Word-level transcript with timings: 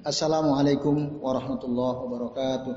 Assalamualaikum 0.00 1.20
warahmatullahi 1.20 1.96
wabarakatuh. 2.08 2.74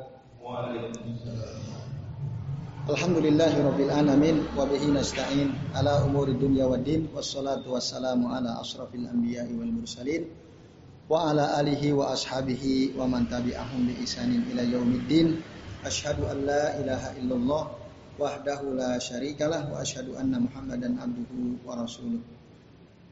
Alhamdulillahirabbil 2.91 3.87
alamin 3.87 4.43
wa 4.51 4.67
bihi 4.67 4.91
nasta'in 4.91 5.55
ala 5.71 6.03
umuri 6.03 6.35
dunya 6.35 6.67
waddin 6.67 7.07
wassalatu 7.15 7.79
wassalamu 7.79 8.27
ala 8.27 8.59
asrafil 8.59 9.07
anbiya'i 9.07 9.55
wal 9.55 9.71
mursalin 9.71 10.27
wa 11.07 11.31
ala 11.31 11.63
alihi 11.63 11.95
wa 11.95 12.11
ashabihi 12.11 12.99
wa 12.99 13.07
man 13.07 13.31
tabi'ahum 13.31 13.87
bi 13.87 13.95
isanin 14.03 14.43
ila 14.51 14.67
yaumiddin. 14.67 15.39
Asyhadu 15.87 16.27
an 16.27 16.43
la 16.43 16.75
ilaha 16.75 17.15
illallah 17.23 17.63
wahdahu 18.19 18.75
la 18.75 18.99
syarikalah 18.99 19.71
wa 19.71 19.79
asyhadu 19.79 20.19
anna 20.19 20.43
muhammadan 20.43 20.99
abduhu 20.99 21.55
wa 21.63 21.79
rasuluh 21.79 22.19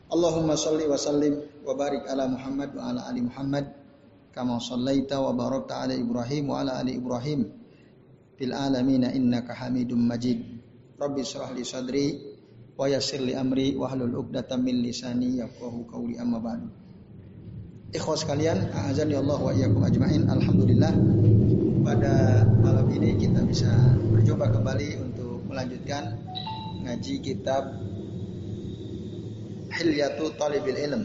Allahumma 0.06 0.54
salli 0.54 0.86
wa 0.86 0.98
sallim 1.00 1.34
wa 1.66 1.74
barik 1.74 2.06
ala 2.06 2.30
Muhammad 2.30 2.78
wa 2.78 2.94
ala 2.94 3.02
ali 3.10 3.26
Muhammad 3.26 3.66
kama 4.38 4.62
sallaita 4.62 5.18
wa 5.18 5.34
barakta 5.34 5.82
ala 5.82 5.98
Ibrahim 5.98 6.54
wa 6.54 6.62
ala 6.62 6.78
ali 6.78 6.94
Ibrahim 6.94 7.50
fil 8.38 8.54
alamin 8.54 9.08
innaka 9.10 9.58
Hamidum 9.58 10.06
Majid. 10.06 10.46
Rabbi 11.02 11.26
shrah 11.26 11.50
li 11.58 11.66
sadri 11.66 12.08
wa 12.78 12.86
yassir 12.86 13.24
li 13.24 13.34
amri 13.34 13.74
wa 13.74 13.90
hlul 13.90 14.14
'uqdatam 14.14 14.62
min 14.62 14.86
lisani 14.86 15.42
yafqahu 15.42 15.90
qawli 15.90 16.22
amma 16.22 16.38
ba'du. 16.38 16.68
Ikhwas 17.96 18.28
sekalian, 18.28 18.76
azan 18.76 19.08
ya 19.08 19.24
Allah 19.24 19.40
wa 19.40 19.52
iyyakum 19.56 19.82
ajmain. 19.88 20.28
Alhamdulillah 20.28 20.94
pada 21.82 22.44
malam 22.60 22.92
ini 22.92 23.16
kita 23.16 23.42
bisa 23.48 23.72
berjumpa 24.12 24.52
kembali 24.52 24.90
untuk 25.00 25.48
melanjutkan 25.48 26.18
ngaji 26.84 27.24
kitab 27.24 27.64
Hilyatu 29.76 30.34
Talibil 30.40 30.80
Ilm 30.80 31.04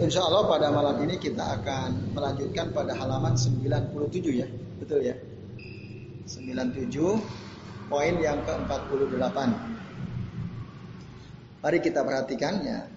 Insya 0.00 0.24
Allah 0.24 0.48
pada 0.48 0.72
malam 0.72 0.96
ini 1.04 1.20
kita 1.20 1.60
akan 1.60 2.16
melanjutkan 2.16 2.72
pada 2.72 2.96
halaman 2.96 3.36
97 3.36 3.92
ya, 4.32 4.48
betul 4.80 5.04
ya? 5.04 5.12
97 6.24 7.20
poin 7.92 8.14
yang 8.16 8.40
ke-48. 8.48 9.36
Mari 11.60 11.78
kita 11.84 12.00
perhatikan 12.00 12.64
ya. 12.64 12.88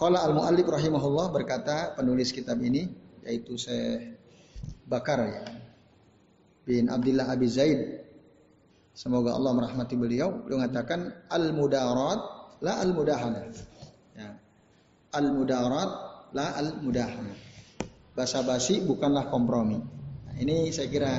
Qala 0.00 0.24
al-muallif 0.24 0.64
rahimahullah 0.64 1.28
berkata 1.28 1.92
penulis 1.92 2.32
kitab 2.32 2.56
ini 2.64 2.88
yaitu 3.28 3.60
Syekh 3.60 4.16
Bakar 4.88 5.28
ya 5.28 5.44
bin 6.64 6.88
Abdullah 6.88 7.28
Abi 7.28 7.52
Zaid 7.52 8.01
Semoga 8.92 9.34
Allah 9.34 9.52
merahmati 9.56 9.96
beliau. 9.96 10.44
Beliau 10.44 10.60
mengatakan 10.60 11.12
al-mudarat 11.32 12.20
la 12.60 12.78
al-mudahanah 12.80 13.72
al-mudarat 15.12 15.90
la 16.32 16.56
al-mudahanah. 16.56 17.36
Basa-basi 18.16 18.84
bukanlah 18.84 19.28
kompromi. 19.28 19.80
Nah, 19.80 20.34
ini 20.40 20.72
saya 20.72 20.88
kira 20.88 21.12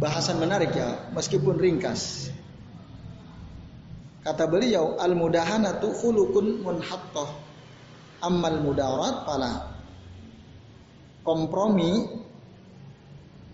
bahasan 0.00 0.40
menarik 0.40 0.72
ya, 0.72 1.08
meskipun 1.12 1.56
ringkas. 1.56 2.32
Kata 4.24 4.44
beliau, 4.44 5.00
al-mudahanatu 5.00 5.88
khulukun 5.96 6.60
munhattah. 6.60 7.48
Ammal 8.18 8.60
mudarat 8.60 9.24
pala. 9.24 9.52
Kompromi 11.24 12.08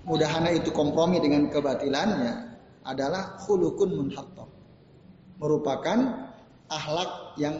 mudahana 0.04 0.52
itu 0.52 0.70
kompromi 0.70 1.18
dengan 1.20 1.48
kebatilannya 1.48 2.32
adalah 2.84 3.40
khulukun 3.40 3.96
munhattah. 3.96 4.48
Merupakan 5.40 5.98
akhlak 6.68 7.36
yang 7.40 7.56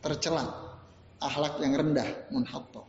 tercela, 0.00 0.46
akhlak 1.18 1.58
yang 1.60 1.74
rendah, 1.74 2.08
munhatta. 2.30 2.82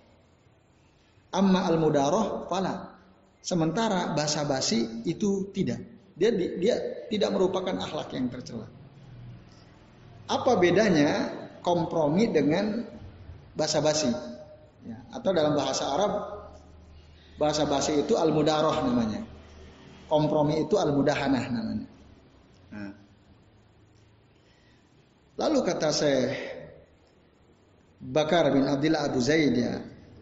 Amma 1.33 1.69
al 1.69 1.77
mudaroh 1.81 2.49
fala. 2.49 2.97
Sementara 3.39 4.13
basa-basi 4.13 5.05
itu 5.05 5.49
tidak. 5.53 5.81
Dia 6.17 6.29
dia 6.35 6.75
tidak 7.07 7.29
merupakan 7.33 7.73
akhlak 7.81 8.13
yang 8.13 8.29
tercela. 8.29 8.67
Apa 10.29 10.61
bedanya 10.61 11.33
kompromi 11.65 12.29
dengan 12.29 12.85
basa-basi? 13.57 14.09
Ya, 14.85 14.97
atau 15.11 15.35
dalam 15.35 15.57
bahasa 15.59 15.91
Arab 15.91 16.38
bahasa 17.39 17.63
basi 17.63 18.03
itu 18.03 18.19
al 18.19 18.35
mudaroh 18.35 18.75
namanya. 18.83 19.23
Kompromi 20.11 20.59
itu 20.67 20.75
al 20.75 20.91
mudahanah 20.91 21.45
namanya. 21.47 21.87
Nah. 22.75 22.93
Lalu 25.39 25.59
kata 25.63 25.89
saya 25.95 26.35
Bakar 27.99 28.51
bin 28.55 28.63
Abdullah 28.63 29.11
Abu 29.11 29.19
Zaid 29.19 29.59
ya 29.59 29.75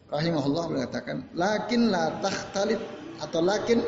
rahimahullah 0.09 0.65
mengatakan 0.73 1.29
lakin 1.37 1.93
la 1.93 2.09
takhtalit 2.25 2.81
atau 3.21 3.41
lakin 3.45 3.79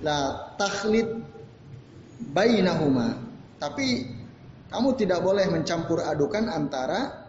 la 0.00 0.48
takhlid 0.56 1.20
bainahuma 2.32 3.20
tapi 3.60 4.08
kamu 4.72 4.88
tidak 4.96 5.20
boleh 5.20 5.52
mencampur 5.52 6.00
adukan 6.00 6.48
antara 6.48 7.28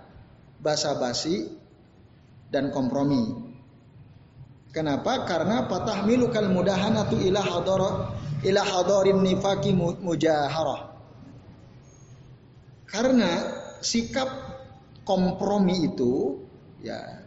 basa-basi 0.63 1.51
dan 2.47 2.71
kompromi 2.71 3.50
kenapa 4.71 5.27
karena 5.27 5.67
patah 5.67 6.03
milukal 6.07 6.47
mudahanatu 6.47 7.19
ila 7.19 7.39
hadara 7.43 7.91
ila 8.41 8.61
hadarin 8.63 9.19
nifaki 9.21 9.71
mujaharah 9.75 10.91
karena 12.91 13.31
sikap 13.79 14.27
kompromi 15.07 15.91
itu 15.91 16.43
ya 16.83 17.23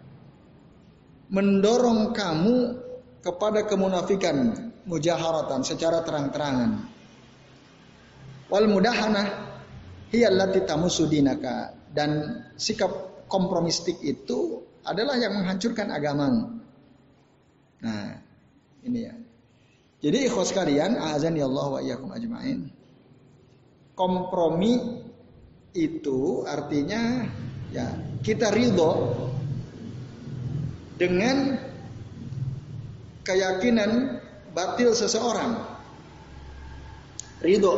mendorong 1.32 2.12
kamu 2.12 2.84
kepada 3.24 3.64
kemunafikan 3.64 4.70
mujaharatan 4.84 5.64
secara 5.64 6.04
terang-terangan. 6.04 6.84
Wal 8.52 8.68
mudahanah 8.68 9.26
hiyallati 10.12 10.68
tamusudinaka 10.68 11.72
dan 11.90 12.44
sikap 12.60 13.24
kompromistik 13.26 13.96
itu 14.04 14.60
adalah 14.84 15.16
yang 15.16 15.32
menghancurkan 15.32 15.88
agamamu. 15.88 16.60
Nah, 17.84 18.16
ini 18.80 19.00
ya. 19.04 19.14
Jadi 20.00 20.28
ikhwas 20.28 20.56
kalian, 20.56 20.96
azan 20.96 21.36
ya 21.36 21.44
Allah 21.44 21.66
wa 21.68 21.80
iyyakum 21.84 22.12
ajmain. 22.12 22.72
Kompromi 23.92 25.04
itu 25.76 26.42
artinya 26.48 27.28
ya 27.74 27.92
kita 28.22 28.54
ridho 28.54 29.10
dengan 30.94 31.58
keyakinan 33.26 34.22
batil 34.54 34.94
seseorang 34.94 35.58
ridho 37.42 37.74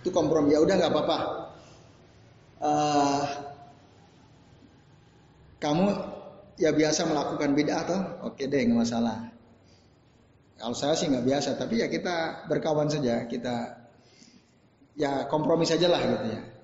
itu 0.00 0.08
kompromi 0.08 0.56
ya 0.56 0.64
udah 0.64 0.74
nggak 0.80 0.92
apa-apa 0.96 1.18
uh, 2.64 3.24
kamu 5.60 6.15
ya 6.56 6.72
biasa 6.72 7.08
melakukan 7.08 7.52
bid'ah 7.52 7.78
atau 7.84 7.98
oke 8.32 8.42
deh 8.42 8.60
nggak 8.60 8.80
masalah 8.80 9.32
kalau 10.56 10.76
saya 10.76 10.96
sih 10.96 11.08
nggak 11.08 11.24
biasa 11.24 11.60
tapi 11.60 11.84
ya 11.84 11.88
kita 11.88 12.48
berkawan 12.48 12.88
saja 12.88 13.28
kita 13.28 13.86
ya 14.96 15.28
kompromi 15.28 15.68
saja 15.68 15.88
lah 15.92 16.00
gitu 16.00 16.26
ya 16.32 16.56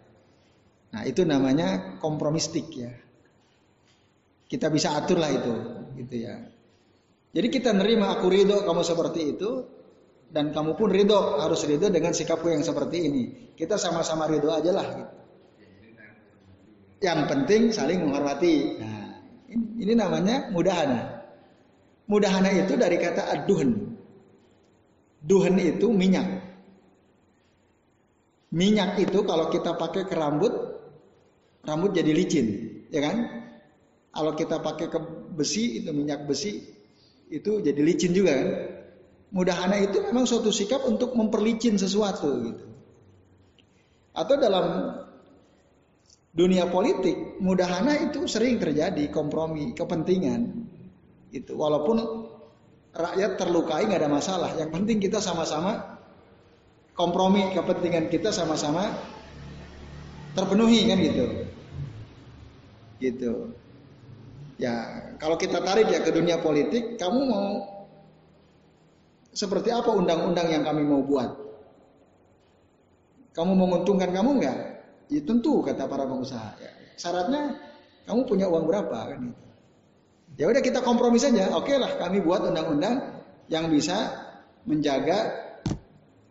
Nah 0.92 1.02
itu 1.08 1.24
namanya 1.24 1.96
kompromistik 1.98 2.68
ya. 2.76 2.92
Kita 4.44 4.68
bisa 4.68 4.92
atur 4.92 5.16
lah 5.16 5.32
itu, 5.32 5.54
gitu 5.96 6.28
ya. 6.28 6.36
Jadi 7.32 7.48
kita 7.48 7.72
nerima 7.72 8.12
aku 8.12 8.28
ridho 8.28 8.60
kamu 8.68 8.84
seperti 8.84 9.20
itu, 9.32 9.50
dan 10.28 10.52
kamu 10.52 10.76
pun 10.76 10.92
ridho 10.92 11.40
harus 11.40 11.64
ridho 11.64 11.88
dengan 11.88 12.12
sikapku 12.12 12.52
yang 12.52 12.60
seperti 12.60 13.08
ini. 13.08 13.24
Kita 13.56 13.80
sama-sama 13.80 14.28
ridho 14.28 14.52
aja 14.52 14.68
lah. 14.68 14.86
Gitu. 14.92 15.14
Yang 17.00 17.20
penting 17.32 17.62
saling 17.72 18.04
menghormati. 18.04 18.56
Nah, 18.76 19.01
ini, 19.54 19.92
namanya 19.94 20.48
mudahana. 20.50 21.22
Mudahana 22.08 22.50
itu 22.52 22.74
dari 22.76 22.96
kata 22.98 23.30
aduhan. 23.30 23.96
Duhan 25.22 25.54
itu 25.60 25.86
minyak. 25.94 26.26
Minyak 28.52 29.00
itu 29.00 29.24
kalau 29.24 29.48
kita 29.48 29.78
pakai 29.78 30.04
ke 30.04 30.14
rambut 30.18 30.52
rambut 31.64 31.94
jadi 31.94 32.10
licin, 32.12 32.46
ya 32.92 33.00
kan? 33.00 33.16
Kalau 34.12 34.36
kita 34.36 34.60
pakai 34.60 34.92
ke 34.92 34.98
besi 35.32 35.80
itu 35.80 35.88
minyak 35.94 36.28
besi 36.28 36.60
itu 37.32 37.64
jadi 37.64 37.80
licin 37.80 38.12
juga 38.12 38.36
kan? 38.36 38.48
Mudahana 39.32 39.80
itu 39.80 40.04
memang 40.04 40.28
suatu 40.28 40.52
sikap 40.52 40.84
untuk 40.84 41.16
memperlicin 41.16 41.80
sesuatu 41.80 42.28
gitu. 42.44 42.64
Atau 44.12 44.36
dalam 44.36 44.92
dunia 46.32 46.64
politik, 46.68 47.36
mudahana 47.38 47.92
itu 48.08 48.24
sering 48.24 48.56
terjadi 48.56 49.12
kompromi 49.12 49.76
kepentingan. 49.76 50.64
Itu 51.28 51.56
walaupun 51.56 52.00
rakyat 52.92 53.36
terlukai 53.36 53.88
nggak 53.88 54.00
ada 54.04 54.10
masalah. 54.10 54.50
Yang 54.56 54.70
penting 54.72 54.98
kita 55.00 55.20
sama-sama 55.20 56.00
kompromi 56.96 57.52
kepentingan 57.52 58.08
kita 58.08 58.32
sama-sama 58.32 58.96
terpenuhi 60.32 60.88
kan 60.88 60.98
gitu. 61.00 61.26
Gitu. 63.00 63.32
Ya, 64.56 64.74
kalau 65.18 65.36
kita 65.36 65.60
tarik 65.64 65.90
ya 65.90 66.00
ke 66.04 66.12
dunia 66.14 66.38
politik, 66.38 66.96
kamu 67.00 67.20
mau 67.28 67.48
seperti 69.32 69.72
apa 69.72 69.90
undang-undang 69.90 70.48
yang 70.52 70.62
kami 70.62 70.84
mau 70.84 71.02
buat? 71.02 71.40
Kamu 73.32 73.52
menguntungkan 73.56 74.12
kamu 74.12 74.30
enggak? 74.38 74.71
Ya 75.12 75.20
tentu 75.20 75.60
kata 75.60 75.84
para 75.84 76.08
pengusaha. 76.08 76.56
Ya, 76.56 76.72
syaratnya 76.96 77.60
kamu 78.08 78.24
punya 78.24 78.48
uang 78.48 78.64
berapa 78.64 79.12
kan 79.12 79.20
gitu. 79.28 79.44
Ya 80.40 80.48
udah 80.48 80.64
kita 80.64 80.80
kompromi 80.80 81.20
saja. 81.20 81.52
Oke 81.52 81.76
lah 81.76 82.00
kami 82.00 82.24
buat 82.24 82.40
undang-undang 82.48 83.20
yang 83.52 83.68
bisa 83.68 84.08
menjaga 84.64 85.28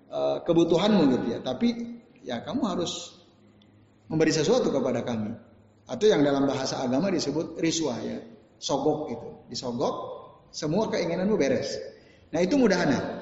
uh, 0.09 0.41
kebutuhanmu 0.41 1.13
gitu 1.13 1.25
ya. 1.37 1.39
Tapi 1.45 2.01
ya 2.25 2.41
kamu 2.41 2.65
harus 2.65 3.21
memberi 4.09 4.33
sesuatu 4.33 4.73
kepada 4.73 5.05
kami. 5.05 5.37
Atau 5.85 6.09
yang 6.09 6.25
dalam 6.25 6.49
bahasa 6.49 6.81
agama 6.81 7.13
disebut 7.13 7.61
riswa 7.61 7.93
ya, 8.01 8.17
sogok 8.57 9.13
itu. 9.13 9.29
Disogok, 9.53 9.95
semua 10.49 10.89
keinginanmu 10.89 11.37
beres. 11.37 11.77
Nah 12.33 12.41
itu 12.41 12.57
mudahana. 12.57 13.21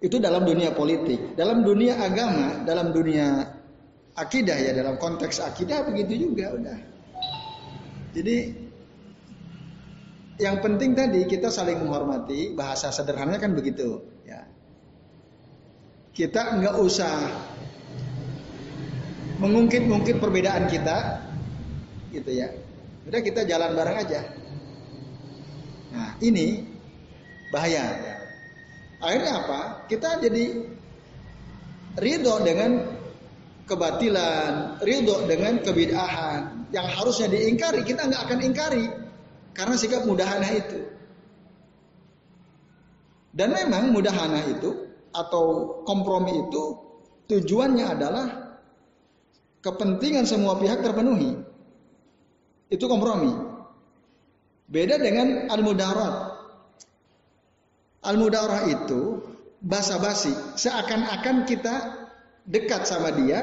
Itu 0.00 0.22
dalam 0.22 0.46
dunia 0.46 0.72
politik. 0.72 1.36
Dalam 1.36 1.66
dunia 1.66 2.00
agama, 2.00 2.62
dalam 2.64 2.94
dunia 2.94 3.55
akidah 4.16 4.56
ya, 4.56 4.72
dalam 4.72 4.96
konteks 4.96 5.44
akidah 5.44 5.84
begitu 5.84 6.28
juga 6.28 6.56
udah. 6.56 6.78
Jadi 8.16 8.36
yang 10.40 10.60
penting 10.60 10.96
tadi 10.96 11.24
kita 11.28 11.52
saling 11.52 11.84
menghormati, 11.84 12.52
bahasa 12.56 12.92
sederhananya 12.92 13.40
kan 13.40 13.52
begitu 13.52 14.00
ya. 14.24 14.44
Kita 16.16 16.56
nggak 16.60 16.76
usah 16.80 17.12
mengungkit-ungkit 19.36 20.16
perbedaan 20.16 20.64
kita 20.68 21.28
gitu 22.12 22.30
ya. 22.32 22.48
Udah 23.04 23.20
kita 23.20 23.44
jalan 23.44 23.76
bareng 23.76 23.96
aja. 24.00 24.20
Nah, 25.92 26.16
ini 26.24 26.64
bahaya. 27.52 28.16
Akhirnya 29.00 29.32
apa? 29.44 29.60
Kita 29.92 30.20
jadi 30.24 30.64
ridho 32.00 32.34
dengan 32.44 32.95
kebatilan, 33.66 34.78
ridho 34.80 35.26
dengan 35.26 35.58
kebid'ahan 35.60 36.70
yang 36.70 36.86
harusnya 36.86 37.26
diingkari, 37.26 37.82
kita 37.82 38.06
nggak 38.06 38.22
akan 38.30 38.40
ingkari 38.46 38.86
karena 39.52 39.74
sikap 39.74 40.06
mudahana 40.06 40.48
itu. 40.54 40.80
Dan 43.36 43.52
memang 43.52 43.92
mudahana 43.92 44.40
itu 44.48 44.88
atau 45.12 45.76
kompromi 45.84 46.48
itu 46.48 46.62
tujuannya 47.28 47.84
adalah 47.84 48.26
kepentingan 49.60 50.24
semua 50.24 50.56
pihak 50.56 50.80
terpenuhi. 50.80 51.36
Itu 52.72 52.86
kompromi. 52.88 53.34
Beda 54.66 54.98
dengan 54.98 55.50
al-mudarat. 55.52 56.14
Al-mudarat 58.06 58.70
itu 58.70 59.20
basa-basi, 59.60 60.32
seakan-akan 60.54 61.42
kita 61.44 62.05
dekat 62.46 62.86
sama 62.86 63.12
dia, 63.14 63.42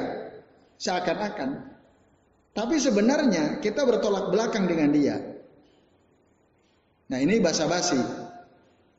seakan-akan. 0.80 1.70
Tapi 2.54 2.76
sebenarnya 2.78 3.58
kita 3.60 3.82
bertolak 3.84 4.30
belakang 4.30 4.66
dengan 4.66 4.90
dia. 4.94 5.16
Nah 7.10 7.18
ini 7.20 7.38
basa-basi. 7.42 7.98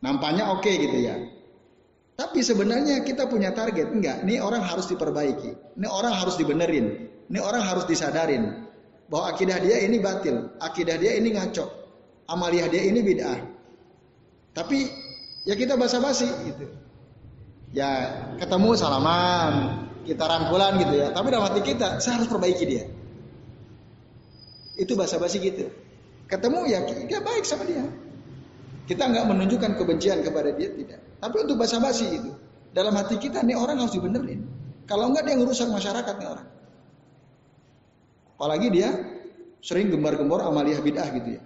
Nampaknya 0.04 0.52
oke 0.52 0.62
okay 0.62 0.76
gitu 0.78 0.98
ya. 1.02 1.16
Tapi 2.16 2.40
sebenarnya 2.40 3.04
kita 3.04 3.28
punya 3.28 3.52
target. 3.52 3.92
Enggak, 3.92 4.24
ini 4.24 4.40
orang 4.40 4.64
harus 4.64 4.88
diperbaiki. 4.88 5.80
Ini 5.80 5.88
orang 5.88 6.14
harus 6.16 6.36
dibenerin. 6.40 7.12
Ini 7.26 7.40
orang 7.42 7.64
harus 7.66 7.90
disadarin 7.90 8.66
bahwa 9.10 9.34
akidah 9.34 9.58
dia 9.62 9.82
ini 9.86 10.02
batil, 10.02 10.54
akidah 10.62 10.98
dia 10.98 11.18
ini 11.18 11.34
ngaco, 11.34 11.66
amaliah 12.30 12.70
dia 12.70 12.86
ini 12.86 13.02
bid'ah. 13.02 13.40
Tapi 14.56 14.90
ya 15.46 15.54
kita 15.58 15.78
basa-basi 15.78 16.30
gitu. 16.50 16.66
Ya 17.76 18.24
ketemu 18.40 18.78
salaman, 18.78 19.85
kita 20.06 20.24
rangkulan 20.24 20.78
gitu 20.80 20.94
ya. 21.02 21.08
Tapi 21.12 21.28
dalam 21.34 21.46
hati 21.50 21.62
kita, 21.66 22.00
saya 22.00 22.22
harus 22.22 22.30
perbaiki 22.30 22.64
dia. 22.64 22.86
Itu 24.78 24.94
basa-basi 24.94 25.42
gitu. 25.42 25.68
Ketemu 26.30 26.60
ya 26.70 26.80
kita 26.86 27.22
baik 27.22 27.44
sama 27.46 27.66
dia. 27.66 27.86
Kita 28.86 29.10
nggak 29.10 29.26
menunjukkan 29.26 29.72
kebencian 29.82 30.22
kepada 30.22 30.54
dia 30.54 30.70
tidak. 30.70 31.02
Tapi 31.18 31.36
untuk 31.42 31.58
basa-basi 31.58 32.06
itu, 32.22 32.32
dalam 32.70 32.94
hati 32.94 33.18
kita 33.18 33.42
nih 33.42 33.58
orang 33.58 33.82
harus 33.82 33.98
dibenerin. 33.98 34.46
Kalau 34.86 35.10
enggak 35.10 35.26
dia 35.26 35.36
ngerusak 35.42 35.70
masyarakat 35.74 36.16
nih 36.22 36.30
orang. 36.30 36.48
Apalagi 38.36 38.68
dia 38.70 38.90
sering 39.66 39.90
gembar-gembor 39.90 40.46
amaliyah 40.46 40.84
bid'ah 40.86 41.10
gitu 41.18 41.40
ya. 41.40 41.44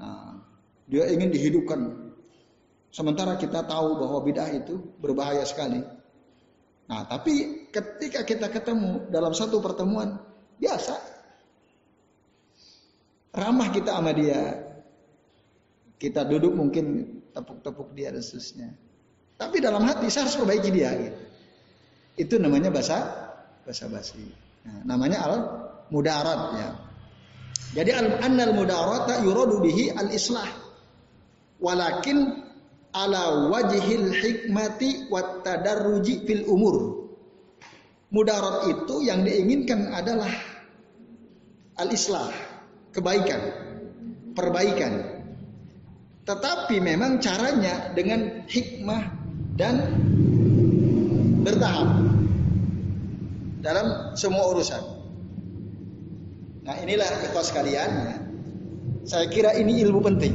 Nah, 0.00 0.42
dia 0.90 1.06
ingin 1.12 1.30
dihidupkan. 1.30 2.10
Sementara 2.90 3.38
kita 3.38 3.62
tahu 3.62 4.02
bahwa 4.02 4.18
bid'ah 4.26 4.50
itu 4.50 4.82
berbahaya 4.98 5.46
sekali. 5.46 5.78
Nah, 6.90 7.06
tapi 7.06 7.66
ketika 7.70 8.26
kita 8.26 8.50
ketemu 8.50 9.06
dalam 9.14 9.30
satu 9.30 9.62
pertemuan 9.62 10.18
biasa, 10.58 10.98
ramah 13.30 13.70
kita 13.70 13.94
sama 13.94 14.10
dia, 14.10 14.58
kita 16.02 16.26
duduk 16.26 16.50
mungkin 16.50 17.06
tepuk-tepuk 17.30 17.94
dia 17.94 18.10
dan 18.10 18.18
seterusnya. 18.18 18.74
Tapi 19.38 19.62
dalam 19.62 19.86
hati 19.86 20.10
saya 20.10 20.26
harus 20.26 20.34
perbaiki 20.42 20.70
dia. 20.74 20.90
Gitu. 20.98 21.20
Itu 22.26 22.34
namanya 22.42 22.74
bahasa 22.74 23.06
bahasa 23.62 23.86
basi. 23.86 24.26
Nah, 24.66 24.82
namanya 24.82 25.18
al 25.30 25.34
mudarat 25.94 26.40
ya. 26.58 26.68
Jadi 27.70 27.90
al 27.94 28.18
annal 28.18 28.50
mudarata 28.50 29.22
yuradu 29.22 29.62
bihi 29.62 29.94
al 29.94 30.10
islah. 30.10 30.50
Walakin 31.62 32.49
ala 32.90 33.50
wajhil 33.50 34.10
hikmati 34.10 35.06
wat 35.10 35.46
tadarruji 35.46 36.26
fil 36.26 36.44
umur. 36.50 37.06
Mudarat 38.10 38.66
itu 38.66 39.06
yang 39.06 39.22
diinginkan 39.22 39.94
adalah 39.94 40.30
al 41.78 41.88
islah, 41.94 42.34
kebaikan, 42.90 43.38
perbaikan. 44.34 45.22
Tetapi 46.26 46.82
memang 46.82 47.22
caranya 47.22 47.94
dengan 47.94 48.42
hikmah 48.50 49.02
dan 49.54 49.74
bertahap 51.46 51.88
dalam 53.62 53.86
semua 54.18 54.58
urusan. 54.58 54.82
Nah 56.66 56.76
inilah 56.82 57.06
ikhwas 57.30 57.54
sekalian. 57.54 57.90
Saya 59.06 59.30
kira 59.30 59.54
ini 59.54 59.80
ilmu 59.86 60.02
penting. 60.02 60.34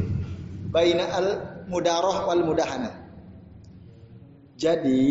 Baina 0.72 1.06
al 1.12 1.55
mudaroh 1.68 2.26
wal 2.30 2.44
mudahana. 2.46 2.92
Jadi 4.56 5.02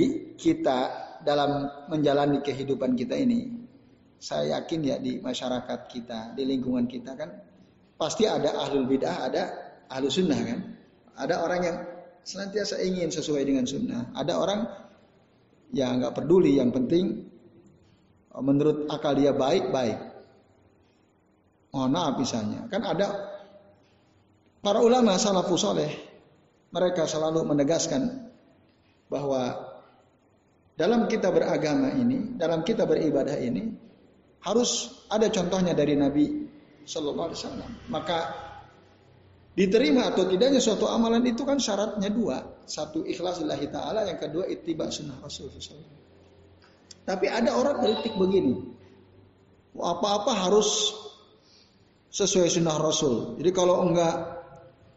kita 0.40 0.78
dalam 1.20 1.68
menjalani 1.92 2.40
kehidupan 2.40 2.96
kita 2.96 3.16
ini, 3.16 3.52
saya 4.16 4.60
yakin 4.60 4.80
ya 4.84 4.96
di 4.96 5.20
masyarakat 5.20 5.80
kita, 5.88 6.32
di 6.32 6.42
lingkungan 6.48 6.88
kita 6.88 7.12
kan 7.12 7.30
pasti 8.00 8.24
ada 8.24 8.56
ahlul 8.56 8.88
bidah, 8.88 9.16
ada 9.28 9.42
ahlu 9.92 10.08
sunnah 10.08 10.40
kan. 10.40 10.60
Ada 11.14 11.34
orang 11.44 11.60
yang 11.62 11.76
senantiasa 12.24 12.80
ingin 12.82 13.12
sesuai 13.12 13.44
dengan 13.44 13.68
sunnah. 13.68 14.10
Ada 14.16 14.32
orang 14.34 14.60
yang 15.76 16.00
nggak 16.00 16.16
peduli, 16.16 16.56
yang 16.58 16.72
penting 16.72 17.30
menurut 18.34 18.90
akal 18.90 19.14
dia 19.14 19.30
baik 19.30 19.70
baik. 19.70 19.98
Mohon 21.70 21.90
maaf 21.90 22.14
misalnya. 22.18 22.60
Kan 22.70 22.82
ada 22.82 23.08
para 24.62 24.80
ulama 24.82 25.18
salafus 25.18 25.62
soleh. 25.62 26.13
Mereka 26.74 27.06
selalu 27.06 27.46
menegaskan 27.46 28.34
bahwa 29.06 29.70
dalam 30.74 31.06
kita 31.06 31.30
beragama 31.30 31.94
ini, 31.94 32.34
dalam 32.34 32.66
kita 32.66 32.82
beribadah 32.82 33.38
ini, 33.38 33.70
harus 34.42 34.90
ada 35.06 35.30
contohnya 35.30 35.70
dari 35.70 35.94
Nabi 35.94 36.50
Shallallahu 36.82 37.26
Alaihi 37.30 37.40
Wasallam. 37.40 37.70
Maka 37.88 38.18
diterima 39.54 40.10
atau 40.10 40.26
tidaknya 40.26 40.58
suatu 40.58 40.90
amalan 40.90 41.22
itu 41.24 41.46
kan 41.46 41.62
syaratnya 41.62 42.10
dua. 42.10 42.42
Satu 42.66 43.06
ikhlas 43.06 43.38
lillahi 43.38 43.70
ta'ala, 43.70 44.02
yang 44.10 44.18
kedua 44.18 44.50
ittiba 44.50 44.90
sunnah 44.90 45.16
Rasul 45.22 45.54
Tapi 47.04 47.26
ada 47.30 47.54
orang 47.54 47.78
kritik 47.86 48.18
begini. 48.18 48.74
Apa-apa 49.78 50.32
harus 50.34 50.90
sesuai 52.10 52.50
sunnah 52.50 52.78
Rasul. 52.82 53.38
Jadi 53.38 53.50
kalau 53.54 53.86
enggak 53.86 54.43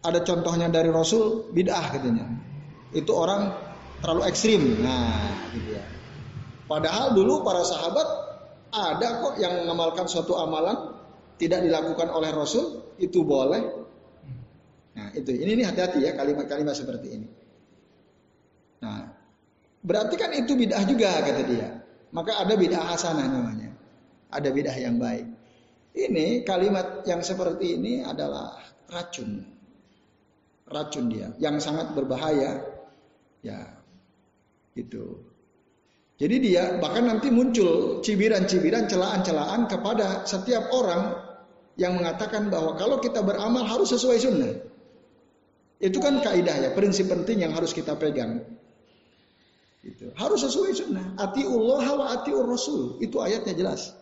ada 0.07 0.23
contohnya 0.23 0.71
dari 0.71 0.87
Rasul, 0.87 1.51
bid'ah 1.51 1.91
katanya. 1.91 2.23
Itu 2.95 3.11
orang 3.11 3.51
terlalu 3.99 4.23
ekstrim. 4.31 4.79
Nah, 4.79 5.51
gitu 5.51 5.75
ya. 5.75 5.83
Padahal 6.71 7.11
dulu 7.11 7.43
para 7.43 7.67
sahabat 7.67 8.07
ada 8.71 9.07
kok 9.23 9.35
yang 9.43 9.67
mengamalkan 9.67 10.07
suatu 10.07 10.39
amalan 10.39 10.95
tidak 11.35 11.67
dilakukan 11.67 12.07
oleh 12.07 12.31
Rasul, 12.31 12.95
itu 13.03 13.27
boleh. 13.27 13.61
Nah, 14.95 15.11
itu. 15.11 15.35
Ini 15.35 15.51
nih 15.59 15.65
hati-hati 15.67 15.99
ya 16.07 16.15
kalimat-kalimat 16.15 16.73
seperti 16.73 17.07
ini. 17.11 17.27
Nah, 18.81 19.11
berarti 19.83 20.15
kan 20.15 20.31
itu 20.31 20.55
bid'ah 20.55 20.87
juga 20.87 21.19
kata 21.19 21.43
dia. 21.43 21.67
Maka 22.15 22.39
ada 22.39 22.55
bid'ah 22.55 22.95
hasanah 22.95 23.27
namanya. 23.27 23.75
ada 24.31 24.49
bidah 24.51 24.75
yang 24.75 24.99
baik. 24.99 25.25
Ini 25.97 26.45
kalimat 26.45 27.07
yang 27.09 27.25
seperti 27.25 27.79
ini 27.79 28.05
adalah 28.05 28.59
racun. 28.91 29.56
Racun 30.67 31.07
dia 31.07 31.31
yang 31.39 31.63
sangat 31.63 31.95
berbahaya. 31.95 32.59
Ya. 33.41 33.79
Gitu. 34.75 35.23
Jadi 36.17 36.35
dia 36.41 36.81
bahkan 36.81 37.05
nanti 37.05 37.29
muncul 37.29 38.01
cibiran-cibiran, 38.01 38.89
celaan-celaan 38.89 39.69
kepada 39.69 40.25
setiap 40.25 40.73
orang 40.73 41.13
yang 41.77 41.93
mengatakan 41.93 42.49
bahwa 42.49 42.73
kalau 42.73 42.97
kita 42.97 43.21
beramal 43.21 43.63
harus 43.63 43.93
sesuai 43.93 44.17
sunnah. 44.17 44.53
Itu 45.77 46.01
kan 46.01 46.25
kaidah 46.25 46.57
ya, 46.57 46.69
prinsip 46.73 47.05
penting 47.05 47.45
yang 47.45 47.53
harus 47.53 47.69
kita 47.69 47.93
pegang. 48.01 48.41
Itu. 49.85 50.09
Harus 50.17 50.41
sesuai 50.41 50.71
sunnah. 50.73 51.05
Atiullah 51.21 51.85
wa 51.85 52.05
atiur 52.17 52.49
rasul. 52.49 52.97
Itu 52.97 53.21
ayatnya 53.21 53.53
jelas. 53.53 53.93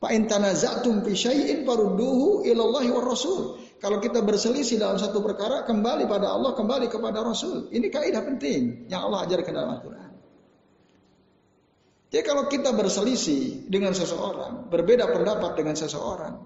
Fa 0.00 0.08
in 0.16 0.24
tanaza'tum 0.24 1.04
fi 1.04 1.12
syai'in 1.12 1.68
ilallahi 1.68 2.88
war 2.88 3.04
rasul. 3.04 3.60
Kalau 3.80 4.00
kita 4.00 4.20
berselisih 4.20 4.76
dalam 4.76 5.00
satu 5.00 5.24
perkara, 5.24 5.64
kembali 5.64 6.04
pada 6.04 6.36
Allah, 6.36 6.52
kembali 6.52 6.92
kepada 6.92 7.24
Rasul. 7.24 7.72
Ini 7.72 7.88
kaidah 7.88 8.20
penting 8.20 8.92
yang 8.92 9.08
Allah 9.08 9.24
ajarkan 9.24 9.52
dalam 9.56 9.70
Al-Quran. 9.72 10.10
Jadi 12.12 12.22
kalau 12.28 12.44
kita 12.44 12.76
berselisih 12.76 13.72
dengan 13.72 13.96
seseorang, 13.96 14.68
berbeda 14.68 15.08
pendapat 15.08 15.56
dengan 15.56 15.80
seseorang, 15.80 16.44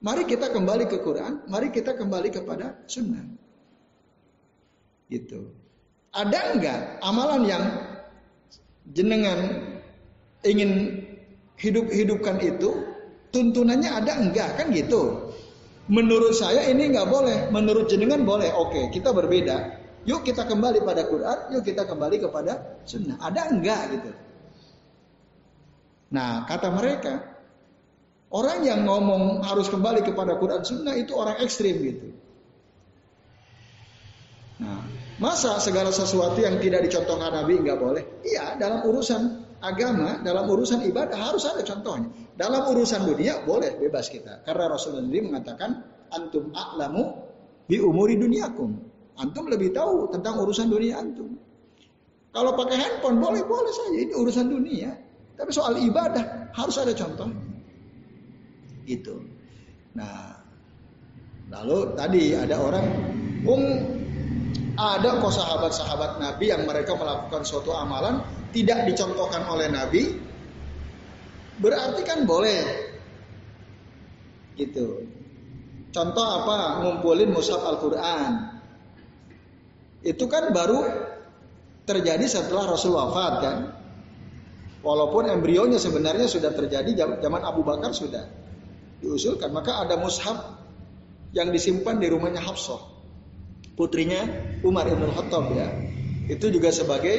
mari 0.00 0.24
kita 0.24 0.48
kembali 0.48 0.88
ke 0.88 1.04
Quran, 1.04 1.44
mari 1.52 1.68
kita 1.68 2.00
kembali 2.00 2.32
kepada 2.32 2.80
sunnah. 2.88 3.28
Gitu. 5.12 5.52
Ada 6.16 6.56
enggak 6.56 6.80
amalan 7.04 7.42
yang 7.44 7.64
jenengan 8.88 9.68
ingin 10.48 11.03
hidup-hidupkan 11.58 12.40
itu, 12.42 12.70
tuntunannya 13.30 13.90
ada 13.90 14.12
enggak 14.18 14.58
kan 14.58 14.70
gitu. 14.70 15.32
Menurut 15.90 16.32
saya 16.32 16.64
ini 16.70 16.90
enggak 16.90 17.10
boleh, 17.12 17.52
menurut 17.52 17.90
jenengan 17.92 18.24
boleh. 18.24 18.48
Oke, 18.54 18.88
kita 18.90 19.12
berbeda. 19.12 19.82
Yuk 20.04 20.24
kita 20.24 20.44
kembali 20.44 20.84
pada 20.84 21.08
Quran, 21.08 21.38
yuk 21.56 21.64
kita 21.64 21.88
kembali 21.88 22.16
kepada 22.20 22.80
sunnah. 22.84 23.16
Ada 23.20 23.52
enggak 23.52 23.82
gitu. 23.92 24.10
Nah, 26.14 26.46
kata 26.46 26.70
mereka, 26.70 27.26
orang 28.30 28.62
yang 28.62 28.86
ngomong 28.86 29.42
harus 29.42 29.66
kembali 29.66 30.06
kepada 30.06 30.38
Quran 30.38 30.62
Sunnah 30.62 30.94
itu 30.94 31.10
orang 31.18 31.42
ekstrim 31.42 31.74
gitu. 31.82 32.08
Nah, 34.62 34.86
masa 35.18 35.58
segala 35.58 35.90
sesuatu 35.90 36.38
yang 36.38 36.62
tidak 36.62 36.86
dicontohkan 36.86 37.34
Nabi 37.34 37.58
nggak 37.58 37.78
boleh? 37.82 38.02
Iya, 38.22 38.54
dalam 38.62 38.86
urusan 38.86 39.43
agama, 39.64 40.20
dalam 40.20 40.44
urusan 40.44 40.84
ibadah 40.84 41.16
harus 41.16 41.48
ada 41.48 41.64
contohnya. 41.64 42.12
Dalam 42.36 42.68
urusan 42.68 43.08
dunia 43.08 43.40
boleh 43.48 43.80
bebas 43.80 44.12
kita. 44.12 44.44
Karena 44.44 44.68
Rasulullah 44.68 45.08
sendiri 45.08 45.32
mengatakan 45.32 45.80
antum 46.12 46.52
a'lamu 46.52 47.16
bi 47.64 47.80
umuri 47.80 48.20
duniakum. 48.20 48.76
Antum 49.16 49.48
lebih 49.48 49.72
tahu 49.72 50.12
tentang 50.12 50.36
urusan 50.44 50.68
dunia 50.68 51.00
antum. 51.00 51.40
Kalau 52.34 52.52
pakai 52.58 52.76
handphone 52.76 53.22
boleh 53.22 53.46
boleh 53.46 53.72
saja 53.72 53.96
ini 53.96 54.12
urusan 54.12 54.46
dunia. 54.50 54.90
Tapi 55.34 55.50
soal 55.54 55.78
ibadah 55.80 56.50
harus 56.52 56.76
ada 56.78 56.92
contoh. 56.94 57.30
Gitu. 58.84 59.16
Nah, 59.94 60.34
lalu 61.48 61.94
tadi 61.94 62.34
ada 62.34 62.58
orang, 62.58 62.86
um, 63.46 63.64
ada 64.74 65.22
kok 65.22 65.32
sahabat-sahabat 65.34 66.18
Nabi 66.18 66.50
yang 66.50 66.66
mereka 66.66 66.98
melakukan 66.98 67.46
suatu 67.46 67.70
amalan 67.70 68.22
tidak 68.50 68.86
dicontohkan 68.90 69.46
oleh 69.46 69.70
Nabi, 69.70 70.18
berarti 71.58 72.02
kan 72.02 72.26
boleh. 72.26 72.62
Gitu. 74.54 75.10
Contoh 75.90 76.26
apa? 76.26 76.82
Ngumpulin 76.82 77.30
mushaf 77.30 77.62
Al-Quran. 77.62 78.54
Itu 80.02 80.26
kan 80.26 80.50
baru 80.54 80.82
terjadi 81.86 82.26
setelah 82.26 82.74
Rasul 82.74 82.94
wafat 82.94 83.34
kan. 83.42 83.56
Walaupun 84.84 85.30
embrionya 85.30 85.80
sebenarnya 85.80 86.28
sudah 86.28 86.52
terjadi 86.54 87.18
zaman 87.22 87.42
Abu 87.42 87.66
Bakar 87.66 87.90
sudah 87.90 88.26
diusulkan. 89.02 89.50
Maka 89.50 89.86
ada 89.86 89.98
mushaf 89.98 90.62
yang 91.34 91.50
disimpan 91.50 91.98
di 91.98 92.06
rumahnya 92.06 92.42
Hafsah. 92.42 92.93
Putrinya 93.74 94.22
Umar 94.62 94.86
Ibn 94.86 95.10
Khattab 95.14 95.50
ya. 95.54 95.68
Itu 96.30 96.48
juga 96.48 96.70
sebagai 96.70 97.16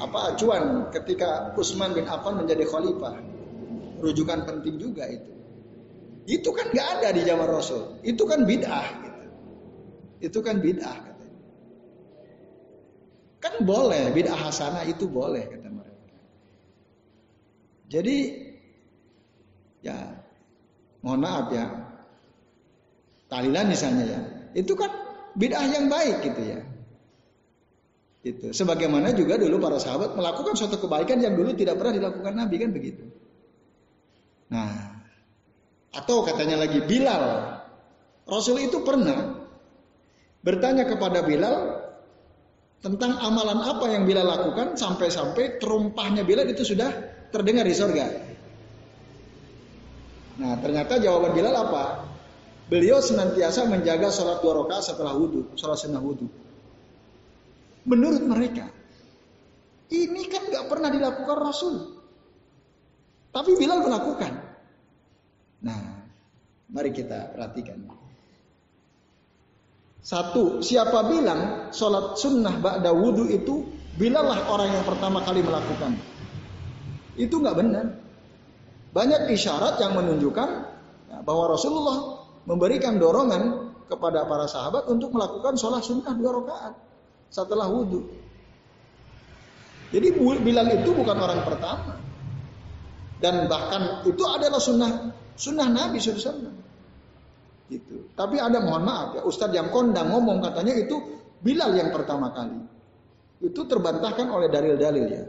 apa 0.00 0.32
acuan 0.32 0.88
ketika 0.90 1.52
Utsman 1.54 1.92
bin 1.92 2.08
Affan 2.08 2.40
menjadi 2.40 2.64
khalifah. 2.64 3.20
Rujukan 4.00 4.48
penting 4.48 4.80
juga 4.80 5.04
itu. 5.12 5.30
Itu 6.24 6.56
kan 6.56 6.72
gak 6.72 6.88
ada 7.00 7.08
di 7.12 7.20
zaman 7.24 7.48
Rasul. 7.48 8.00
Itu 8.00 8.24
kan 8.24 8.48
bid'ah 8.48 8.86
gitu. 9.04 9.24
Itu 10.24 10.38
kan 10.40 10.64
bid'ah 10.64 10.96
katanya. 11.04 11.40
Kan 13.44 13.54
boleh 13.64 14.08
bid'ah 14.16 14.40
hasanah 14.48 14.88
itu 14.88 15.04
boleh 15.04 15.44
kata 15.44 15.70
jadi 17.90 18.16
ya 19.82 19.98
mohon 21.02 21.26
maaf 21.26 21.50
ya 21.50 21.66
tahlilan 23.26 23.66
misalnya 23.66 24.04
ya 24.06 24.20
itu 24.54 24.78
kan 24.78 24.88
bid'ah 25.36 25.66
yang 25.66 25.86
baik 25.86 26.16
gitu 26.24 26.42
ya. 26.42 26.58
Itu 28.20 28.52
sebagaimana 28.52 29.16
juga 29.16 29.40
dulu 29.40 29.56
para 29.56 29.80
sahabat 29.80 30.12
melakukan 30.12 30.52
suatu 30.52 30.76
kebaikan 30.76 31.24
yang 31.24 31.32
dulu 31.32 31.56
tidak 31.56 31.80
pernah 31.80 31.96
dilakukan 31.96 32.32
Nabi 32.36 32.56
kan 32.60 32.70
begitu. 32.70 33.04
Nah, 34.52 35.00
atau 35.94 36.20
katanya 36.26 36.66
lagi 36.66 36.84
Bilal. 36.84 37.56
Rasul 38.28 38.62
itu 38.62 38.84
pernah 38.86 39.42
bertanya 40.44 40.86
kepada 40.86 41.24
Bilal 41.24 41.80
tentang 42.80 43.16
amalan 43.20 43.60
apa 43.64 43.86
yang 43.92 44.04
Bilal 44.04 44.24
lakukan 44.28 44.76
sampai-sampai 44.76 45.60
terumpahnya 45.60 46.22
Bilal 46.22 46.48
itu 46.48 46.62
sudah 46.62 46.88
terdengar 47.32 47.64
di 47.64 47.74
sorga. 47.76 48.06
Nah 50.40 50.56
ternyata 50.60 50.96
jawaban 50.96 51.36
Bilal 51.36 51.52
apa? 51.52 52.09
Beliau 52.70 53.02
senantiasa 53.02 53.66
menjaga 53.66 54.14
sholat 54.14 54.38
dua 54.38 54.62
rakaat 54.62 54.94
setelah 54.94 55.18
wudhu, 55.18 55.58
sholat 55.58 55.74
sunnah 55.74 55.98
wudhu. 55.98 56.30
Menurut 57.82 58.22
mereka, 58.22 58.70
ini 59.90 60.22
kan 60.30 60.46
nggak 60.46 60.70
pernah 60.70 60.86
dilakukan 60.86 61.38
Rasul. 61.42 61.98
Tapi 63.34 63.58
Bilal 63.58 63.82
melakukan. 63.82 64.32
Nah, 65.66 66.06
mari 66.70 66.94
kita 66.94 67.34
perhatikan. 67.34 67.90
Satu, 70.00 70.62
siapa 70.62 71.10
bilang 71.10 71.74
sholat 71.74 72.16
sunnah 72.22 72.54
ba'da 72.54 72.94
wudhu 72.94 73.34
itu 73.34 73.66
Bilal 73.98 74.30
lah 74.30 74.46
orang 74.46 74.70
yang 74.78 74.84
pertama 74.86 75.20
kali 75.26 75.42
melakukan. 75.42 75.98
Itu 77.18 77.42
nggak 77.42 77.56
benar. 77.58 77.86
Banyak 78.94 79.26
isyarat 79.34 79.82
yang 79.82 79.98
menunjukkan 79.98 80.48
ya, 81.10 81.18
bahwa 81.26 81.50
Rasulullah 81.52 82.19
memberikan 82.48 82.96
dorongan 82.96 83.72
kepada 83.90 84.24
para 84.24 84.46
sahabat 84.46 84.86
untuk 84.86 85.10
melakukan 85.12 85.58
sholat 85.58 85.82
sunnah 85.82 86.14
dua 86.14 86.30
rakaat 86.40 86.74
setelah 87.30 87.66
wudhu. 87.66 88.06
Jadi 89.90 90.14
Bilal 90.18 90.68
itu 90.70 90.90
bukan 90.94 91.18
orang 91.18 91.42
pertama. 91.42 91.98
Dan 93.20 93.50
bahkan 93.50 94.00
itu 94.08 94.22
adalah 94.24 94.62
sunnah 94.62 95.12
sunnah 95.36 95.68
Nabi 95.68 96.00
SAW. 96.00 96.56
Gitu. 97.68 98.10
Tapi 98.16 98.40
ada 98.40 98.58
mohon 98.64 98.82
maaf 98.82 99.18
ya 99.18 99.22
Ustadz 99.22 99.54
yang 99.54 99.68
kondang 99.70 100.10
ngomong 100.10 100.42
katanya 100.42 100.74
itu 100.74 100.96
Bilal 101.40 101.76
yang 101.76 101.90
pertama 101.92 102.32
kali. 102.32 102.56
Itu 103.40 103.64
terbantahkan 103.64 104.28
oleh 104.28 104.48
dalil-dalil 104.52 105.06
ya. 105.08 105.24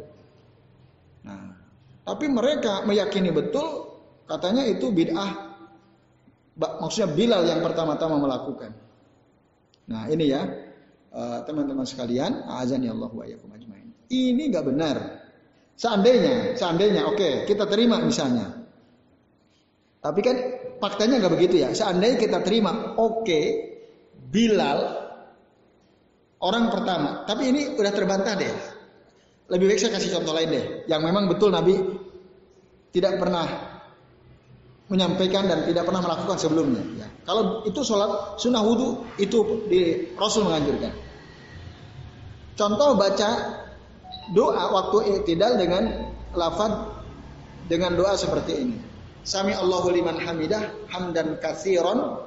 Tapi 2.02 2.26
mereka 2.28 2.82
meyakini 2.84 3.30
betul 3.30 3.98
katanya 4.26 4.66
itu 4.66 4.90
bid'ah. 4.90 5.51
Maksudnya 6.62 7.10
Bilal 7.10 7.44
yang 7.50 7.66
pertama-tama 7.66 8.22
melakukan. 8.22 8.72
Nah 9.90 10.06
ini 10.14 10.30
ya 10.30 10.42
eh, 11.10 11.40
teman-teman 11.44 11.90
sekalian, 11.90 12.46
azan 12.46 12.86
ya 12.86 12.94
Allah 12.94 13.10
wa 13.10 13.26
ajmain. 13.26 13.90
Ini 14.12 14.44
nggak 14.54 14.66
benar. 14.70 14.98
Seandainya, 15.74 16.54
seandainya, 16.54 17.10
oke 17.10 17.18
okay, 17.18 17.34
kita 17.50 17.66
terima 17.66 17.98
misalnya. 17.98 18.62
Tapi 20.02 20.20
kan 20.22 20.36
faktanya 20.78 21.22
nggak 21.22 21.34
begitu 21.34 21.66
ya. 21.66 21.74
Seandainya 21.74 22.18
kita 22.22 22.46
terima, 22.46 22.94
oke, 22.98 23.26
okay, 23.26 23.46
Bilal 24.32 24.80
orang 26.42 26.66
pertama. 26.70 27.26
Tapi 27.26 27.44
ini 27.50 27.62
udah 27.78 27.92
terbantah 27.94 28.34
deh. 28.38 28.54
Lebih 29.52 29.74
baik 29.74 29.80
saya 29.82 29.98
kasih 29.98 30.16
contoh 30.16 30.34
lain 30.38 30.50
deh, 30.54 30.66
yang 30.88 31.02
memang 31.04 31.28
betul 31.28 31.52
Nabi 31.52 31.76
tidak 32.92 33.20
pernah 33.20 33.71
menyampaikan 34.92 35.48
dan 35.48 35.64
tidak 35.64 35.88
pernah 35.88 36.04
melakukan 36.04 36.36
sebelumnya. 36.36 36.84
Ya. 37.00 37.08
Kalau 37.24 37.64
itu 37.64 37.80
sholat 37.80 38.36
sunnah 38.36 38.60
wudhu 38.60 39.08
itu 39.16 39.64
di 39.72 40.12
Rasul 40.20 40.52
menganjurkan. 40.52 40.92
Contoh 42.60 43.00
baca 43.00 43.30
doa 44.36 44.64
waktu 44.76 45.24
iktidal 45.24 45.56
dengan 45.56 46.12
lafad 46.36 46.92
dengan 47.72 47.96
doa 47.96 48.20
seperti 48.20 48.54
ini. 48.60 48.78
Sami 49.24 49.56
Allahu 49.56 49.96
liman 49.96 50.20
hamidah 50.20 50.92
hamdan 50.92 51.40
katsiran 51.40 52.20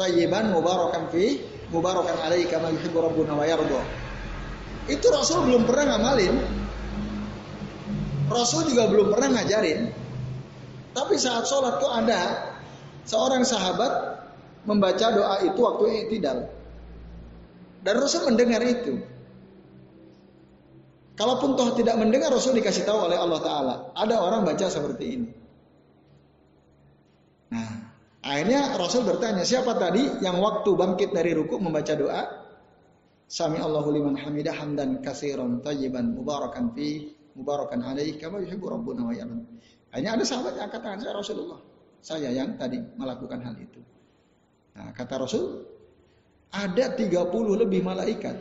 tayyiban 0.00 0.56
mubarakan 0.56 1.12
fi 1.12 1.36
mubarakan 1.68 2.16
alaihi 2.24 2.48
kama 2.48 2.72
yuhibbu 2.72 2.96
rabbuna 2.96 3.36
wa 3.36 3.44
yarda. 3.44 3.84
Itu 4.88 5.12
Rasul 5.12 5.52
belum 5.52 5.68
pernah 5.68 5.98
ngamalin. 5.98 6.34
Rasul 8.32 8.72
juga 8.72 8.88
belum 8.88 9.12
pernah 9.12 9.36
ngajarin. 9.36 10.05
Tapi 10.96 11.20
saat 11.20 11.44
sholat 11.44 11.76
tuh 11.76 11.92
ada 11.92 12.20
seorang 13.04 13.44
sahabat 13.44 14.16
membaca 14.64 15.06
doa 15.12 15.44
itu 15.44 15.60
waktu 15.60 16.08
tidak. 16.08 16.48
Dan 17.84 18.00
Rasul 18.00 18.24
mendengar 18.32 18.64
itu. 18.64 18.98
Kalaupun 21.16 21.56
toh 21.56 21.76
tidak 21.76 22.00
mendengar 22.00 22.32
Rasul 22.32 22.56
dikasih 22.56 22.88
tahu 22.88 23.12
oleh 23.12 23.16
Allah 23.16 23.40
Ta'ala. 23.40 23.74
Ada 23.92 24.16
orang 24.20 24.48
baca 24.48 24.66
seperti 24.68 25.04
ini. 25.04 25.28
Nah, 27.52 27.70
akhirnya 28.20 28.76
Rasul 28.76 29.04
bertanya, 29.04 29.44
siapa 29.46 29.76
tadi 29.80 30.20
yang 30.20 30.40
waktu 30.40 30.76
bangkit 30.76 31.12
dari 31.16 31.32
ruku 31.32 31.56
membaca 31.56 31.92
doa? 31.96 32.24
Sami 33.26 33.56
Allahu 33.58 33.90
liman 33.96 34.14
hamidah 34.16 34.54
hamdan 34.54 35.00
kasiran 35.00 35.64
tayyiban 35.64 36.14
mubarakan 36.14 36.70
fi 36.76 37.10
mubarakan 37.34 37.82
alaihi 37.82 38.20
kama 38.20 38.38
yuhibbu 38.44 38.66
rabbuna 38.70 39.02
wa. 39.08 39.14
Hanya 39.96 40.20
ada 40.20 40.24
sahabat 40.28 40.60
yang 40.60 40.68
angkat 40.68 40.80
tangan 40.84 40.98
saya 41.00 41.14
Rasulullah. 41.16 41.60
Saya 42.04 42.28
yang 42.28 42.60
tadi 42.60 42.76
melakukan 43.00 43.40
hal 43.40 43.56
itu. 43.56 43.80
Nah, 44.76 44.92
kata 44.92 45.24
Rasul, 45.24 45.64
ada 46.52 46.92
30 46.92 47.32
lebih 47.64 47.80
malaikat. 47.80 48.36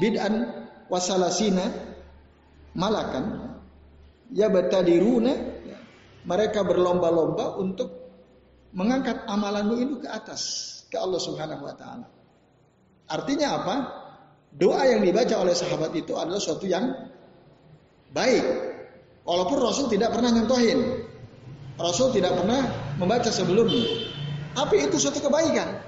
Bid'an 0.00 0.64
wasalasina 0.88 1.68
malakan 2.72 3.52
ya 4.32 4.48
batadiruna 4.48 5.32
mereka 6.24 6.64
berlomba-lomba 6.64 7.60
untuk 7.60 7.92
mengangkat 8.72 9.28
amalanmu 9.28 9.76
itu 9.76 9.94
ke 10.00 10.08
atas 10.08 10.40
ke 10.88 10.96
Allah 10.96 11.20
Subhanahu 11.20 11.68
wa 11.68 11.74
taala. 11.76 12.08
Artinya 13.12 13.48
apa? 13.60 13.76
Doa 14.52 14.88
yang 14.88 15.04
dibaca 15.04 15.36
oleh 15.40 15.52
sahabat 15.52 15.92
itu 15.92 16.16
adalah 16.16 16.40
suatu 16.40 16.64
yang 16.64 16.88
baik. 18.12 18.71
Walaupun 19.22 19.58
Rasul 19.62 19.86
tidak 19.90 20.14
pernah 20.14 20.34
nyontohin. 20.34 21.06
Rasul 21.78 22.10
tidak 22.14 22.36
pernah 22.38 22.66
membaca 22.98 23.30
sebelumnya. 23.30 24.10
Tapi 24.52 24.84
itu 24.84 24.98
suatu 24.98 25.22
kebaikan. 25.22 25.80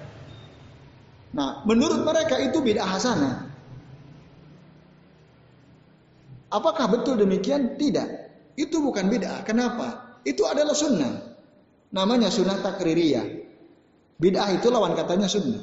Nah, 1.34 1.66
menurut 1.66 2.06
mereka 2.06 2.38
itu 2.38 2.62
bid'ah 2.62 2.86
hasanah. 2.86 3.50
Apakah 6.54 6.86
betul 6.86 7.18
demikian? 7.18 7.74
Tidak. 7.74 8.08
Itu 8.54 8.78
bukan 8.78 9.10
bid'ah. 9.10 9.42
Kenapa? 9.42 10.18
Itu 10.22 10.46
adalah 10.46 10.72
sunnah. 10.72 11.34
Namanya 11.90 12.30
sunnah 12.30 12.62
takririyah. 12.62 13.26
Bid'ah 14.18 14.50
itu 14.54 14.70
lawan 14.70 14.94
katanya 14.94 15.26
sunnah. 15.26 15.62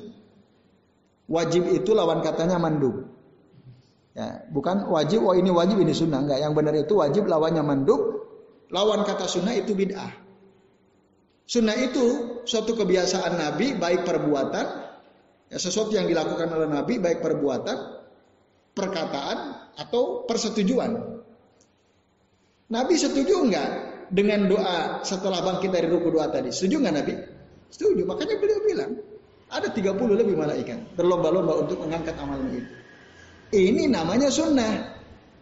Wajib 1.31 1.71
itu 1.71 1.95
lawan 1.95 2.19
katanya 2.19 2.59
mandub. 2.59 3.10
Ya, 4.11 4.43
bukan 4.51 4.91
wajib, 4.91 5.23
oh 5.23 5.31
ini 5.31 5.47
wajib, 5.47 5.79
ini 5.79 5.95
sunnah. 5.95 6.19
Enggak, 6.19 6.39
yang 6.43 6.51
benar 6.51 6.75
itu 6.75 6.99
wajib 6.99 7.31
lawannya 7.31 7.63
mandub. 7.63 8.27
Lawan 8.71 9.07
kata 9.07 9.27
sunnah 9.27 9.55
itu 9.55 9.71
bid'ah. 9.71 10.11
Sunnah 11.47 11.75
itu 11.75 12.03
suatu 12.47 12.75
kebiasaan 12.75 13.39
Nabi, 13.39 13.75
baik 13.75 14.07
perbuatan, 14.07 14.65
ya, 15.51 15.57
sesuatu 15.59 15.91
yang 15.95 16.07
dilakukan 16.07 16.47
oleh 16.47 16.67
Nabi, 16.67 16.99
baik 16.99 17.19
perbuatan, 17.19 17.77
perkataan, 18.75 19.37
atau 19.75 20.27
persetujuan. 20.27 20.91
Nabi 22.71 22.95
setuju 22.95 23.43
enggak 23.43 23.69
dengan 24.11 24.47
doa 24.47 25.03
setelah 25.03 25.43
bangkit 25.43 25.71
dari 25.71 25.87
ruku 25.91 26.11
doa 26.11 26.31
tadi? 26.31 26.51
Setuju 26.51 26.75
enggak 26.83 26.95
Nabi? 27.03 27.13
Setuju. 27.71 28.03
Makanya 28.07 28.35
beliau 28.39 28.59
bilang, 28.63 28.91
ada 29.51 29.67
30 29.67 29.91
lebih 30.15 30.35
malaikat 30.39 30.95
berlomba-lomba 30.95 31.67
untuk 31.67 31.83
mengangkat 31.83 32.15
amalan 32.19 32.47
itu. 32.55 32.80
Ini 33.51 33.91
namanya 33.91 34.31
sunnah 34.31 34.95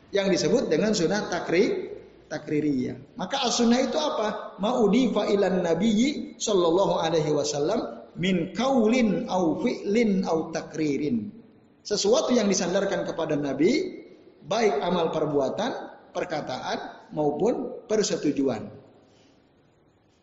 yang 0.10 0.34
disebut 0.34 0.66
dengan 0.66 0.98
sunnah 0.98 1.30
takri 1.30 1.90
takririyah. 2.30 3.18
Maka 3.18 3.42
as-sunnah 3.50 3.82
itu 3.82 3.98
apa? 3.98 4.58
Ma'udifa 4.62 5.30
ilan 5.34 5.66
nabiyyi 5.66 6.38
sallallahu 6.38 7.02
alaihi 7.02 7.34
wasallam 7.34 8.06
min 8.18 8.54
kaulin 8.54 9.26
au 9.30 9.58
fi'lin 9.62 10.26
au 10.30 10.54
takririn. 10.54 11.34
Sesuatu 11.82 12.38
yang 12.38 12.46
disandarkan 12.46 13.06
kepada 13.06 13.34
Nabi 13.34 14.02
baik 14.46 14.78
amal 14.82 15.10
perbuatan, 15.10 15.72
perkataan 16.14 17.10
maupun 17.14 17.86
persetujuan. 17.90 18.70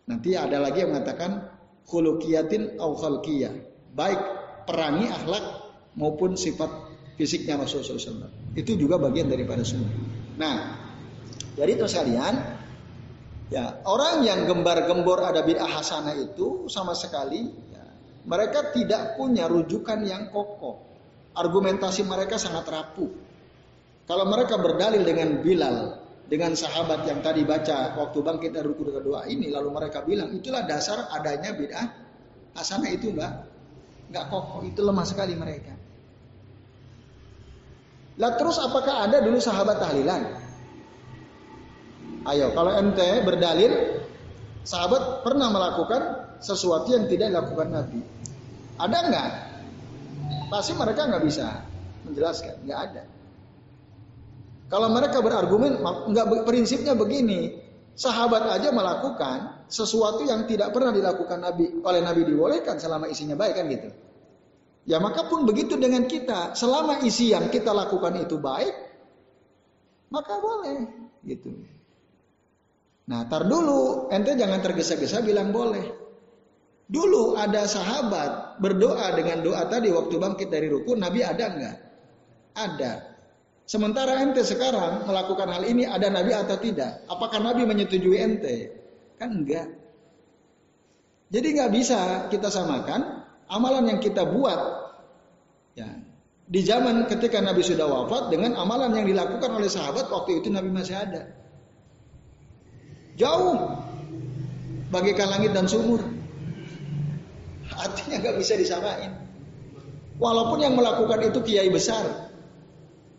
Nanti 0.06 0.38
ada 0.38 0.62
lagi 0.62 0.86
yang 0.86 0.94
mengatakan 0.94 1.50
khuluqiyatin 1.90 2.78
au 2.78 2.94
khalqiyah. 2.94 3.54
Baik 3.98 4.20
perangi 4.70 5.10
akhlak 5.10 5.44
maupun 5.98 6.38
sifat 6.38 6.70
fisiknya 7.16 7.56
Rasulullah 7.56 7.96
SAW. 7.96 8.54
Itu 8.54 8.76
juga 8.76 9.00
bagian 9.00 9.32
daripada 9.32 9.64
sunnah. 9.64 9.90
Nah, 10.36 10.56
jadi 11.56 11.80
itu 11.80 11.88
sekalian, 11.88 12.34
ya 13.48 13.80
orang 13.88 14.22
yang 14.22 14.44
gembar-gembor 14.44 15.24
ada 15.24 15.40
bid'ah 15.40 15.80
hasanah 15.80 16.12
itu 16.20 16.68
sama 16.68 16.92
sekali 16.92 17.48
ya, 17.72 17.84
mereka 18.28 18.70
tidak 18.76 19.16
punya 19.16 19.48
rujukan 19.48 20.04
yang 20.04 20.28
kokoh. 20.28 20.84
Argumentasi 21.36 22.04
mereka 22.04 22.40
sangat 22.40 22.68
rapuh. 22.68 23.12
Kalau 24.06 24.24
mereka 24.28 24.56
berdalil 24.60 25.02
dengan 25.02 25.40
Bilal, 25.44 26.00
dengan 26.28 26.56
sahabat 26.56 27.04
yang 27.04 27.20
tadi 27.20 27.44
baca 27.44 27.96
waktu 27.96 28.18
bangkit 28.24 28.50
dari 28.56 28.66
ruku 28.68 28.88
kedua 28.88 29.28
ini, 29.28 29.52
lalu 29.52 29.68
mereka 29.72 30.04
bilang 30.04 30.32
itulah 30.32 30.64
dasar 30.64 31.08
adanya 31.12 31.52
bid'ah 31.52 31.86
hasanah 32.56 32.88
itu 32.88 33.12
enggak 33.12 33.44
enggak 34.08 34.24
kokoh, 34.32 34.64
itu 34.64 34.80
lemah 34.80 35.04
sekali 35.04 35.36
mereka. 35.36 35.75
Lah 38.16 38.32
terus 38.40 38.56
apakah 38.56 39.04
ada 39.08 39.20
dulu 39.20 39.36
sahabat 39.36 39.76
tahlilan? 39.76 40.22
Ayo, 42.26 42.50
kalau 42.56 42.72
ente 42.74 43.22
berdalil 43.22 44.02
sahabat 44.66 45.22
pernah 45.22 45.52
melakukan 45.52 46.02
sesuatu 46.40 46.90
yang 46.90 47.06
tidak 47.06 47.30
dilakukan 47.30 47.68
Nabi. 47.70 48.00
Ada 48.76 48.96
enggak? 49.08 49.30
Pasti 50.50 50.72
mereka 50.74 51.06
nggak 51.06 51.22
bisa 51.22 51.64
menjelaskan, 52.08 52.54
nggak 52.66 52.80
ada. 52.90 53.02
Kalau 54.66 54.90
mereka 54.90 55.22
berargumen, 55.22 55.78
enggak 56.10 56.26
prinsipnya 56.48 56.98
begini, 56.98 57.54
sahabat 57.94 58.48
aja 58.58 58.74
melakukan 58.74 59.68
sesuatu 59.70 60.26
yang 60.26 60.44
tidak 60.50 60.74
pernah 60.74 60.90
dilakukan 60.90 61.38
Nabi 61.42 61.80
oleh 61.84 62.00
Nabi 62.02 62.26
dibolehkan 62.26 62.80
selama 62.80 63.06
isinya 63.06 63.38
baik 63.38 63.54
kan 63.54 63.66
gitu. 63.70 63.88
Ya 64.86 65.02
maka 65.02 65.26
pun 65.26 65.42
begitu 65.42 65.74
dengan 65.74 66.06
kita, 66.06 66.54
selama 66.54 67.02
isi 67.02 67.34
yang 67.34 67.50
kita 67.50 67.74
lakukan 67.74 68.22
itu 68.22 68.38
baik, 68.38 68.70
maka 70.14 70.38
boleh 70.38 70.86
gitu. 71.26 71.50
Nah, 73.06 73.26
tar 73.26 73.50
dulu, 73.50 74.10
ente 74.14 74.38
jangan 74.38 74.62
tergesa-gesa 74.62 75.26
bilang 75.26 75.50
boleh. 75.50 76.06
Dulu 76.86 77.34
ada 77.34 77.66
sahabat 77.66 78.62
berdoa 78.62 79.10
dengan 79.18 79.42
doa 79.42 79.66
tadi 79.66 79.90
waktu 79.90 80.14
bangkit 80.14 80.48
dari 80.54 80.70
rukun, 80.70 81.02
Nabi 81.02 81.22
ada 81.26 81.44
enggak? 81.50 81.76
Ada. 82.54 82.92
Sementara 83.66 84.22
ente 84.22 84.46
sekarang 84.46 85.02
melakukan 85.02 85.50
hal 85.50 85.66
ini 85.66 85.82
ada 85.82 86.06
nabi 86.06 86.30
atau 86.30 86.54
tidak? 86.62 87.02
Apakah 87.10 87.42
nabi 87.42 87.66
menyetujui 87.66 88.14
ente? 88.14 88.70
Kan 89.18 89.42
enggak. 89.42 89.66
Jadi 91.34 91.46
nggak 91.58 91.72
bisa 91.74 92.30
kita 92.30 92.46
samakan 92.46 93.15
amalan 93.50 93.90
yang 93.90 94.00
kita 94.02 94.26
buat 94.26 94.60
ya 95.78 95.86
di 96.46 96.62
zaman 96.62 97.10
ketika 97.10 97.42
Nabi 97.42 97.62
sudah 97.66 97.90
wafat 97.90 98.30
dengan 98.30 98.54
amalan 98.54 98.94
yang 98.94 99.06
dilakukan 99.10 99.50
oleh 99.50 99.66
sahabat 99.66 100.06
waktu 100.06 100.38
itu 100.38 100.48
Nabi 100.50 100.70
masih 100.70 100.94
ada. 100.94 101.34
Jauh 103.18 103.82
bagaikan 104.94 105.26
langit 105.26 105.50
dan 105.50 105.66
sumur. 105.66 106.06
Artinya 107.74 108.22
nggak 108.22 108.36
bisa 108.38 108.54
disamain. 108.54 109.10
Walaupun 110.22 110.62
yang 110.62 110.78
melakukan 110.78 111.18
itu 111.26 111.42
kiai 111.42 111.66
besar, 111.66 112.30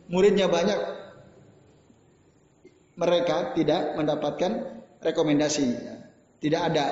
muridnya 0.07 0.47
banyak, 0.47 0.79
mereka 2.95 3.51
tidak 3.59 3.99
mendapatkan 3.99 4.81
rekomendasi. 5.03 5.67
Tidak 6.39 6.61
ada 6.63 6.85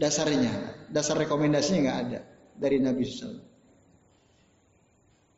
dasarnya, 0.00 0.50
dasar 0.90 1.14
rekomendasinya 1.14 1.80
nggak 1.86 2.00
ada 2.08 2.20
dari 2.60 2.76
Nabi 2.76 3.02
SAW. 3.08 3.40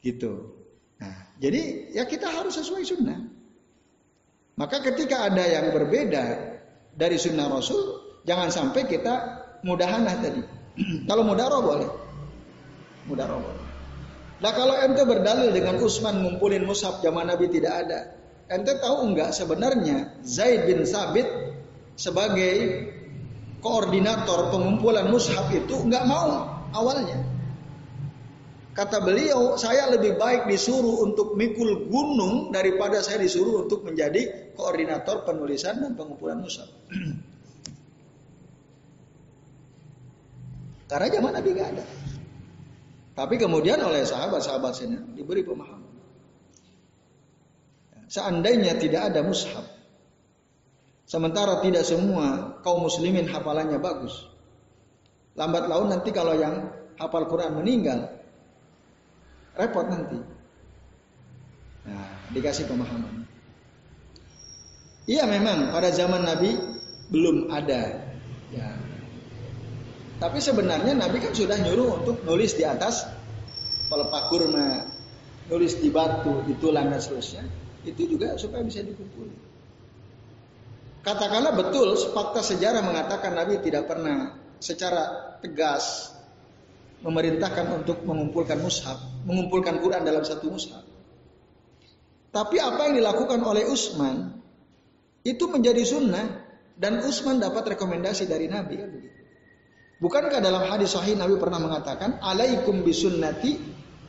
Gitu. 0.03 0.33
Nah, 0.99 1.15
jadi 1.39 1.95
ya 1.95 2.05
kita 2.11 2.27
harus 2.27 2.59
sesuai 2.59 2.83
sunnah. 2.83 3.23
Maka 4.59 4.83
ketika 4.83 5.31
ada 5.31 5.47
yang 5.47 5.71
berbeda 5.71 6.25
dari 6.93 7.17
sunnah 7.17 7.49
Rasul, 7.49 8.03
jangan 8.27 8.51
sampai 8.51 8.83
kita 8.91 9.15
mudahanah 9.63 10.19
tadi. 10.19 10.43
Kalau 11.09 11.23
mudaroh 11.23 11.63
boleh. 11.63 11.89
Mudaroh 13.07 13.39
boleh. 13.41 13.63
Nah 14.43 14.51
kalau 14.51 14.75
ente 14.75 15.07
berdalil 15.07 15.55
dengan 15.55 15.79
Utsman 15.79 16.19
ngumpulin 16.19 16.67
mushaf 16.67 16.99
zaman 16.99 17.31
Nabi 17.31 17.47
tidak 17.47 17.87
ada. 17.87 18.11
Ente 18.51 18.75
tahu 18.83 19.07
enggak 19.07 19.31
sebenarnya 19.31 20.19
Zaid 20.27 20.67
bin 20.67 20.83
Sabit 20.83 21.31
sebagai 21.95 22.91
koordinator 23.63 24.51
pengumpulan 24.51 25.15
mushaf 25.15 25.47
itu 25.55 25.87
nggak 25.87 26.05
mau 26.11 26.52
awalnya. 26.73 27.21
Kata 28.73 29.05
beliau, 29.05 29.61
saya 29.61 29.93
lebih 29.93 30.17
baik 30.17 30.49
disuruh 30.49 31.05
untuk 31.05 31.37
mikul 31.37 31.93
gunung 31.93 32.57
daripada 32.57 33.05
saya 33.05 33.21
disuruh 33.21 33.69
untuk 33.69 33.85
menjadi 33.85 34.53
koordinator 34.57 35.29
penulisan 35.29 35.77
dan 35.85 35.93
pengumpulan 35.93 36.41
mushaf. 36.41 36.73
Karena 40.89 41.09
zaman 41.13 41.33
Nabi 41.37 41.51
gak 41.53 41.69
ada. 41.77 41.85
Tapi 43.13 43.37
kemudian 43.37 43.77
oleh 43.85 44.09
sahabat-sahabat 44.09 44.73
sini 44.73 44.97
diberi 45.21 45.45
pemahaman. 45.45 45.93
Seandainya 48.09 48.77
tidak 48.81 49.13
ada 49.13 49.21
mushaf, 49.25 49.69
sementara 51.05 51.61
tidak 51.61 51.85
semua 51.85 52.57
kaum 52.65 52.85
muslimin 52.85 53.29
hafalannya 53.29 53.81
bagus, 53.81 54.32
lambat 55.37 55.65
laun 55.69 55.89
nanti 55.93 56.11
kalau 56.13 56.37
yang 56.37 56.69
hafal 57.01 57.25
Quran 57.29 57.57
meninggal, 57.57 58.09
repot 59.57 59.87
nanti. 59.89 60.19
Nah, 61.83 62.09
dikasih 62.31 62.71
pemahaman. 62.71 63.27
Iya 65.03 65.27
memang 65.27 65.75
pada 65.75 65.91
zaman 65.91 66.23
Nabi 66.23 66.55
belum 67.11 67.51
ada. 67.51 68.07
Ya. 68.55 68.71
Tapi 70.23 70.39
sebenarnya 70.39 70.95
Nabi 70.95 71.19
kan 71.19 71.35
sudah 71.35 71.59
nyuruh 71.59 72.07
untuk 72.07 72.17
nulis 72.23 72.55
di 72.55 72.63
atas 72.63 73.03
pelepah 73.91 74.31
kurma, 74.31 74.87
nulis 75.51 75.83
di 75.83 75.91
batu, 75.91 76.47
di 76.47 76.55
tulang 76.63 76.95
dan 76.95 77.03
seterusnya. 77.03 77.43
Itu 77.83 78.07
juga 78.07 78.39
supaya 78.39 78.63
bisa 78.63 78.87
dikumpuli. 78.87 79.51
Katakanlah 81.03 81.59
betul 81.59 81.99
fakta 82.15 82.47
sejarah 82.47 82.87
mengatakan 82.87 83.35
Nabi 83.35 83.59
tidak 83.59 83.91
pernah 83.91 84.39
secara 84.63 85.37
tegas 85.43 86.15
memerintahkan 87.03 87.83
untuk 87.83 88.07
mengumpulkan 88.07 88.63
mushaf, 88.63 89.03
mengumpulkan 89.27 89.83
Quran 89.83 90.07
dalam 90.07 90.23
satu 90.23 90.55
mushaf. 90.55 90.87
Tapi 92.33 92.57
apa 92.63 92.89
yang 92.89 93.03
dilakukan 93.03 93.43
oleh 93.43 93.67
Utsman 93.69 94.39
itu 95.27 95.45
menjadi 95.51 95.83
sunnah 95.85 96.27
dan 96.79 97.03
Utsman 97.03 97.43
dapat 97.43 97.77
rekomendasi 97.77 98.25
dari 98.31 98.49
Nabi 98.49 98.75
kan. 98.79 98.91
Bukankah 100.03 100.41
dalam 100.43 100.67
hadis 100.67 100.95
sahih 100.99 101.15
Nabi 101.15 101.39
pernah 101.39 101.63
mengatakan 101.63 102.19
alaikum 102.25 102.83
bisunnati 102.83 103.55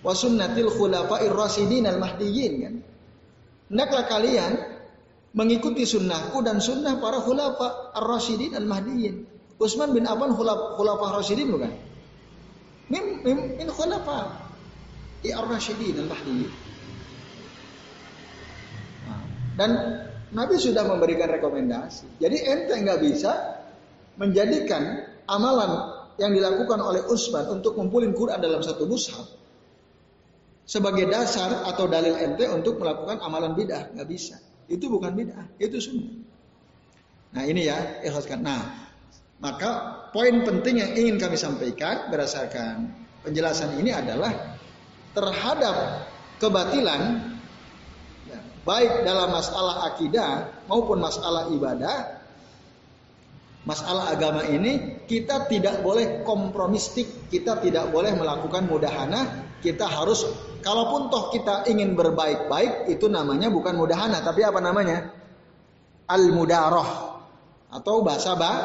wa 0.02 0.14
sunnatil 0.16 0.72
khulafa'ir 0.74 1.34
rasidin 1.34 1.86
al 1.86 2.02
mahdiyyin 2.02 2.54
kan. 2.62 2.76
Hendaklah 3.74 4.06
kalian 4.06 4.52
mengikuti 5.34 5.86
sunnahku 5.86 6.46
dan 6.46 6.62
sunnah 6.62 7.02
para 7.02 7.22
khulafa 7.22 7.94
ar-rasyidin 7.98 8.54
al 8.54 8.66
mahdiyyin. 8.70 9.33
Utsman 9.62 9.94
bin 9.94 10.04
Affan 10.10 10.34
khulafa 10.34 11.04
ar-rasyidin 11.14 11.48
bukan? 11.54 11.72
min 12.90 13.04
min, 13.24 13.38
min 13.58 13.68
khulafa 13.70 14.44
ar-rasyidin 15.24 16.04
al-mahdiyyin. 16.04 16.52
Nah, 19.08 19.22
dan 19.56 19.72
Nabi 20.34 20.58
sudah 20.58 20.84
memberikan 20.90 21.30
rekomendasi. 21.30 22.18
Jadi 22.18 22.38
ente 22.44 22.74
nggak 22.74 23.00
bisa 23.00 23.32
menjadikan 24.18 25.06
amalan 25.30 26.04
yang 26.18 26.34
dilakukan 26.34 26.78
oleh 26.82 27.02
Utsman 27.10 27.50
untuk 27.50 27.78
ngumpulin 27.78 28.14
Quran 28.14 28.38
dalam 28.38 28.62
satu 28.62 28.86
mushaf 28.86 29.26
sebagai 30.64 31.12
dasar 31.12 31.68
atau 31.68 31.90
dalil 31.92 32.16
ente 32.20 32.48
untuk 32.48 32.80
melakukan 32.80 33.20
amalan 33.20 33.56
bid'ah 33.56 33.92
nggak 33.94 34.08
bisa. 34.08 34.40
Itu 34.68 34.88
bukan 34.88 35.12
bid'ah, 35.12 35.48
itu 35.60 35.78
sunnah. 35.80 36.14
Nah 37.34 37.44
ini 37.50 37.68
ya, 37.68 38.06
ikhlaskan. 38.06 38.46
Nah, 38.46 38.83
maka 39.44 39.72
poin 40.16 40.40
penting 40.48 40.80
yang 40.80 40.92
ingin 40.96 41.16
kami 41.20 41.36
sampaikan 41.36 42.08
berdasarkan 42.08 42.88
penjelasan 43.28 43.76
ini 43.76 43.92
adalah 43.92 44.56
terhadap 45.12 46.08
kebatilan 46.40 47.28
ya, 48.32 48.40
baik 48.64 49.04
dalam 49.04 49.36
masalah 49.36 49.92
akidah 49.92 50.48
maupun 50.72 51.04
masalah 51.04 51.52
ibadah 51.52 52.24
masalah 53.68 54.16
agama 54.16 54.48
ini 54.48 55.04
kita 55.12 55.52
tidak 55.52 55.84
boleh 55.84 56.24
kompromistik 56.24 57.28
kita 57.28 57.60
tidak 57.60 57.92
boleh 57.92 58.16
melakukan 58.16 58.64
mudahana 58.64 59.52
kita 59.60 59.88
harus 59.88 60.24
kalaupun 60.60 61.08
toh 61.08 61.32
kita 61.32 61.68
ingin 61.72 61.96
berbaik-baik 61.96 62.92
itu 62.92 63.08
namanya 63.08 63.48
bukan 63.48 63.76
mudahana 63.76 64.20
tapi 64.20 64.44
apa 64.44 64.60
namanya? 64.60 65.12
Al 66.04 66.32
mudaroh 66.36 67.16
atau 67.72 68.04
bahasa 68.04 68.36
bah 68.36 68.58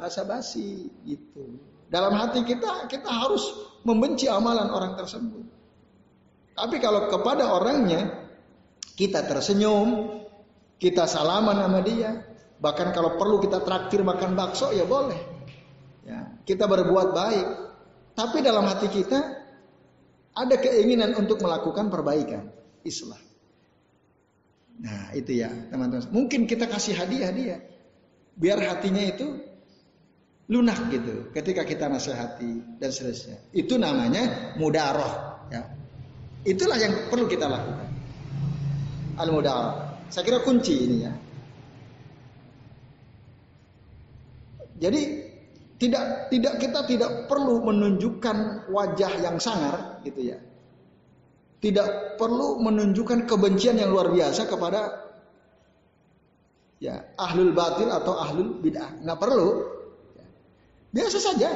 basa-basi 0.00 0.90
gitu. 1.04 1.60
Dalam 1.86 2.14
hati 2.18 2.42
kita 2.42 2.90
kita 2.90 3.08
harus 3.08 3.42
membenci 3.86 4.26
amalan 4.26 4.68
orang 4.70 4.98
tersebut. 4.98 5.46
Tapi 6.56 6.76
kalau 6.80 7.06
kepada 7.12 7.52
orangnya 7.52 8.26
kita 8.96 9.28
tersenyum, 9.28 10.18
kita 10.80 11.04
salaman 11.04 11.60
sama 11.60 11.80
dia, 11.84 12.24
bahkan 12.58 12.90
kalau 12.96 13.20
perlu 13.20 13.38
kita 13.38 13.60
traktir 13.60 14.00
makan 14.00 14.32
bakso 14.32 14.72
ya 14.72 14.88
boleh. 14.88 15.20
Ya, 16.08 16.32
kita 16.48 16.64
berbuat 16.64 17.12
baik. 17.12 17.46
Tapi 18.16 18.40
dalam 18.40 18.64
hati 18.64 18.88
kita 18.88 19.20
ada 20.32 20.56
keinginan 20.56 21.12
untuk 21.20 21.44
melakukan 21.44 21.92
perbaikan, 21.92 22.48
islah. 22.88 23.20
Nah, 24.76 25.12
itu 25.16 25.40
ya, 25.40 25.48
teman-teman. 25.72 26.08
Mungkin 26.12 26.44
kita 26.48 26.68
kasih 26.68 26.96
hadiah 26.96 27.32
dia. 27.32 27.56
Biar 28.36 28.60
hatinya 28.60 29.00
itu 29.00 29.40
lunak 30.46 30.78
gitu 30.94 31.34
ketika 31.34 31.66
kita 31.66 31.90
nasihati 31.90 32.78
dan 32.78 32.90
seterusnya. 32.90 33.36
Itu 33.50 33.74
namanya 33.78 34.54
mudaroh. 34.54 35.42
Ya. 35.50 35.66
Itulah 36.46 36.78
yang 36.78 37.10
perlu 37.10 37.26
kita 37.26 37.50
lakukan. 37.50 37.90
Al 39.18 39.30
mudaroh. 39.34 39.74
Saya 40.06 40.22
kira 40.22 40.38
kunci 40.46 40.74
ini 40.86 40.96
ya. 41.02 41.12
Jadi 44.76 45.02
tidak 45.76 46.30
tidak 46.30 46.54
kita 46.62 46.80
tidak 46.86 47.10
perlu 47.26 47.64
menunjukkan 47.66 48.70
wajah 48.70 49.12
yang 49.18 49.36
sangar 49.42 49.98
gitu 50.06 50.30
ya. 50.30 50.38
Tidak 51.58 52.20
perlu 52.20 52.62
menunjukkan 52.62 53.26
kebencian 53.26 53.80
yang 53.82 53.90
luar 53.90 54.14
biasa 54.14 54.46
kepada 54.46 55.10
ya 56.78 57.16
ahlul 57.18 57.50
batil 57.50 57.90
atau 57.90 58.14
ahlul 58.14 58.62
bid'ah. 58.62 59.02
Nggak 59.02 59.18
perlu. 59.18 59.75
Biasa 60.96 61.18
saja. 61.20 61.52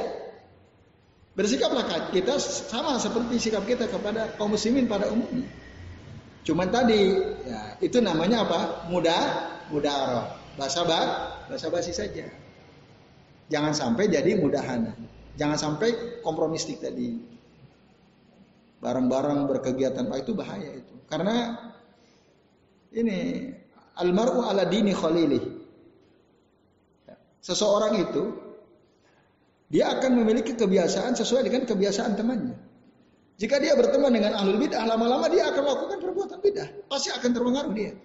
Bersikaplah 1.33 2.13
kita 2.13 2.37
sama 2.37 3.01
seperti 3.01 3.41
sikap 3.41 3.65
kita 3.65 3.89
kepada 3.89 4.37
kaum 4.37 4.53
muslimin 4.53 4.85
pada 4.85 5.09
umumnya. 5.09 5.49
Cuman 6.45 6.69
tadi 6.69 7.17
ya, 7.47 7.81
itu 7.81 7.97
namanya 8.03 8.45
apa? 8.45 8.85
Mudah, 8.91 9.21
mudah 9.73 9.95
roh. 10.11 10.27
Bahasa 10.59 10.83
bak, 10.83 11.07
bahasa 11.49 11.67
basi 11.71 11.95
saja. 11.95 12.27
Jangan 13.47 13.73
sampai 13.73 14.11
jadi 14.11 14.37
mudahana. 14.37 14.93
Jangan 15.39 15.57
sampai 15.57 16.21
kompromistik 16.21 16.83
tadi. 16.83 17.17
Barang-barang 18.81 19.47
berkegiatan 19.47 20.09
Pak 20.09 20.27
itu 20.27 20.31
bahaya 20.33 20.69
itu. 20.75 20.95
Karena 21.07 21.55
ini 22.91 23.47
almaru 23.95 24.43
ala 24.43 24.67
dini 24.67 24.91
khalili. 24.91 25.39
Seseorang 27.41 28.01
itu 28.01 28.40
dia 29.71 29.87
akan 29.87 30.19
memiliki 30.19 30.53
kebiasaan 30.53 31.15
sesuai 31.15 31.47
dengan 31.47 31.63
kebiasaan 31.63 32.19
temannya. 32.19 32.59
Jika 33.39 33.57
dia 33.57 33.73
berteman 33.73 34.11
dengan 34.11 34.37
ahlul 34.37 34.59
bidah, 34.59 34.83
lama-lama 34.85 35.31
dia 35.31 35.47
akan 35.49 35.61
melakukan 35.63 35.97
perbuatan 36.03 36.37
bidah. 36.43 36.67
Pasti 36.91 37.09
akan 37.09 37.29
terpengaruh 37.31 37.73
dia. 37.73 37.95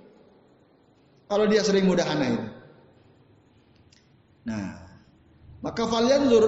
Kalau 1.26 1.44
dia 1.50 1.60
sering 1.66 1.90
mudahana 1.90 2.26
itu. 2.30 2.46
Nah, 4.46 4.78
maka 5.60 5.82
falyanzur 5.90 6.46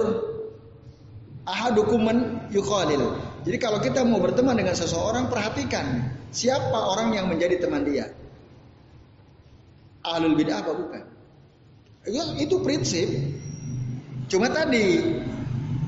ahadukuman 1.43 2.47
yukhalil. 2.55 3.19
Jadi 3.43 3.57
kalau 3.59 3.83
kita 3.83 4.07
mau 4.07 4.23
berteman 4.23 4.55
dengan 4.55 4.73
seseorang, 4.73 5.27
perhatikan 5.27 6.15
siapa 6.31 6.79
orang 6.95 7.11
yang 7.11 7.27
menjadi 7.27 7.59
teman 7.59 7.83
dia. 7.83 8.07
Ahlul 10.01 10.39
bidah 10.39 10.63
apa 10.63 10.71
bukan? 10.73 11.03
Itu, 12.07 12.23
itu 12.39 12.55
prinsip. 12.63 13.09
Cuma 14.29 14.45
tadi 14.53 15.01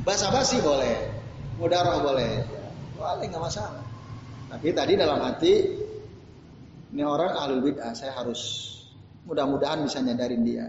basa-basi 0.01 0.58
boleh, 0.65 0.97
mudarah 1.62 2.01
boleh, 2.01 2.41
boleh 2.97 3.25
nggak 3.30 3.38
masalah. 3.38 3.86
Tapi 4.49 4.73
tadi 4.73 4.97
dalam 4.97 5.21
hati 5.21 5.54
ini 6.91 7.06
orang 7.06 7.38
ahlul 7.38 7.62
bid'ah, 7.62 7.93
saya 7.93 8.17
harus 8.17 8.73
mudah-mudahan 9.30 9.86
bisa 9.86 10.01
nyadarin 10.01 10.41
dia. 10.41 10.67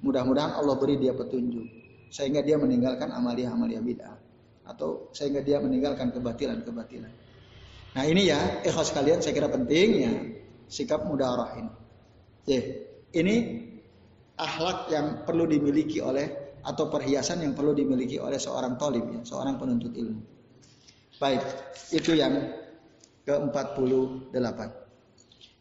Mudah-mudahan 0.00 0.56
Allah 0.56 0.78
beri 0.78 0.96
dia 0.96 1.10
petunjuk 1.10 1.66
sehingga 2.08 2.40
dia 2.40 2.54
meninggalkan 2.56 3.10
amalia-amalia 3.10 3.82
bid'ah 3.82 4.16
atau 4.70 5.10
sehingga 5.10 5.42
dia 5.42 5.58
meninggalkan 5.58 6.14
kebatilan-kebatilan. 6.14 7.12
Nah 7.98 8.04
ini 8.06 8.30
ya, 8.30 8.62
ikhlas 8.62 8.94
kalian 8.94 9.18
saya 9.18 9.34
kira 9.34 9.50
penting 9.50 9.88
ya 10.06 10.12
sikap 10.70 11.02
mudarah 11.02 11.50
ini. 11.58 11.72
Jadi, 12.46 12.58
ini 13.18 13.36
akhlak 14.38 14.86
yang 14.94 15.06
perlu 15.26 15.50
dimiliki 15.50 15.98
oleh 15.98 16.49
atau 16.60 16.92
perhiasan 16.92 17.40
yang 17.40 17.56
perlu 17.56 17.72
dimiliki 17.72 18.20
oleh 18.20 18.36
seorang 18.36 18.76
tolim 18.76 19.04
ya, 19.16 19.20
seorang 19.24 19.56
penuntut 19.56 19.92
ilmu. 19.96 20.20
Baik, 21.20 21.44
itu 21.92 22.16
yang 22.16 22.32
ke-48. 23.28 24.60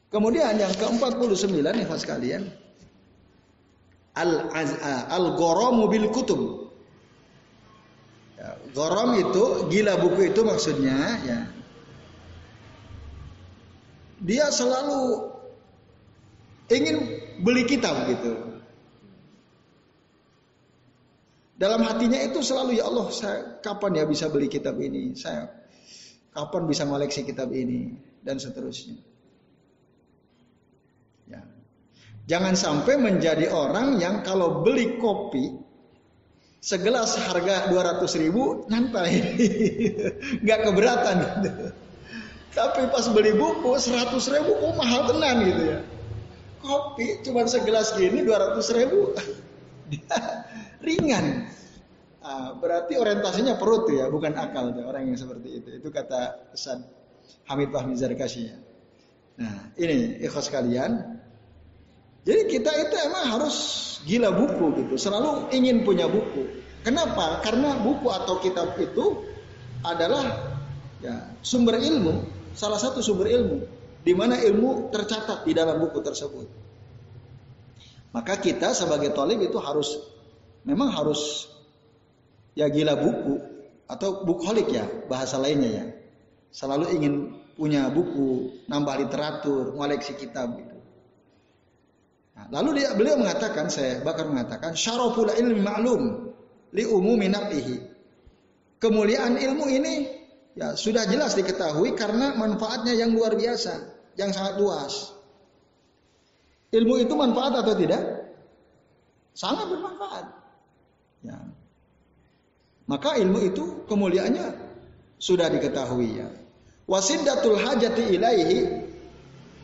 Kemudian 0.10 0.56
yang 0.58 0.74
ke-49 0.74 1.60
nih 1.62 1.86
sekalian, 1.86 2.44
al 4.18 4.50
al 5.12 5.26
goromu 5.38 5.86
bil 5.92 6.10
kutub. 6.10 6.72
Ya, 8.40 8.56
gorom 8.72 9.20
itu 9.20 9.68
gila 9.68 10.00
buku 10.00 10.32
itu 10.32 10.42
maksudnya 10.48 10.98
ya. 11.28 11.40
Dia 14.20 14.52
selalu 14.52 15.32
ingin 16.72 16.98
beli 17.44 17.64
kitab 17.68 18.08
gitu. 18.08 18.49
Dalam 21.60 21.84
hatinya 21.84 22.16
itu 22.24 22.40
selalu 22.40 22.80
ya 22.80 22.88
Allah, 22.88 23.12
saya 23.12 23.60
kapan 23.60 24.00
ya 24.00 24.08
bisa 24.08 24.32
beli 24.32 24.48
kitab 24.48 24.80
ini? 24.80 25.12
Saya 25.12 25.52
kapan 26.32 26.64
bisa 26.72 26.88
ngoleksi 26.88 27.28
kitab 27.28 27.52
ini 27.52 28.00
dan 28.24 28.40
seterusnya. 28.40 28.96
Ya. 31.28 31.44
Jangan 32.32 32.56
sampai 32.56 32.96
menjadi 32.96 33.52
orang 33.52 34.00
yang 34.00 34.24
kalau 34.24 34.64
beli 34.64 35.04
kopi 35.04 35.60
segelas 36.64 37.20
harga 37.28 37.68
200 37.68 38.08
ribu 38.24 38.64
nyantai, 38.72 39.20
nggak 40.48 40.60
keberatan 40.64 41.18
gitu. 41.44 41.52
Tapi 42.56 42.88
pas 42.88 43.04
beli 43.12 43.36
buku 43.36 43.76
100 43.76 44.16
ribu, 44.32 44.52
oh 44.64 44.74
mahal 44.80 45.12
tenan 45.12 45.44
gitu 45.44 45.64
ya. 45.76 45.80
Kopi 46.64 47.20
cuma 47.28 47.44
segelas 47.52 47.92
gini 48.00 48.24
200 48.24 48.64
ribu, 48.80 49.12
ringan. 50.84 51.48
Ah, 52.20 52.52
berarti 52.52 53.00
orientasinya 53.00 53.56
perut 53.56 53.88
ya, 53.90 54.12
bukan 54.12 54.36
akal 54.36 54.76
tuh, 54.76 54.84
orang 54.84 55.08
yang 55.08 55.16
seperti 55.16 55.64
itu. 55.64 55.70
Itu 55.80 55.88
kata 55.88 56.52
Ustaz 56.52 56.84
Hamid 57.48 57.72
Fahmi 57.72 57.96
Zarkasi. 57.96 58.52
Nah, 59.40 59.72
ini 59.80 60.20
ikhlas 60.20 60.52
kalian. 60.52 61.00
Jadi 62.28 62.42
kita 62.52 62.72
itu 62.76 62.96
emang 63.08 63.40
harus 63.40 63.56
gila 64.04 64.36
buku 64.36 64.84
gitu, 64.84 64.96
selalu 65.00 65.48
ingin 65.56 65.88
punya 65.88 66.12
buku. 66.12 66.44
Kenapa? 66.84 67.40
Karena 67.40 67.80
buku 67.80 68.12
atau 68.12 68.44
kitab 68.44 68.76
itu 68.76 69.24
adalah 69.84 70.28
ya, 71.00 71.32
sumber 71.40 71.80
ilmu, 71.80 72.28
salah 72.52 72.76
satu 72.76 73.00
sumber 73.00 73.32
ilmu, 73.32 73.64
di 74.04 74.12
mana 74.12 74.36
ilmu 74.36 74.92
tercatat 74.92 75.48
di 75.48 75.56
dalam 75.56 75.80
buku 75.80 76.04
tersebut. 76.04 76.48
Maka 78.12 78.36
kita 78.44 78.76
sebagai 78.76 79.16
tolib 79.16 79.40
itu 79.40 79.56
harus 79.62 80.19
memang 80.68 80.92
harus 80.92 81.48
ya 82.58 82.68
gila 82.68 83.00
buku 83.00 83.36
atau 83.90 84.24
bukolik 84.24 84.70
ya 84.70 84.86
bahasa 85.08 85.40
lainnya 85.42 85.70
ya. 85.70 85.86
Selalu 86.50 86.86
ingin 86.98 87.14
punya 87.60 87.92
buku, 87.92 88.64
nambah 88.72 88.96
literatur, 89.06 89.76
ngoleksi 89.76 90.16
kitab 90.16 90.56
gitu. 90.56 90.78
Nah, 92.40 92.48
lalu 92.56 92.80
dia 92.80 92.96
beliau 92.96 93.20
mengatakan, 93.20 93.68
saya 93.68 94.00
bakar 94.00 94.32
mengatakan, 94.32 94.72
syaraful 94.72 95.28
ilmi 95.28 95.60
ma'lum 95.60 96.32
li 96.72 96.88
umumi 96.88 97.28
nafihi. 97.28 97.78
Kemuliaan 98.80 99.36
ilmu 99.36 99.68
ini 99.68 100.08
ya 100.56 100.72
sudah 100.80 101.04
jelas 101.12 101.36
diketahui 101.36 102.00
karena 102.00 102.32
manfaatnya 102.40 102.96
yang 102.96 103.12
luar 103.12 103.36
biasa, 103.36 103.92
yang 104.16 104.32
sangat 104.32 104.56
luas. 104.56 105.12
Ilmu 106.72 106.96
itu 107.04 107.12
manfaat 107.12 107.60
atau 107.60 107.76
tidak? 107.76 108.04
Sangat 109.36 109.68
bermanfaat. 109.68 110.39
Ya. 111.26 111.40
Maka 112.90 113.20
ilmu 113.22 113.40
itu 113.46 113.86
kemuliaannya 113.86 114.56
sudah 115.20 115.52
diketahui 115.52 116.24
ya. 116.24 116.28
Wasidatul 116.90 117.62
hajati 117.62 118.18
ilaihi 118.18 118.60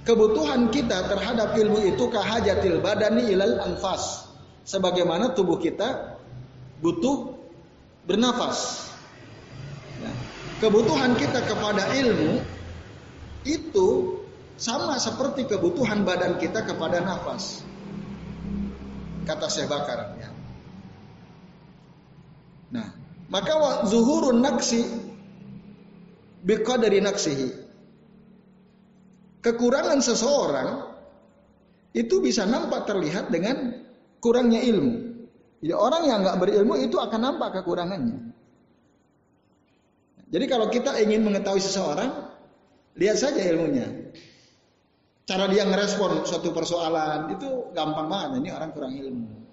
kebutuhan 0.06 0.70
kita 0.70 1.10
terhadap 1.10 1.58
ilmu 1.58 1.82
itu 1.89 2.06
kahajatil 2.12 2.84
badani 2.86 3.34
ilal 3.34 3.58
anfas. 3.65 4.30
Sebagaimana 4.65 5.34
tubuh 5.34 5.58
kita 5.58 6.22
butuh 6.86 7.34
bernafas. 8.06 8.89
Ya. 10.02 10.13
Kebutuhan 10.62 11.18
kita 11.18 11.41
kepada 11.50 11.98
ilmu 11.98 12.46
itu 13.46 14.22
sama 14.56 14.98
seperti 15.02 15.50
kebutuhan 15.50 16.06
badan 16.06 16.38
kita 16.38 16.62
kepada 16.63 17.02
nafas. 17.02 17.65
Kata 19.26 19.50
Syekh 19.50 19.70
Bakar. 19.70 20.18
Ya. 20.22 20.25
Nah, 22.76 22.92
maka 23.32 23.88
zuhurun 23.88 24.44
naksi 24.44 24.84
dari 26.46 27.00
naksihi. 27.00 27.50
Kekurangan 29.42 30.00
seseorang 30.02 30.70
itu 31.96 32.20
bisa 32.20 32.44
nampak 32.44 32.90
terlihat 32.90 33.32
dengan 33.32 33.72
kurangnya 34.20 34.60
ilmu. 34.60 34.94
Jadi 35.64 35.74
orang 35.74 36.04
yang 36.10 36.20
nggak 36.26 36.38
berilmu 36.42 36.76
itu 36.82 36.98
akan 37.00 37.22
nampak 37.22 37.62
kekurangannya. 37.62 38.36
Jadi 40.34 40.46
kalau 40.50 40.68
kita 40.68 40.98
ingin 41.00 41.24
mengetahui 41.24 41.62
seseorang, 41.62 42.10
lihat 42.98 43.18
saja 43.22 43.40
ilmunya. 43.46 43.88
Cara 45.26 45.50
dia 45.50 45.66
ngerespon 45.66 46.26
suatu 46.26 46.54
persoalan 46.54 47.34
itu 47.34 47.74
gampang 47.74 48.10
banget. 48.10 48.44
Ini 48.46 48.50
orang 48.54 48.70
kurang 48.74 48.94
ilmu. 48.94 49.44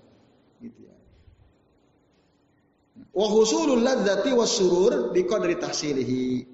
Wa 3.13 3.27
husulul 3.29 3.85
ladzati 3.85 4.33
wasurur 4.33 5.13
biqadri 5.13 5.61
tahsilihi. 5.61 6.49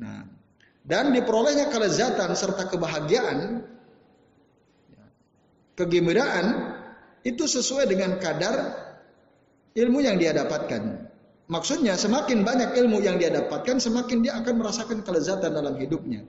Nah, 0.00 0.24
dan 0.88 1.12
diperolehnya 1.12 1.68
kelezatan 1.68 2.32
serta 2.32 2.72
kebahagiaan 2.72 3.60
kegembiraan 5.76 6.46
itu 7.22 7.44
sesuai 7.44 7.84
dengan 7.86 8.16
kadar 8.16 8.72
ilmu 9.76 10.00
yang 10.00 10.16
dia 10.16 10.32
dapatkan. 10.32 11.06
Maksudnya 11.48 11.96
semakin 11.96 12.44
banyak 12.44 12.76
ilmu 12.76 13.00
yang 13.00 13.16
dia 13.16 13.32
dapatkan, 13.32 13.80
semakin 13.80 14.24
dia 14.24 14.36
akan 14.40 14.60
merasakan 14.60 15.00
kelezatan 15.04 15.52
dalam 15.52 15.76
hidupnya. 15.76 16.24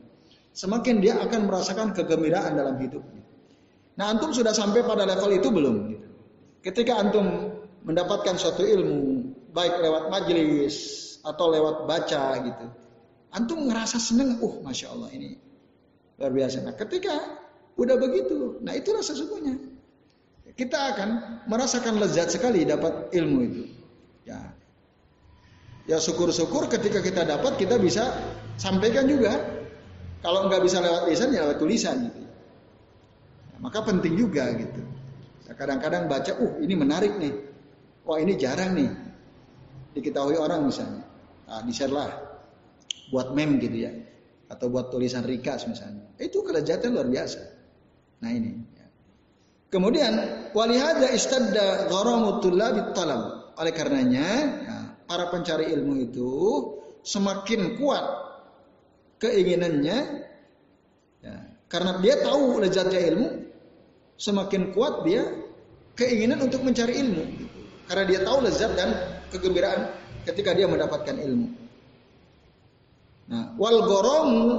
Semakin 0.55 0.99
dia 0.99 1.19
akan 1.19 1.47
merasakan 1.47 1.91
kegembiraan 1.95 2.55
dalam 2.55 2.79
hidupnya. 2.79 3.23
Nah, 3.99 4.15
antum 4.15 4.31
sudah 4.31 4.55
sampai 4.55 4.83
pada 4.83 5.03
level 5.03 5.31
itu 5.35 5.49
belum? 5.51 5.75
Ketika 6.63 6.99
antum 7.03 7.51
mendapatkan 7.83 8.39
suatu 8.39 8.63
ilmu, 8.63 9.01
baik 9.49 9.81
lewat 9.81 10.03
majelis 10.13 10.75
atau 11.25 11.51
lewat 11.51 11.89
baca 11.89 12.23
gitu. 12.45 12.65
Antum 13.29 13.69
ngerasa 13.69 14.01
seneng, 14.01 14.41
uh 14.41 14.55
masya 14.65 14.89
Allah 14.93 15.09
ini 15.13 15.37
luar 16.17 16.33
biasa. 16.33 16.65
Nah 16.65 16.75
ketika 16.75 17.15
udah 17.77 17.95
begitu, 17.95 18.59
nah 18.65 18.73
itulah 18.73 19.05
sesungguhnya 19.05 19.55
kita 20.57 20.75
akan 20.95 21.09
merasakan 21.47 22.01
lezat 22.01 22.33
sekali 22.33 22.65
dapat 22.65 23.13
ilmu 23.15 23.39
itu. 23.45 23.63
Ya, 24.27 24.51
ya 25.87 25.97
syukur-syukur 26.01 26.67
ketika 26.67 26.99
kita 26.99 27.23
dapat 27.23 27.55
kita 27.55 27.79
bisa 27.79 28.11
sampaikan 28.59 29.07
juga. 29.07 29.61
Kalau 30.19 30.51
nggak 30.51 30.59
bisa 30.67 30.83
lewat 30.83 31.07
lisan 31.07 31.31
ya 31.31 31.47
lewat 31.47 31.63
tulisan 31.63 32.11
gitu. 32.11 32.27
Nah, 33.55 33.59
maka 33.63 33.79
penting 33.87 34.19
juga 34.19 34.51
gitu. 34.51 34.83
Kadang-kadang 35.49 36.11
baca, 36.11 36.35
uh 36.35 36.59
ini 36.59 36.75
menarik 36.75 37.15
nih. 37.15 37.33
Wah 38.03 38.19
ini 38.19 38.35
jarang 38.35 38.75
nih 38.75 39.08
diketahui 39.99 40.39
orang 40.39 40.65
misalnya. 40.65 41.03
Nah, 41.45 41.61
di 41.67 41.73
share 41.75 41.91
lah 41.91 42.09
buat 43.11 43.35
meme 43.35 43.59
gitu 43.59 43.77
ya 43.89 43.91
atau 44.49 44.71
buat 44.71 44.89
tulisan 44.89 45.21
rikas 45.27 45.69
misalnya. 45.69 46.09
Itu 46.17 46.41
kelezatan 46.41 46.95
luar 46.95 47.11
biasa. 47.11 47.39
Nah 48.23 48.31
ini. 48.33 48.51
Kemudian 49.69 50.17
walihada 50.57 51.13
istadda 51.13 51.85
gharamu 51.85 52.41
tullabi 52.41 52.81
talab. 52.97 53.53
Oleh 53.53 53.73
karenanya 53.75 54.27
ya, 54.65 54.77
para 55.05 55.29
pencari 55.29 55.69
ilmu 55.69 56.09
itu 56.09 56.31
semakin 57.05 57.77
kuat 57.77 58.05
keinginannya 59.19 59.97
ya, 61.21 61.35
karena 61.69 61.99
dia 62.01 62.23
tahu 62.23 62.63
lezatnya 62.63 63.01
ilmu 63.13 63.29
semakin 64.15 64.71
kuat 64.71 65.03
dia 65.03 65.27
keinginan 65.99 66.39
untuk 66.39 66.63
mencari 66.63 67.03
ilmu 67.03 67.23
karena 67.91 68.03
dia 68.07 68.19
tahu 68.23 68.37
lezat 68.47 68.71
dan 68.79 68.89
kegembiraan 69.29 69.89
ketika 70.25 70.53
dia 70.53 70.67
mendapatkan 70.69 71.15
ilmu. 71.15 71.47
Nah, 73.29 73.53
wal 73.61 73.85
goromu 73.85 74.49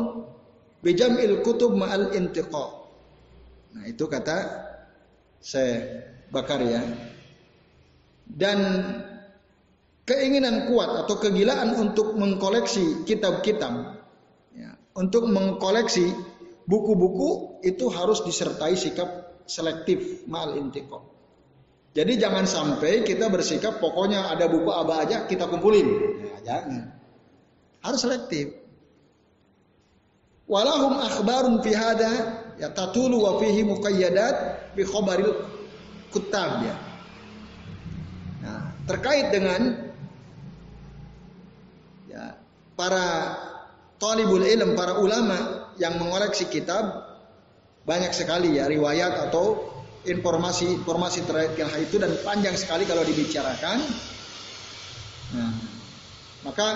il 0.87 1.35
kutub 1.45 1.77
ma'al 1.77 2.15
intiqa. 2.17 2.67
Nah, 3.77 3.85
itu 3.87 4.07
kata 4.07 4.39
saya 5.43 6.07
bakar 6.31 6.63
ya. 6.63 6.83
Dan 8.31 8.59
keinginan 10.07 10.71
kuat 10.71 11.07
atau 11.07 11.19
kegilaan 11.19 11.75
untuk 11.75 12.15
mengkoleksi 12.15 13.03
kitab-kitab 13.07 13.99
ya, 14.55 14.71
untuk 14.95 15.27
mengkoleksi 15.27 16.15
buku-buku 16.71 17.63
itu 17.67 17.91
harus 17.91 18.23
disertai 18.23 18.79
sikap 18.79 19.43
selektif 19.51 20.23
ma'al 20.31 20.55
intiqa 20.63 21.03
Jadi 21.91 22.23
jangan 22.23 22.47
sampai 22.47 23.03
kita 23.03 23.27
bersikap 23.27 23.83
pokoknya 23.83 24.31
ada 24.31 24.47
buku 24.47 24.71
apa 24.71 24.95
aja 25.03 25.17
kita 25.27 25.51
kumpulin. 25.51 25.87
Nah, 26.23 26.41
jangan. 26.47 26.83
Harus 27.83 28.01
selektif. 28.07 28.55
Walahum 30.47 30.99
akhbarun 30.99 31.63
fi 31.63 31.75
hada 31.75 32.13
ya 32.59 32.71
tatulu 32.71 33.27
wa 33.27 33.33
fihi 33.43 33.67
muqayyadat 33.67 34.71
bi 34.79 34.87
khabaril 34.87 35.35
kutab 36.15 36.63
ya. 36.63 36.77
Nah, 38.43 38.63
terkait 38.87 39.35
dengan 39.35 39.91
ya 42.07 42.39
para 42.79 43.35
talibul 43.99 44.47
ilm, 44.47 44.79
para 44.79 44.99
ulama 45.03 45.71
yang 45.79 45.99
mengoreksi 45.99 46.47
kitab 46.47 47.19
banyak 47.83 48.15
sekali 48.15 48.59
ya 48.59 48.71
riwayat 48.71 49.31
atau 49.31 49.80
informasi-informasi 50.05 51.29
terkait 51.29 51.61
hal 51.61 51.81
itu 51.85 52.01
dan 52.01 52.13
panjang 52.25 52.57
sekali 52.57 52.89
kalau 52.89 53.05
dibicarakan. 53.05 53.79
Nah, 55.37 55.53
maka 56.47 56.69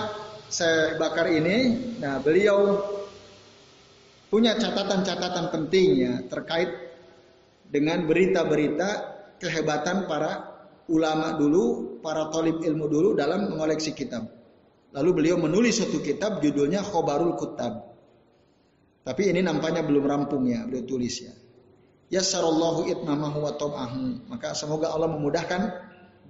saya 0.47 0.95
bakar 1.01 1.27
ini, 1.33 1.73
nah 1.97 2.21
beliau 2.21 2.85
punya 4.29 4.53
catatan-catatan 4.55 5.49
penting 5.49 5.89
ya 6.05 6.13
terkait 6.29 6.69
dengan 7.65 8.05
berita-berita 8.05 8.89
kehebatan 9.41 10.05
para 10.05 10.53
ulama 10.85 11.33
dulu, 11.33 11.97
para 11.99 12.29
tolib 12.29 12.61
ilmu 12.61 12.85
dulu 12.85 13.09
dalam 13.17 13.49
mengoleksi 13.49 13.97
kitab. 13.97 14.29
Lalu 14.95 15.09
beliau 15.11 15.35
menulis 15.41 15.81
suatu 15.81 15.99
kitab 15.99 16.39
judulnya 16.39 16.79
Khobarul 16.79 17.35
Kutab. 17.35 17.91
Tapi 19.03 19.27
ini 19.27 19.43
nampaknya 19.43 19.83
belum 19.83 20.05
rampung 20.07 20.47
ya, 20.47 20.63
beliau 20.63 20.87
tulis 20.87 21.15
ya. 21.19 21.33
Yassarallahu 22.13 22.85
itmamahu 22.85 23.41
wa 23.41 23.53
tab'ahu. 23.57 24.29
Maka 24.29 24.53
semoga 24.53 24.93
Allah 24.93 25.09
memudahkan 25.09 25.61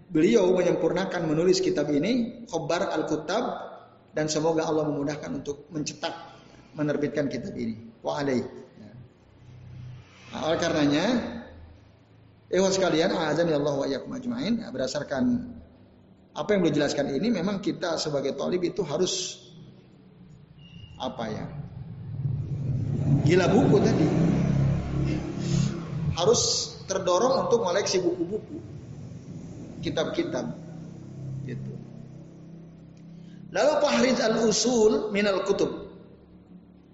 beliau 0.07 0.55
menyempurnakan 0.55 1.27
menulis 1.27 1.59
kitab 1.59 1.91
ini, 1.91 2.45
Khobar 2.47 2.87
Al-Kutab 2.93 3.43
dan 4.15 4.31
semoga 4.31 4.63
Allah 4.63 4.87
memudahkan 4.87 5.27
untuk 5.35 5.67
mencetak 5.75 6.15
menerbitkan 6.75 7.27
kitab 7.27 7.51
ini. 7.59 7.75
Wa 7.99 8.23
alaih. 8.23 8.45
Nah, 10.31 10.51
oleh 10.51 10.59
karenanya 10.59 11.05
Ewa 12.45 12.69
sekalian, 12.69 13.09
azan 13.09 13.49
ya 13.49 13.57
Allah 13.57 13.73
wa 13.73 13.85
ajmain, 13.89 14.61
ya, 14.61 14.69
berdasarkan 14.69 15.23
apa 16.37 16.49
yang 16.53 16.61
beliau 16.61 16.77
jelaskan 16.77 17.09
ini 17.09 17.33
memang 17.33 17.57
kita 17.57 17.97
sebagai 17.97 18.37
talib 18.37 18.61
itu 18.61 18.85
harus 18.85 19.41
apa 21.01 21.25
ya? 21.25 21.45
Gila 23.25 23.49
buku 23.49 23.77
tadi 23.81 24.07
harus 26.15 26.73
terdorong 26.87 27.47
untuk 27.47 27.61
koleksi 27.61 27.99
buku-buku, 27.99 28.57
kitab-kitab. 29.83 30.55
Gitu. 31.43 31.71
Lalu 33.51 33.73
Fahrid 33.83 34.17
al-Usul 34.23 35.11
minal 35.11 35.43
kutub. 35.43 35.91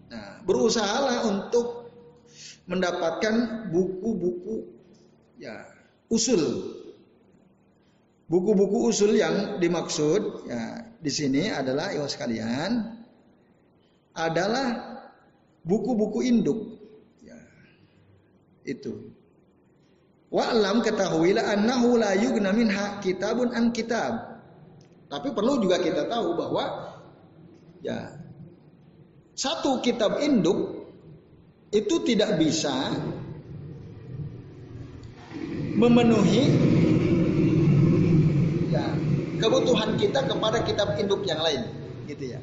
Nah, 0.09 0.41
berusahalah 0.43 1.29
untuk 1.29 1.93
mendapatkan 2.65 3.67
buku-buku 3.69 4.65
ya 5.37 5.65
usul. 6.09 6.75
Buku-buku 8.31 8.87
usul 8.89 9.19
yang 9.19 9.59
dimaksud 9.59 10.47
ya 10.47 10.87
di 11.01 11.11
sini 11.11 11.51
adalah 11.51 11.91
ya 11.91 12.07
sekalian 12.07 12.95
adalah 14.15 14.67
buku-buku 15.67 16.23
induk 16.23 16.80
itu. 18.63 19.13
Wa'lam 20.31 20.79
ketahuilah 20.79 21.43
annahu 21.59 21.99
la 21.99 22.15
yugna 22.15 22.55
minha 22.55 23.03
kitabun 23.03 23.51
an 23.51 23.75
kitab. 23.75 24.39
Tapi 25.11 25.35
perlu 25.35 25.59
juga 25.59 25.75
kita 25.83 26.07
tahu 26.07 26.39
bahwa 26.39 26.95
ya 27.83 28.15
satu 29.35 29.83
kitab 29.83 30.23
induk 30.23 30.87
itu 31.75 31.99
tidak 32.07 32.39
bisa 32.39 32.95
memenuhi 35.75 36.47
ya, 38.71 38.87
kebutuhan 39.39 39.99
kita 39.99 40.31
kepada 40.31 40.63
kitab 40.63 40.95
induk 40.95 41.27
yang 41.27 41.43
lain, 41.43 41.63
gitu 42.07 42.35
ya. 42.35 42.39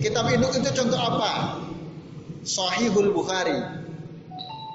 Kitab 0.00 0.32
induk 0.32 0.52
itu 0.56 0.68
contoh 0.68 1.00
apa? 1.00 1.64
Sahihul 2.44 3.12
Bukhari, 3.16 3.83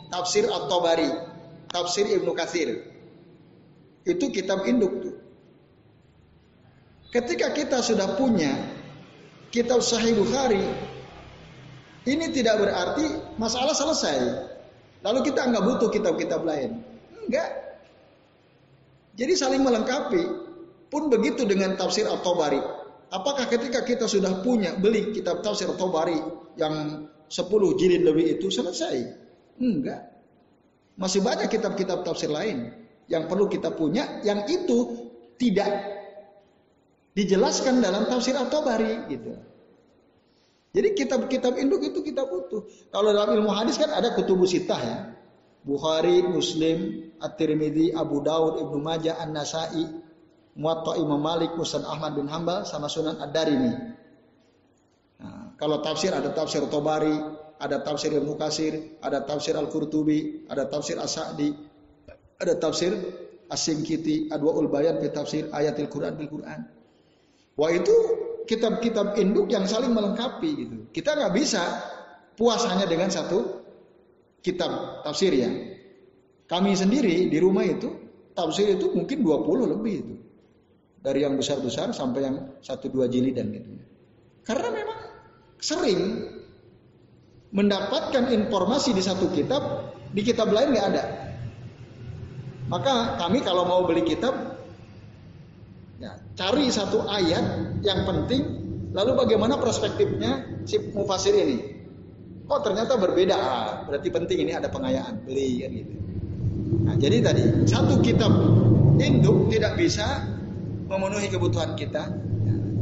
tafsir 0.10 0.50
At-Tabari, 0.50 1.10
tafsir 1.70 2.06
Ibnu 2.10 2.34
Katsir. 2.34 2.84
Itu 4.04 4.34
kitab 4.34 4.66
induk 4.66 4.94
tuh. 5.06 5.16
Ketika 7.10 7.54
kita 7.54 7.82
sudah 7.82 8.18
punya 8.18 8.54
kitab 9.50 9.82
Sahih 9.82 10.14
Bukhari, 10.14 10.62
ini 12.06 12.26
tidak 12.34 12.62
berarti 12.62 13.06
masalah 13.42 13.74
selesai. 13.74 14.18
Lalu 15.02 15.32
kita 15.32 15.50
nggak 15.50 15.64
butuh 15.66 15.90
kitab-kitab 15.90 16.46
lain. 16.46 16.86
Enggak. 17.26 17.50
Jadi 19.18 19.34
saling 19.38 19.62
melengkapi. 19.66 20.50
Pun 20.90 21.06
begitu 21.14 21.46
dengan 21.46 21.78
tafsir 21.78 22.10
At-Tabari. 22.10 22.58
Apakah 23.14 23.46
ketika 23.46 23.86
kita 23.86 24.10
sudah 24.10 24.42
punya 24.42 24.74
beli 24.74 25.14
kitab 25.14 25.46
tafsir 25.46 25.70
At-Tabari 25.70 26.18
yang 26.58 27.06
10 27.30 27.78
jilid 27.78 28.06
lebih 28.06 28.38
itu 28.38 28.50
selesai? 28.50 29.19
Enggak. 29.60 30.10
Masih 30.96 31.20
banyak 31.24 31.52
kitab-kitab 31.52 32.04
tafsir 32.04 32.32
lain 32.32 32.76
yang 33.12 33.28
perlu 33.28 33.48
kita 33.48 33.72
punya 33.76 34.24
yang 34.24 34.48
itu 34.48 35.08
tidak 35.40 36.00
dijelaskan 37.16 37.84
dalam 37.84 38.08
tafsir 38.08 38.36
At-Tabari 38.36 39.08
gitu. 39.12 39.36
Jadi 40.70 40.88
kitab-kitab 40.94 41.58
induk 41.58 41.82
itu 41.82 42.00
kita 42.06 42.24
butuh. 42.30 42.62
Kalau 42.94 43.10
dalam 43.10 43.36
ilmu 43.42 43.50
hadis 43.50 43.76
kan 43.82 43.90
ada 43.90 44.14
kutubu 44.14 44.46
sitah 44.46 44.80
ya. 44.80 44.98
Bukhari, 45.66 46.24
Muslim, 46.24 47.12
At-Tirmidzi, 47.20 47.92
Abu 47.92 48.24
Daud, 48.24 48.64
Ibnu 48.64 48.80
Majah, 48.80 49.20
An-Nasai, 49.20 49.84
Muwatta 50.56 50.96
Imam 50.96 51.20
Malik, 51.20 51.56
Musnad 51.58 51.84
Ahmad 51.84 52.16
bin 52.16 52.32
Hambal 52.32 52.64
sama 52.64 52.88
Sunan 52.88 53.20
Ad-Darimi. 53.20 53.74
Nah, 55.20 55.58
kalau 55.60 55.84
tafsir 55.84 56.16
ada 56.16 56.32
tafsir 56.32 56.64
Tabari, 56.70 57.18
ada 57.60 57.84
tafsir 57.84 58.16
Ibnu 58.16 58.40
Kasir, 58.40 58.98
ada 59.04 59.28
tafsir 59.28 59.54
Al-Qurtubi, 59.60 60.48
ada 60.48 60.66
tafsir 60.72 60.96
As-Sa'di, 60.96 61.52
ada 62.40 62.56
tafsir 62.56 62.96
As-Singkiti, 63.52 64.32
Adwaul 64.32 64.72
Bayan 64.72 65.04
fi 65.04 65.12
tafsir 65.12 65.52
ayatil 65.52 65.92
Quran 65.92 66.16
bil 66.16 66.32
Quran. 66.32 66.60
Wah 67.60 67.72
itu 67.76 67.96
kitab-kitab 68.48 69.20
induk 69.20 69.52
yang 69.52 69.68
saling 69.68 69.92
melengkapi 69.92 70.50
gitu. 70.56 70.76
Kita 70.96 71.20
nggak 71.20 71.34
bisa 71.36 71.64
puas 72.40 72.64
hanya 72.64 72.88
dengan 72.88 73.12
satu 73.12 73.60
kitab 74.40 75.04
tafsir 75.04 75.36
ya. 75.36 75.52
Kami 76.48 76.72
sendiri 76.74 77.28
di 77.28 77.38
rumah 77.38 77.68
itu 77.68 77.92
tafsir 78.32 78.72
itu 78.72 78.96
mungkin 78.96 79.20
20 79.20 79.74
lebih 79.76 79.96
itu. 80.00 80.16
Dari 81.00 81.24
yang 81.28 81.36
besar-besar 81.36 81.92
sampai 81.92 82.22
yang 82.24 82.36
satu 82.64 82.88
dua 82.88 83.08
jilid 83.12 83.36
dan 83.36 83.52
gitu. 83.52 83.72
Karena 84.44 84.72
memang 84.72 85.00
sering 85.60 86.00
mendapatkan 87.50 88.30
informasi 88.30 88.94
di 88.94 89.02
satu 89.02 89.30
kitab, 89.34 89.94
di 90.14 90.22
kitab 90.22 90.54
lain 90.54 90.74
nggak 90.74 90.88
ada. 90.94 91.04
Maka 92.70 93.18
kami 93.18 93.42
kalau 93.42 93.66
mau 93.66 93.82
beli 93.90 94.06
kitab, 94.06 94.62
ya, 95.98 96.14
cari 96.38 96.70
satu 96.70 97.10
ayat 97.10 97.74
yang 97.82 98.06
penting, 98.06 98.42
lalu 98.94 99.18
bagaimana 99.18 99.58
perspektifnya 99.58 100.62
si 100.70 100.78
mufasir 100.94 101.34
ini. 101.34 101.82
Oh 102.50 102.62
ternyata 102.62 102.98
berbeda, 102.98 103.36
ah, 103.38 103.70
berarti 103.90 104.10
penting 104.14 104.46
ini 104.46 104.52
ada 104.54 104.70
pengayaan, 104.70 105.26
beli 105.26 105.66
kan 105.66 105.72
gitu. 105.74 105.94
Nah, 106.86 106.96
jadi 106.98 107.18
tadi 107.26 107.44
satu 107.66 107.98
kitab 108.06 108.30
induk 109.02 109.50
tidak 109.50 109.74
bisa 109.78 110.26
memenuhi 110.86 111.30
kebutuhan 111.30 111.74
kita, 111.74 112.10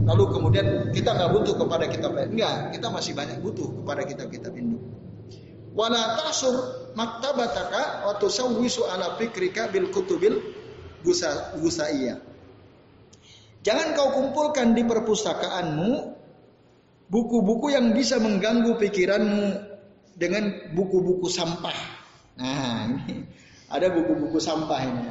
Lalu 0.08 0.24
kemudian 0.32 0.68
kita 0.95 1.12
nggak 1.12 1.32
butuh 1.36 1.55
kepada 1.60 1.86
kitab 1.91 2.16
lain. 2.16 2.32
Enggak, 2.39 2.80
kita 2.80 2.88
masih 2.88 3.12
banyak 3.12 3.43
butuh 3.43 3.68
kepada 3.84 4.01
kitab-kitab 4.08 4.55
induk. 4.55 4.80
Wala 5.76 6.16
tasur 6.18 6.55
maktabataka 6.95 8.08
wa 8.08 8.16
tusawwisu 8.18 8.88
ala 8.88 9.20
fikrika 9.20 9.68
bil 9.68 9.91
kutubil 9.91 10.39
gusa 11.03 11.60
gusaiyah. 11.60 12.18
Jangan 13.62 13.99
kau 13.99 14.16
kumpulkan 14.16 14.74
di 14.74 14.88
perpustakaanmu 14.88 16.16
buku-buku 17.12 17.76
yang 17.76 17.91
bisa 17.91 18.16
mengganggu 18.18 18.80
pikiranmu 18.80 19.45
dengan 20.16 20.72
buku-buku 20.72 21.28
sampah. 21.28 21.78
Nah, 22.39 22.88
ini 22.88 23.28
ada 23.68 23.91
buku-buku 23.91 24.39
sampah 24.39 24.80
ini 24.80 25.03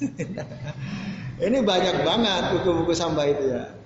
ini 1.46 1.58
banyak 1.60 1.96
banget 2.02 2.42
buku-buku 2.56 2.92
sampah 2.96 3.24
itu 3.30 3.44
ya. 3.52 3.79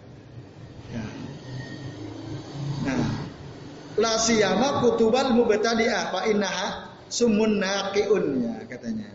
La 3.95 4.18
siyama 4.18 4.82
kutubal 4.82 5.30
mubtadi'ah 5.38 6.11
fa 6.11 6.20
innaha 6.26 6.90
sumun 7.07 7.62
naqiun 7.62 8.42
ya 8.42 8.55
katanya. 8.66 9.07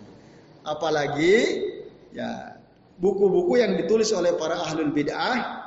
Apalagi 0.63 1.36
ya 2.15 2.55
buku-buku 2.95 3.59
yang 3.59 3.75
ditulis 3.75 4.11
oleh 4.15 4.36
para 4.39 4.55
ahlul 4.63 4.95
bid'ah 4.95 5.59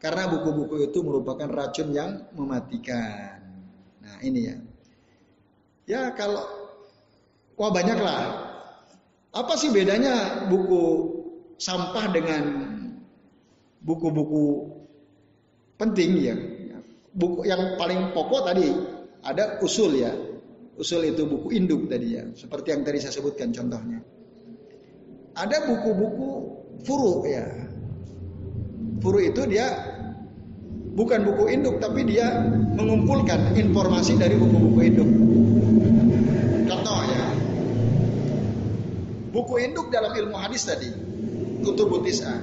karena 0.00 0.28
buku-buku 0.28 0.92
itu 0.92 1.00
merupakan 1.00 1.48
racun 1.48 1.92
yang 1.92 2.28
mematikan. 2.36 3.40
Nah, 4.00 4.16
ini 4.20 4.40
ya. 4.48 4.56
Ya 5.88 6.02
kalau 6.12 6.44
wah 7.56 7.72
banyaklah. 7.72 8.48
Apa 9.30 9.54
sih 9.54 9.70
bedanya 9.70 10.42
buku 10.50 10.82
sampah 11.54 12.10
dengan 12.10 12.42
buku-buku 13.78 14.74
penting 15.78 16.10
ya? 16.18 16.34
Buku 17.20 17.44
yang 17.44 17.76
paling 17.76 18.16
pokok 18.16 18.48
tadi 18.48 18.72
ada 19.20 19.60
usul 19.60 19.92
ya. 20.00 20.08
Usul 20.80 21.12
itu 21.12 21.28
buku 21.28 21.52
induk 21.52 21.92
tadi 21.92 22.16
ya, 22.16 22.24
seperti 22.32 22.72
yang 22.72 22.80
tadi 22.88 23.04
saya 23.04 23.12
sebutkan 23.20 23.52
contohnya. 23.52 24.00
Ada 25.36 25.68
buku-buku 25.68 26.28
furu 26.88 27.28
ya. 27.28 27.44
Furu 29.04 29.20
itu 29.20 29.44
dia 29.44 29.68
bukan 30.96 31.20
buku 31.28 31.52
induk 31.52 31.84
tapi 31.84 32.08
dia 32.08 32.48
mengumpulkan 32.72 33.52
informasi 33.60 34.16
dari 34.16 34.40
buku-buku 34.40 34.80
induk. 34.80 35.10
Contoh 36.64 37.00
ya. 37.04 37.24
Buku 39.36 39.54
induk 39.60 39.92
dalam 39.92 40.16
ilmu 40.16 40.36
hadis 40.40 40.64
tadi, 40.64 40.88
Kutubut 41.60 42.08
Tis'ah. 42.08 42.40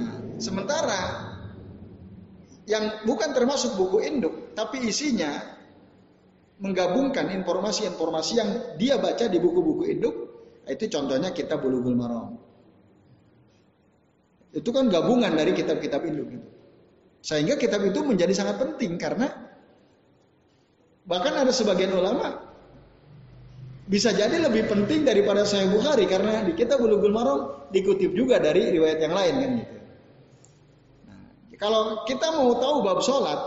Nah, 0.00 0.16
sementara 0.40 1.27
yang 2.68 3.02
bukan 3.08 3.32
termasuk 3.32 3.74
buku 3.80 4.04
induk 4.04 4.52
tapi 4.52 4.84
isinya 4.84 5.58
menggabungkan 6.58 7.30
informasi-informasi 7.38 8.32
yang 8.34 8.50
dia 8.74 8.98
baca 8.98 9.30
di 9.30 9.38
buku-buku 9.38 9.86
induk, 9.94 10.14
itu 10.66 10.90
contohnya 10.90 11.30
kitab 11.30 11.62
Bulughul 11.62 11.94
Maram. 11.94 12.34
Itu 14.50 14.74
kan 14.74 14.90
gabungan 14.90 15.38
dari 15.38 15.54
kitab-kitab 15.54 16.02
induk 16.02 16.28
itu. 16.34 16.48
Sehingga 17.22 17.54
kitab 17.58 17.82
itu 17.86 18.02
menjadi 18.02 18.34
sangat 18.34 18.58
penting 18.58 18.98
karena 18.98 19.30
bahkan 21.08 21.34
ada 21.34 21.50
sebagian 21.54 21.94
ulama 21.94 22.46
bisa 23.88 24.12
jadi 24.12 24.36
lebih 24.44 24.68
penting 24.68 25.08
daripada 25.08 25.48
Sahih 25.48 25.72
Bukhari 25.72 26.04
karena 26.04 26.44
di 26.44 26.52
kitab 26.52 26.82
Bulughul 26.82 27.14
Maram 27.14 27.70
dikutip 27.72 28.12
juga 28.12 28.42
dari 28.42 28.68
riwayat 28.74 28.98
yang 28.98 29.14
lain 29.14 29.34
kan 29.34 29.50
gitu. 29.62 29.77
Kalau 31.58 32.06
kita 32.06 32.38
mau 32.38 32.54
tahu 32.54 32.86
bab 32.86 33.02
sholat 33.02 33.38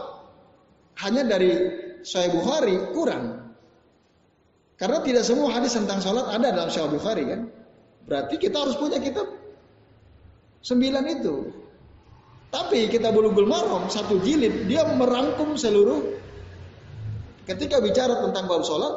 hanya 1.07 1.23
dari 1.23 1.51
Sahih 2.03 2.35
Bukhari 2.35 2.75
kurang. 2.91 3.55
Karena 4.75 4.99
tidak 5.05 5.23
semua 5.23 5.53
hadis 5.55 5.77
tentang 5.77 6.03
sholat 6.03 6.27
ada 6.27 6.51
dalam 6.51 6.67
Sahih 6.67 6.91
Bukhari 6.91 7.23
kan. 7.23 7.47
Berarti 8.03 8.35
kita 8.35 8.67
harus 8.67 8.75
punya 8.75 8.99
kitab 8.99 9.31
sembilan 10.59 11.03
itu. 11.07 11.35
Tapi 12.51 12.91
kita 12.91 13.15
bulughul 13.15 13.47
marom 13.47 13.87
satu 13.87 14.19
jilid 14.19 14.67
dia 14.67 14.83
merangkum 14.83 15.55
seluruh 15.55 16.19
ketika 17.47 17.79
bicara 17.79 18.27
tentang 18.27 18.51
bab 18.51 18.67
sholat 18.67 18.91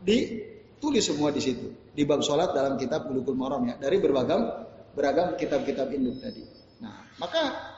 ditulis 0.00 1.04
semua 1.04 1.28
di 1.28 1.44
situ 1.44 1.68
di 1.92 2.08
bab 2.08 2.24
sholat 2.24 2.56
dalam 2.56 2.80
kitab 2.80 3.04
bulughul 3.04 3.36
marom 3.36 3.68
ya 3.68 3.76
dari 3.76 4.00
berbagai 4.00 4.40
beragam 4.96 5.36
kitab-kitab 5.36 5.92
induk 5.92 6.16
tadi. 6.16 6.48
Nah 6.80 7.04
maka 7.20 7.73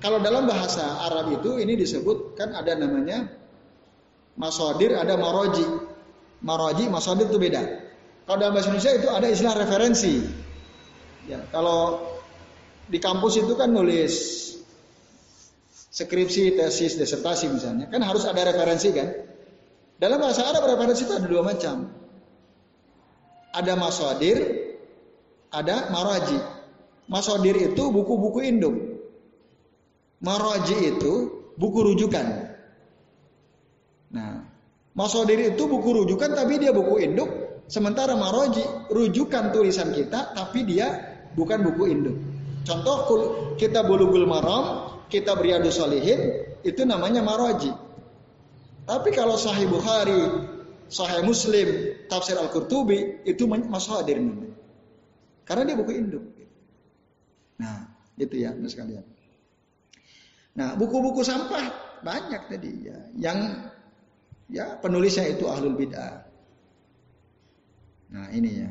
kalau 0.00 0.18
dalam 0.24 0.48
bahasa 0.48 1.04
Arab 1.04 1.36
itu 1.36 1.60
ini 1.60 1.76
disebut 1.76 2.32
kan 2.34 2.56
ada 2.56 2.72
namanya 2.72 3.28
masodir, 4.40 4.96
ada 4.96 5.20
maroji. 5.20 5.64
Maroji, 6.40 6.88
masodir 6.88 7.28
itu 7.28 7.36
beda. 7.36 7.60
Kalau 8.24 8.38
dalam 8.40 8.56
bahasa 8.56 8.72
Indonesia 8.72 8.96
itu 8.96 9.08
ada 9.12 9.26
istilah 9.28 9.54
referensi. 9.60 10.24
Ya, 11.28 11.44
kalau 11.52 12.00
di 12.88 12.96
kampus 12.96 13.44
itu 13.44 13.52
kan 13.60 13.68
nulis 13.76 14.14
skripsi, 15.92 16.56
tesis, 16.56 16.96
disertasi 16.96 17.52
misalnya, 17.52 17.92
kan 17.92 18.00
harus 18.00 18.24
ada 18.24 18.40
referensi 18.40 18.88
kan? 18.96 19.08
Dalam 20.00 20.16
bahasa 20.16 20.48
Arab 20.48 20.64
referensi 20.64 21.04
itu 21.04 21.12
ada 21.12 21.28
dua 21.28 21.44
macam. 21.44 21.92
Ada 23.52 23.76
masodir, 23.76 24.38
ada 25.52 25.92
maroji. 25.92 26.40
Masodir 27.04 27.52
itu 27.68 27.82
buku-buku 27.92 28.40
induk. 28.48 28.89
Maraji 30.20 30.96
itu 30.96 31.12
buku 31.56 31.78
rujukan. 31.92 32.26
Nah, 34.10 34.44
Masodir 34.92 35.54
itu 35.54 35.64
buku 35.64 36.02
rujukan 36.04 36.34
tapi 36.36 36.60
dia 36.60 36.74
buku 36.74 37.00
induk. 37.00 37.30
Sementara 37.70 38.18
Maroji 38.18 38.60
rujukan 38.90 39.54
tulisan 39.54 39.94
kita 39.94 40.34
tapi 40.34 40.66
dia 40.66 40.90
bukan 41.38 41.62
buku 41.62 41.84
induk. 41.86 42.16
Contoh 42.66 43.06
kita 43.56 43.86
Bulughul 43.86 44.26
Maram, 44.26 44.90
kita 45.06 45.38
Riyadus 45.38 45.78
Solihin 45.78 46.50
itu 46.66 46.82
namanya 46.82 47.22
Maroji. 47.24 47.70
Tapi 48.84 49.14
kalau 49.14 49.38
Sahih 49.38 49.70
Bukhari, 49.70 50.50
Sahih 50.90 51.22
Muslim, 51.22 51.94
Tafsir 52.10 52.34
Al-Qurtubi 52.34 53.22
itu 53.22 53.46
Masodir. 53.46 54.18
Karena 55.46 55.62
dia 55.70 55.76
buku 55.78 55.92
induk. 55.94 56.24
Nah, 57.62 57.86
itu 58.18 58.34
ya, 58.42 58.50
sekalian. 58.66 59.06
Nah, 60.58 60.74
buku-buku 60.74 61.22
sampah 61.22 61.70
banyak 62.02 62.42
tadi 62.50 62.90
ya, 62.90 62.98
yang 63.14 63.38
ya 64.50 64.74
penulisnya 64.82 65.30
itu 65.30 65.46
ahlul 65.46 65.78
bid'ah. 65.78 66.26
Nah, 68.10 68.26
ini 68.34 68.50
ya. 68.50 68.70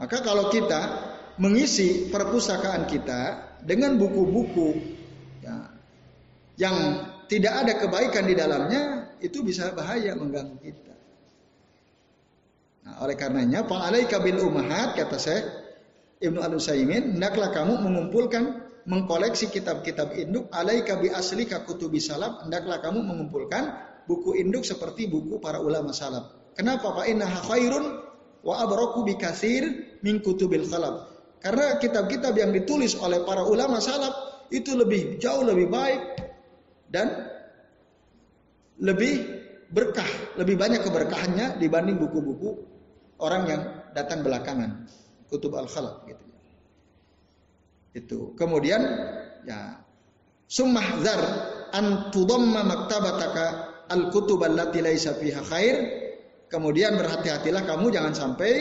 Maka 0.00 0.24
kalau 0.24 0.48
kita 0.48 0.80
mengisi 1.36 2.08
perpustakaan 2.08 2.88
kita 2.88 3.52
dengan 3.62 4.00
buku-buku 4.00 4.80
ya, 5.44 5.70
yang 6.56 6.76
tidak 7.28 7.54
ada 7.66 7.72
kebaikan 7.84 8.24
di 8.24 8.34
dalamnya, 8.34 8.82
itu 9.20 9.44
bisa 9.44 9.72
bahaya 9.76 10.16
mengganggu 10.16 10.56
kita. 10.60 10.94
Nah, 12.84 12.94
oleh 13.04 13.16
karenanya, 13.16 13.64
fa'alaika 13.64 14.20
bil 14.20 14.40
umahat 14.44 14.96
kata 14.96 15.16
saya 15.16 15.40
Ibnu 16.20 16.40
Al-Utsaimin, 16.40 17.16
hendaklah 17.16 17.52
kamu 17.52 17.80
mengumpulkan 17.80 18.63
mengkoleksi 18.84 19.48
kitab-kitab 19.48 20.12
induk 20.16 20.52
alaika 20.52 21.00
bi 21.00 21.08
aslika 21.08 21.64
kutubi 21.64 22.00
salaf 22.00 22.44
hendaklah 22.44 22.80
kamu 22.84 23.00
mengumpulkan 23.00 23.72
buku 24.04 24.36
induk 24.36 24.64
seperti 24.64 25.08
buku 25.08 25.40
para 25.40 25.60
ulama 25.60 25.92
salaf. 25.92 26.52
Kenapa? 26.54 26.92
Fa 26.92 27.02
innaha 27.08 27.40
khairun 27.48 27.84
wa 28.44 28.54
abraku 28.60 29.08
bi 29.08 29.16
katsir 29.16 29.64
min 30.04 30.20
kutubil 30.20 30.68
karena 31.44 31.76
kitab-kitab 31.76 32.32
yang 32.40 32.56
ditulis 32.56 32.96
oleh 32.96 33.20
para 33.24 33.44
ulama 33.44 33.76
salaf 33.76 34.46
itu 34.48 34.72
lebih 34.72 35.20
jauh 35.20 35.44
lebih 35.44 35.68
baik 35.68 36.00
dan 36.88 37.28
lebih 38.80 39.44
berkah, 39.72 40.08
lebih 40.40 40.56
banyak 40.56 40.80
keberkahannya 40.84 41.60
dibanding 41.60 42.00
buku-buku 42.00 42.64
orang 43.20 43.42
yang 43.44 43.62
datang 43.92 44.24
belakangan, 44.24 44.88
kutub 45.30 45.54
al-khalaf 45.54 46.04
gitu. 46.08 46.33
Itu. 47.94 48.34
Kemudian 48.34 48.82
ya 49.46 49.78
zar 50.50 51.22
an 51.70 52.10
tudamma 52.10 52.66
maktabataka 52.66 53.46
al-kutub 53.88 54.42
allati 54.42 54.82
laisa 54.82 55.14
fiha 55.14 55.40
khair. 55.46 55.76
Kemudian 56.50 56.98
berhati-hatilah 56.98 57.66
kamu 57.66 57.90
jangan 57.90 58.14
sampai 58.14 58.52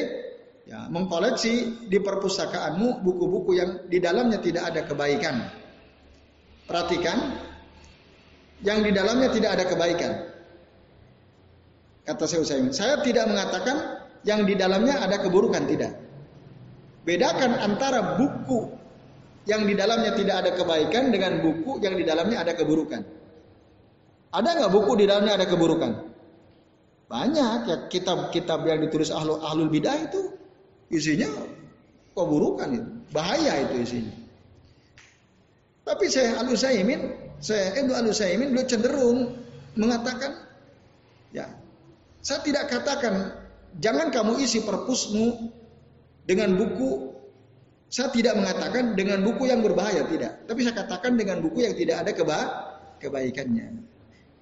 ya 0.66 0.88
mengkoleksi 0.88 1.86
di 1.92 1.98
perpustakaanmu 2.00 3.04
buku-buku 3.04 3.52
yang 3.58 3.70
di 3.90 3.98
dalamnya 4.00 4.40
tidak 4.40 4.70
ada 4.74 4.82
kebaikan. 4.88 5.36
Perhatikan 6.64 7.18
yang 8.64 8.80
di 8.82 8.92
dalamnya 8.96 9.30
tidak 9.30 9.60
ada 9.60 9.66
kebaikan. 9.68 10.12
Kata 12.04 12.24
saya 12.28 12.44
Utsaimin, 12.44 12.72
saya 12.76 13.00
tidak 13.04 13.32
mengatakan 13.32 14.04
yang 14.24 14.48
di 14.48 14.56
dalamnya 14.56 15.04
ada 15.04 15.20
keburukan 15.20 15.68
tidak. 15.68 15.92
Bedakan 17.04 17.60
antara 17.60 18.16
buku 18.16 18.83
yang 19.44 19.68
di 19.68 19.76
dalamnya 19.76 20.16
tidak 20.16 20.36
ada 20.46 20.52
kebaikan 20.56 21.12
dengan 21.12 21.44
buku 21.44 21.84
yang 21.84 22.00
di 22.00 22.04
dalamnya 22.08 22.44
ada 22.44 22.56
keburukan. 22.56 23.02
Ada 24.34 24.50
nggak 24.58 24.72
buku 24.72 24.91
di 24.98 25.06
dalamnya 25.06 25.38
ada 25.38 25.46
keburukan? 25.46 25.91
Banyak 27.12 27.60
ya 27.70 27.78
kitab-kitab 27.91 28.66
yang 28.66 28.82
ditulis 28.82 29.14
ahlul, 29.14 29.38
ahlul 29.44 29.70
bidah 29.70 29.94
itu 30.10 30.34
isinya 30.89 31.30
keburukan 32.18 32.70
itu, 32.74 32.89
bahaya 33.14 33.70
itu 33.70 33.76
isinya. 33.86 34.14
Tapi 35.84 36.06
saya 36.10 36.39
Al 36.41 36.48
Utsaimin, 36.50 37.02
saya 37.44 37.76
Ibnu 37.78 37.94
Al 37.94 38.08
Utsaimin 38.10 38.56
beliau 38.56 38.66
cenderung 38.66 39.20
mengatakan 39.76 40.32
ya, 41.36 41.46
saya 42.24 42.39
tidak 42.41 42.72
katakan 42.72 43.36
jangan 43.78 44.10
kamu 44.10 44.41
isi 44.41 44.66
perpusmu 44.66 45.54
dengan 46.26 46.58
buku 46.58 47.12
saya 47.94 48.10
tidak 48.10 48.34
mengatakan 48.41 48.98
dengan 48.98 49.22
buku 49.22 49.54
yang 49.54 49.62
berbahaya, 49.62 50.02
tidak. 50.10 50.50
Tapi 50.50 50.66
saya 50.66 50.82
katakan 50.82 51.14
dengan 51.14 51.46
buku 51.46 51.62
yang 51.62 51.78
tidak 51.78 52.02
ada 52.02 52.12
keba 52.18 52.39
kebaikannya. 52.98 53.86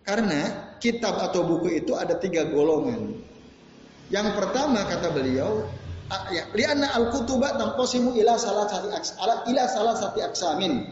Karena 0.07 0.71
kitab 0.79 1.19
atau 1.19 1.43
buku 1.43 1.83
itu 1.83 1.91
ada 1.99 2.15
tiga 2.15 2.47
golongan. 2.47 3.11
Yang 4.07 4.39
pertama 4.39 4.87
kata 4.87 5.11
beliau, 5.11 5.67
ya, 6.31 6.47
lianna 6.55 6.95
al-kutuba 6.95 7.59
tanqasimu 7.59 8.15
ila 8.23 8.39
salah 8.39 8.71
satu 8.71 8.87
ila 9.51 9.63
salah 9.67 9.99
satu 9.99 10.23
aksamin. 10.23 10.87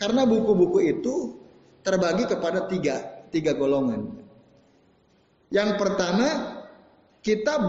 Karena 0.00 0.24
buku-buku 0.24 0.88
itu 0.88 1.36
terbagi 1.84 2.32
kepada 2.32 2.64
tiga, 2.64 3.28
tiga 3.28 3.52
golongan. 3.52 4.08
Yang 5.52 5.76
pertama, 5.76 6.28
kitab 7.20 7.60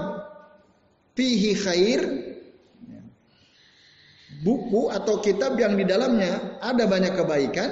fihi 1.20 1.52
khair, 1.52 2.29
buku 4.40 4.88
atau 4.92 5.20
kitab 5.20 5.60
yang 5.60 5.76
di 5.76 5.84
dalamnya 5.84 6.60
ada 6.64 6.84
banyak 6.88 7.14
kebaikan. 7.16 7.70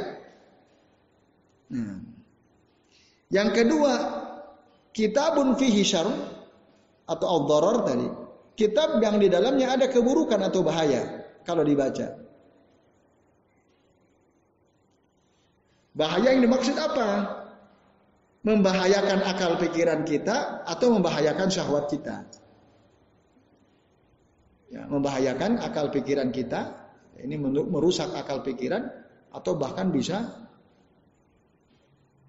Nah. 1.71 1.99
Yang 3.27 3.49
kedua, 3.59 3.93
kitabun 4.95 5.59
fihi 5.59 5.83
syarr 5.83 6.07
atau 7.07 7.27
al 7.27 7.43
tadi. 7.83 8.07
Kitab 8.57 8.97
yang 9.03 9.21
di 9.21 9.29
dalamnya 9.29 9.77
ada 9.77 9.85
keburukan 9.85 10.41
atau 10.41 10.65
bahaya 10.65 11.27
kalau 11.45 11.61
dibaca. 11.61 12.17
Bahaya 15.93 16.33
yang 16.33 16.41
dimaksud 16.45 16.73
apa? 16.73 17.37
Membahayakan 18.41 19.21
akal 19.27 19.61
pikiran 19.61 20.01
kita 20.07 20.65
atau 20.65 20.93
membahayakan 20.97 21.49
syahwat 21.53 21.89
kita. 21.89 22.25
Ya, 24.67 24.83
membahayakan 24.83 25.63
akal 25.63 25.95
pikiran 25.95 26.35
kita, 26.35 26.75
ini 27.23 27.39
merusak 27.39 28.11
akal 28.11 28.43
pikiran 28.43 28.91
atau 29.31 29.55
bahkan 29.55 29.95
bisa 29.95 30.47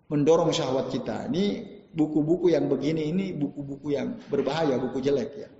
mendorong 0.07 0.55
syahwat 0.55 0.95
kita. 0.95 1.27
Ini 1.27 1.45
buku-buku 1.93 2.55
yang 2.55 2.71
begini 2.71 3.11
ini 3.11 3.27
buku-buku 3.35 3.91
yang 3.91 4.23
berbahaya, 4.31 4.79
buku 4.79 5.03
jelek 5.03 5.31
ya. 5.35 5.51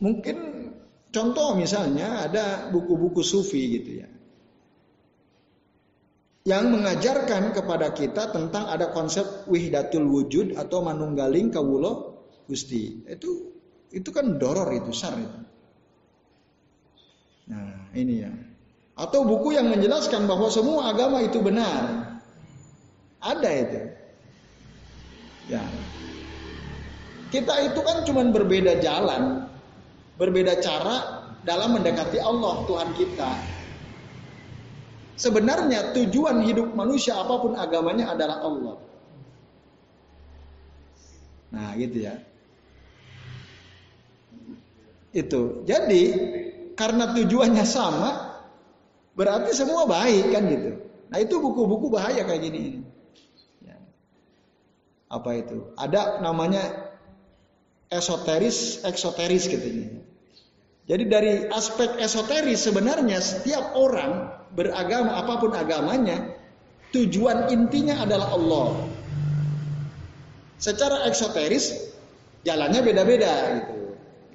Mungkin 0.00 0.36
contoh 1.12 1.58
misalnya 1.58 2.24
ada 2.24 2.72
buku-buku 2.72 3.20
sufi 3.20 3.62
gitu 3.76 3.90
ya. 4.00 4.08
Yang 6.40 6.64
mengajarkan 6.72 7.52
kepada 7.52 7.92
kita 7.92 8.32
tentang 8.32 8.64
ada 8.72 8.88
konsep 8.96 9.44
wihdatul 9.44 10.08
wujud 10.08 10.56
atau 10.56 10.80
manunggaling 10.80 11.52
kawulo 11.52 12.09
gusti. 12.50 13.06
Itu 13.06 13.54
itu 13.94 14.10
kan 14.10 14.42
doror 14.42 14.66
itu, 14.74 14.90
sar 14.90 15.14
itu. 15.14 15.40
Nah 17.54 17.94
ini 17.94 18.26
ya. 18.26 18.32
Atau 18.98 19.22
buku 19.22 19.54
yang 19.54 19.70
menjelaskan 19.70 20.26
bahwa 20.26 20.50
semua 20.50 20.90
agama 20.90 21.22
itu 21.22 21.38
benar. 21.38 22.10
Ada 23.22 23.50
itu. 23.54 23.80
Ya, 25.50 25.62
kita 27.30 27.54
itu 27.70 27.80
kan 27.86 28.02
cuma 28.02 28.26
berbeda 28.26 28.82
jalan, 28.82 29.46
berbeda 30.18 30.58
cara 30.58 30.96
dalam 31.46 31.78
mendekati 31.78 32.18
Allah 32.18 32.66
Tuhan 32.66 32.90
kita. 32.98 33.30
Sebenarnya 35.14 35.94
tujuan 35.94 36.42
hidup 36.42 36.74
manusia 36.74 37.14
apa 37.14 37.34
pun 37.38 37.54
agamanya 37.54 38.10
adalah 38.10 38.42
Allah. 38.42 38.76
Nah, 41.54 41.70
gitu 41.78 42.08
ya. 42.10 42.18
Itu. 45.10 45.66
Jadi, 45.66 46.02
karena 46.78 47.10
tujuannya 47.12 47.66
sama, 47.66 48.10
berarti 49.18 49.50
semua 49.52 49.84
baik 49.84 50.30
kan 50.30 50.42
gitu. 50.46 50.70
Nah, 51.10 51.18
itu 51.18 51.34
buku-buku 51.42 51.90
bahaya 51.90 52.22
kayak 52.22 52.42
gini. 52.46 52.86
Ya. 53.66 53.76
Apa 55.10 55.34
itu? 55.42 55.74
Ada 55.74 56.22
namanya 56.22 56.62
esoteris, 57.90 58.86
eksoteris 58.86 59.50
gitu. 59.50 59.98
Jadi 60.86 61.04
dari 61.06 61.34
aspek 61.50 61.98
esoteris 61.98 62.66
sebenarnya 62.66 63.18
setiap 63.22 63.74
orang 63.78 64.30
beragama 64.54 65.22
apa 65.22 65.38
pun 65.38 65.54
agamanya 65.54 66.34
tujuan 66.94 67.50
intinya 67.50 68.02
adalah 68.02 68.34
Allah. 68.34 68.68
Secara 70.58 71.06
eksoteris 71.06 71.94
jalannya 72.42 72.80
beda-beda 72.82 73.34
gitu. 73.58 73.79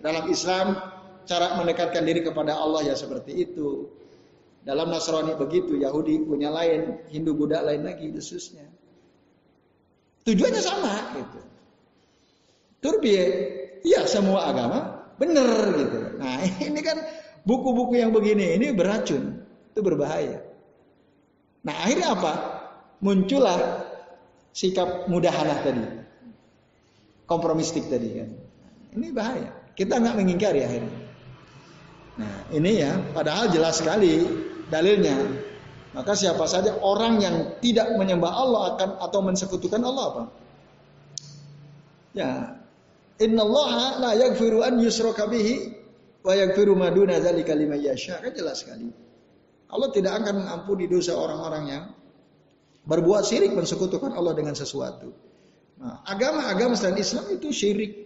Dalam 0.06 0.30
Islam 0.30 0.78
cara 1.26 1.58
mendekatkan 1.58 2.06
diri 2.06 2.22
kepada 2.22 2.53
Allah 2.53 2.86
ya 2.86 2.93
seperti 2.93 3.41
itu. 3.41 3.89
Dalam 4.62 4.93
Nasrani 4.93 5.34
begitu, 5.34 5.78
Yahudi 5.78 6.22
punya 6.26 6.53
lain, 6.53 7.01
Hindu 7.10 7.34
Buddha 7.34 7.66
lain 7.66 7.86
lagi 7.86 8.14
khususnya. 8.14 8.70
Tujuannya 10.26 10.62
sama 10.62 10.93
gitu. 11.18 11.39
Turbie, 12.82 13.26
iya 13.82 14.06
semua 14.06 14.45
agama 14.49 15.10
benar 15.18 15.74
gitu. 15.74 15.99
Nah 16.22 16.38
ini 16.70 16.82
kan 16.86 17.01
buku-buku 17.45 17.97
yang 17.97 18.14
begini 18.14 18.58
ini 18.58 18.74
beracun, 18.74 19.41
itu 19.74 19.82
berbahaya. 19.82 20.41
Nah 21.66 21.74
akhirnya 21.82 22.14
apa? 22.14 22.34
Muncullah 23.01 23.86
sikap 24.53 25.10
mudahanah 25.10 25.62
tadi, 25.66 25.86
kompromistik 27.26 27.86
tadi 27.89 28.22
kan. 28.22 28.30
Ini 28.97 29.14
bahaya. 29.14 29.64
Kita 29.76 29.99
nggak 29.99 30.15
mengingkari 30.15 30.63
akhirnya. 30.63 30.99
Nah 32.15 32.36
ini 32.55 32.71
ya, 32.80 32.95
padahal 33.11 33.51
jelas 33.51 33.84
sekali 33.84 34.23
dalilnya. 34.71 35.19
Maka 35.95 36.11
siapa 36.11 36.43
saja 36.47 36.76
orang 36.84 37.23
yang 37.23 37.36
tidak 37.63 37.88
menyembah 37.95 38.32
Allah 38.32 38.61
akan 38.76 38.89
atau 38.99 39.19
mensekutukan 39.23 39.80
Allah 39.80 40.05
apa? 40.11 40.23
Ya, 42.15 42.32
Innallaha 43.15 44.03
la 44.03 44.11
yaghfiru 44.11 44.59
an 44.59 44.80
yusraka 44.84 45.23
bihi 45.32 45.71
wa 46.19 46.36
yaghfiru 46.36 46.76
ma 46.76 46.91
duna 46.91 47.15
dzalika 47.19 47.55
liman 47.55 47.80
yasha. 47.80 48.19
Kan 48.19 48.36
jelas 48.36 48.63
sekali. 48.63 48.91
Allah 49.71 49.89
tidak 49.95 50.19
akan 50.19 50.43
mengampuni 50.43 50.91
dosa 50.91 51.15
orang-orang 51.15 51.63
yang 51.71 51.84
berbuat 52.86 53.23
syirik 53.23 53.55
mensekutukan 53.55 54.11
Allah 54.13 54.36
dengan 54.36 54.53
sesuatu. 54.53 55.15
Nah, 55.80 56.03
agama-agama 56.07 56.76
selain 56.76 56.99
Islam 56.99 57.26
itu 57.32 57.49
syirik. 57.55 58.05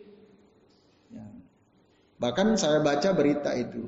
Bahkan 2.20 2.60
saya 2.60 2.84
baca 2.84 3.16
berita 3.16 3.56
itu. 3.56 3.88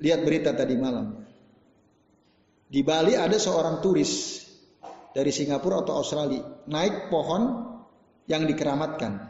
Lihat 0.00 0.24
berita 0.24 0.56
tadi 0.56 0.74
malam. 0.74 1.20
Di 2.72 2.80
Bali 2.80 3.12
ada 3.12 3.36
seorang 3.36 3.84
turis 3.84 4.40
dari 5.12 5.28
Singapura 5.28 5.84
atau 5.84 6.00
Australia 6.00 6.40
naik 6.64 7.12
pohon 7.12 7.68
yang 8.24 8.48
dikeramatkan. 8.48 9.28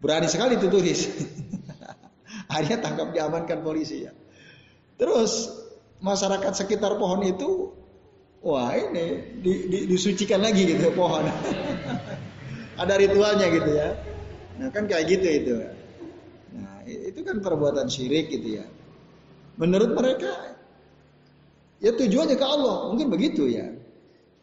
Berani 0.00 0.28
sekali 0.32 0.56
itu 0.56 0.72
turis. 0.72 1.04
Akhirnya 2.52 2.80
tangkap 2.80 3.12
diamankan 3.12 3.60
polisi 3.60 4.08
ya. 4.08 4.12
Terus 4.96 5.52
masyarakat 6.00 6.52
sekitar 6.56 6.96
pohon 6.96 7.20
itu, 7.28 7.76
wah 8.40 8.72
ini 8.72 9.36
di, 9.44 9.52
di, 9.68 9.78
disucikan 9.84 10.40
lagi 10.40 10.64
gitu 10.64 10.88
pohon. 10.96 11.28
Ada 12.80 12.94
ritualnya 12.96 13.52
gitu 13.52 13.70
ya. 13.76 13.92
Nah 14.56 14.72
kan 14.72 14.88
kayak 14.88 15.04
gitu 15.12 15.28
itu. 15.28 15.54
Kan 17.24 17.40
perbuatan 17.40 17.88
syirik 17.88 18.28
gitu 18.28 18.60
ya. 18.60 18.66
Menurut 19.56 19.96
mereka 19.96 20.54
ya 21.80 21.96
tujuannya 21.96 22.36
ke 22.36 22.46
Allah 22.46 22.92
mungkin 22.92 23.08
begitu 23.08 23.48
ya. 23.48 23.72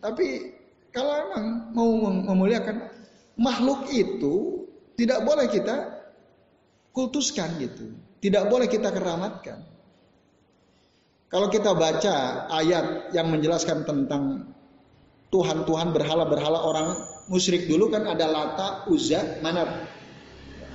Tapi 0.01 0.57
kalau 0.89 1.13
emang 1.29 1.45
mau 1.77 1.89
memuliakan 2.33 2.89
makhluk 3.37 3.87
itu 3.93 4.65
tidak 4.97 5.23
boleh 5.23 5.45
kita 5.47 6.01
kultuskan 6.91 7.61
gitu. 7.61 7.93
Tidak 8.21 8.49
boleh 8.49 8.69
kita 8.69 8.93
keramatkan. 8.93 9.65
Kalau 11.31 11.47
kita 11.47 11.71
baca 11.71 12.45
ayat 12.51 13.15
yang 13.15 13.31
menjelaskan 13.31 13.87
tentang 13.87 14.51
Tuhan-Tuhan 15.31 15.95
berhala-berhala 15.95 16.59
orang 16.59 16.87
musyrik 17.31 17.71
dulu 17.71 17.87
kan 17.87 18.03
ada 18.03 18.27
Lata, 18.27 18.83
Uzza, 18.91 19.39
Manat. 19.39 19.87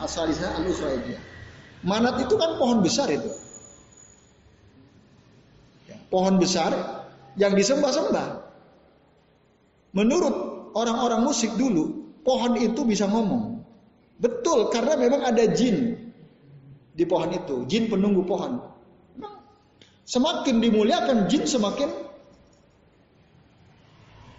Asalnya 0.00 0.56
al 0.56 0.64
itu. 0.64 1.35
Manat 1.84 2.22
itu 2.24 2.34
kan 2.38 2.56
pohon 2.56 2.80
besar 2.80 3.10
itu. 3.12 3.30
Pohon 6.08 6.38
besar 6.40 6.72
yang 7.36 7.52
disembah-sembah. 7.52 8.46
Menurut 9.92 10.34
orang-orang 10.76 11.24
musik 11.24 11.52
dulu, 11.56 12.14
pohon 12.24 12.56
itu 12.60 12.84
bisa 12.84 13.08
ngomong. 13.08 13.64
Betul, 14.16 14.72
karena 14.72 14.96
memang 14.96 15.24
ada 15.24 15.44
jin 15.50 16.08
di 16.96 17.04
pohon 17.04 17.32
itu, 17.32 17.68
jin 17.68 17.92
penunggu 17.92 18.24
pohon. 18.24 18.60
Semakin 20.06 20.62
dimuliakan 20.62 21.26
jin 21.26 21.44
semakin 21.44 21.90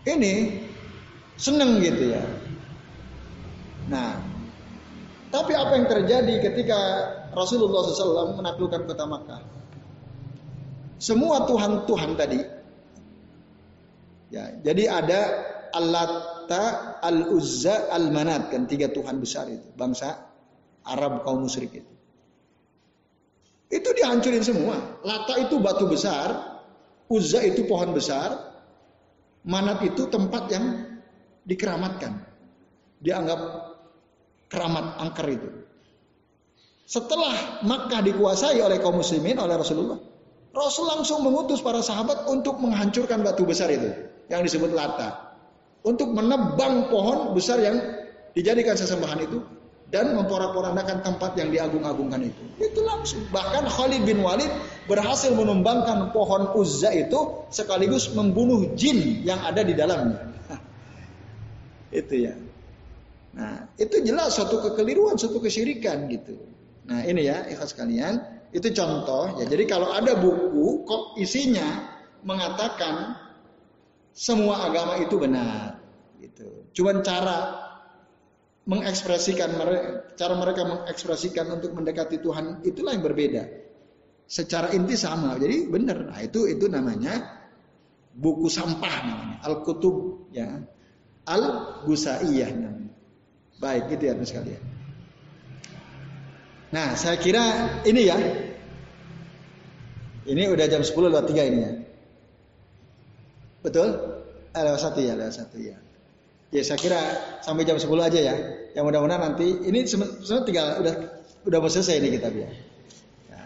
ini 0.07 0.63
seneng 1.35 1.83
gitu 1.83 2.15
ya. 2.15 2.23
Nah, 3.91 4.15
tapi 5.27 5.51
apa 5.53 5.73
yang 5.75 5.87
terjadi 5.91 6.33
ketika 6.39 6.79
Rasulullah 7.35 7.83
SAW 7.83 8.39
menaklukkan 8.39 8.87
kota 8.87 9.05
Makkah? 9.05 9.41
Semua 10.97 11.45
Tuhan-Tuhan 11.45 12.11
tadi, 12.17 12.39
ya, 14.33 14.57
jadi 14.65 14.83
ada 14.89 15.21
Al-Latta, 15.77 16.63
Al-Uzza, 17.03 17.91
Al-Manat 17.93 18.49
kan 18.49 18.65
tiga 18.65 18.89
Tuhan 18.89 19.21
besar 19.21 19.45
itu 19.51 19.67
bangsa 19.77 20.25
Arab 20.87 21.21
kaum 21.21 21.45
musyrik 21.45 21.75
itu. 21.75 21.93
Itu 23.67 23.91
dihancurin 23.91 24.41
semua. 24.47 24.79
Lata 25.03 25.35
itu 25.43 25.59
batu 25.59 25.91
besar, 25.91 26.63
Uzza 27.11 27.43
itu 27.43 27.67
pohon 27.67 27.91
besar, 27.91 28.55
Manat 29.43 29.83
itu 29.83 30.07
tempat 30.07 30.43
yang 30.51 30.65
dikeramatkan. 31.43 32.19
Dianggap 33.03 33.39
keramat 34.47 34.99
angker 35.03 35.27
itu. 35.31 35.49
Setelah 36.87 37.61
Makkah 37.67 37.99
dikuasai 37.99 38.63
oleh 38.63 38.79
kaum 38.79 39.03
muslimin 39.03 39.35
oleh 39.43 39.59
Rasulullah, 39.59 39.99
Rasul 40.55 40.87
langsung 40.87 41.19
mengutus 41.21 41.59
para 41.59 41.83
sahabat 41.83 42.25
untuk 42.31 42.57
menghancurkan 42.63 43.21
batu 43.21 43.43
besar 43.43 43.67
itu 43.69 43.91
yang 44.31 44.41
disebut 44.41 44.71
Lata. 44.71 45.37
Untuk 45.83 46.11
menebang 46.11 46.89
pohon 46.89 47.35
besar 47.35 47.61
yang 47.61 47.77
dijadikan 48.33 48.75
sesembahan 48.75 49.19
itu 49.23 49.39
dan 49.87 50.11
memporak-porandakan 50.15 50.99
tempat 50.99 51.39
yang 51.39 51.47
diagung-agungkan 51.47 52.27
itu. 52.27 52.43
Itu 52.59 52.83
langsung. 52.83 53.23
Bahkan 53.31 53.71
Khalid 53.71 54.03
bin 54.03 54.19
Walid 54.19 54.51
berhasil 54.89 55.31
menumbangkan 55.31 56.11
pohon 56.11 56.51
Uzza 56.59 56.91
itu 56.91 57.47
sekaligus 57.51 58.11
membunuh 58.11 58.75
jin 58.75 59.23
yang 59.23 59.39
ada 59.47 59.63
di 59.63 59.71
dalamnya. 59.75 60.27
itu 62.03 62.15
ya. 62.27 62.46
Nah, 63.37 63.69
itu 63.77 64.01
jelas 64.01 64.33
suatu 64.33 64.57
kekeliruan, 64.65 65.13
suatu 65.13 65.37
kesyirikan 65.37 66.09
gitu. 66.09 66.41
Nah, 66.89 67.05
ini 67.05 67.29
ya, 67.29 67.45
ikhlas 67.45 67.77
kalian, 67.77 68.17
itu 68.49 68.73
contoh 68.73 69.37
ya. 69.37 69.45
Jadi 69.45 69.63
kalau 69.69 69.93
ada 69.93 70.17
buku 70.17 70.87
kok 70.87 71.19
isinya 71.21 71.85
mengatakan 72.25 73.13
semua 74.15 74.65
agama 74.65 74.97
itu 74.97 75.15
benar 75.21 75.77
gitu. 76.17 76.65
Cuman 76.73 77.05
cara 77.05 77.61
mengekspresikan 78.67 79.53
cara 80.17 80.33
mereka 80.35 80.61
mengekspresikan 80.65 81.45
untuk 81.53 81.77
mendekati 81.77 82.17
Tuhan 82.19 82.65
itulah 82.65 82.97
yang 82.97 83.05
berbeda. 83.05 83.43
Secara 84.27 84.75
inti 84.75 84.99
sama, 84.99 85.39
jadi 85.39 85.71
benar. 85.71 86.03
Nah, 86.03 86.19
itu 86.19 86.51
itu 86.51 86.67
namanya 86.67 87.15
buku 88.11 88.51
sampah 88.51 88.95
namanya, 89.07 89.37
al-kutub 89.45 90.27
ya. 90.35 90.67
Al-Gusaiyah 91.27 92.51
namanya. 92.55 92.86
Baik, 93.57 93.89
gitu 93.89 94.03
ya 94.05 94.13
terus 94.13 94.29
sekalian. 94.29 94.61
Nah, 96.69 96.93
saya 96.93 97.17
kira 97.17 97.43
ini 97.87 98.01
ya. 98.05 98.17
Ini 100.27 100.43
udah 100.51 100.65
jam 100.67 100.83
10 100.83 100.93
lewat 101.07 101.25
3 101.31 101.47
ini 101.47 101.59
ya. 101.63 101.71
Betul? 103.63 103.89
Eh, 104.51 104.61
lewat 104.61 104.81
1 104.83 104.99
ya, 104.99 105.13
lewat 105.15 105.35
1 105.39 105.57
ya. 105.63 105.77
Ya 106.47 106.63
saya 106.63 106.79
kira 106.79 106.99
sampai 107.43 107.67
jam 107.67 107.79
10 107.79 107.91
aja 108.03 108.19
ya. 108.19 108.35
Yang 108.75 108.83
mudah-mudahan 108.87 109.23
nanti 109.31 109.47
ini 109.67 109.83
sebenarnya 109.83 110.43
tinggal 110.47 110.67
udah 110.79 110.95
udah 111.47 111.57
mau 111.59 111.71
selesai 111.71 111.99
ini 111.99 112.07
kita 112.15 112.31
ya. 112.31 112.47
ya. 113.31 113.41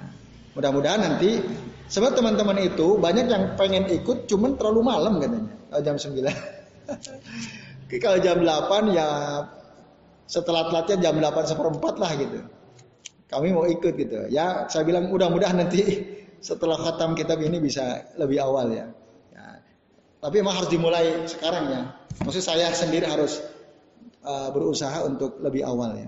Mudah-mudahan 0.53 1.01
nanti 1.01 1.41
sebab 1.89 2.13
teman-teman 2.13 2.61
itu 2.61 3.01
banyak 3.01 3.25
yang 3.25 3.57
pengen 3.57 3.89
ikut 3.89 4.29
cuman 4.29 4.53
terlalu 4.57 4.81
malam 4.85 5.17
katanya. 5.17 5.53
Oh, 5.73 5.81
jam 5.81 5.97
9. 5.97 6.25
Kalau 8.01 8.17
jam 8.21 8.37
8 8.41 8.89
ya 8.97 9.07
setelah 10.31 10.71
latihan 10.71 11.11
jam 11.11 11.19
8 11.19 11.51
seperempat 11.51 11.99
lah 11.99 12.11
gitu. 12.15 12.39
Kami 13.27 13.51
mau 13.51 13.67
ikut 13.67 13.99
gitu. 13.99 14.31
Ya 14.31 14.71
saya 14.71 14.87
bilang 14.87 15.11
mudah-mudahan 15.11 15.59
nanti 15.59 15.83
setelah 16.47 16.79
khatam 16.79 17.19
kitab 17.19 17.43
ini 17.43 17.59
bisa 17.59 18.15
lebih 18.15 18.39
awal 18.39 18.71
ya. 18.71 18.87
ya. 19.35 19.59
Tapi 20.23 20.35
emang 20.39 20.55
harus 20.55 20.71
dimulai 20.71 21.27
sekarang 21.27 21.67
ya. 21.67 21.81
Maksud 22.23 22.43
saya 22.47 22.71
sendiri 22.71 23.11
harus 23.11 23.43
uh, 24.23 24.47
berusaha 24.55 25.03
untuk 25.03 25.43
lebih 25.43 25.67
awal 25.67 25.99
ya. 25.99 26.07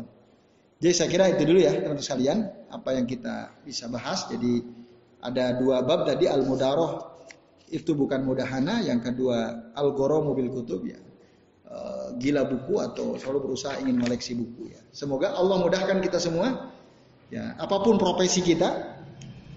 Jadi 0.80 0.94
saya 0.96 1.10
kira 1.12 1.32
itu 1.32 1.44
dulu 1.48 1.60
ya 1.60 1.72
teman-teman 1.76 2.04
sekalian 2.04 2.38
apa 2.72 2.90
yang 2.96 3.08
kita 3.08 3.60
bisa 3.64 3.92
bahas. 3.92 4.28
Jadi 4.32 4.64
ada 5.24 5.56
dua 5.60 5.84
bab 5.84 6.08
tadi 6.08 6.28
al 6.28 6.44
mudaroh 6.44 7.12
itu 7.72 7.96
bukan 7.96 8.24
mudahana, 8.24 8.84
yang 8.84 9.00
kedua 9.00 9.72
al 9.76 9.96
goro 9.96 10.24
mobil 10.24 10.52
kutub 10.52 10.84
ya. 10.84 11.00
Gila 12.20 12.46
buku 12.46 12.80
atau 12.80 13.18
selalu 13.18 13.52
berusaha 13.52 13.80
ingin 13.82 14.02
koleksi 14.02 14.38
buku 14.38 14.74
ya. 14.74 14.82
Semoga 14.94 15.34
Allah 15.34 15.58
mudahkan 15.62 16.02
kita 16.02 16.18
semua 16.22 16.72
ya 17.34 17.58
apa 17.58 17.82
pun 17.82 17.98
profesi 17.98 18.46
kita 18.46 19.00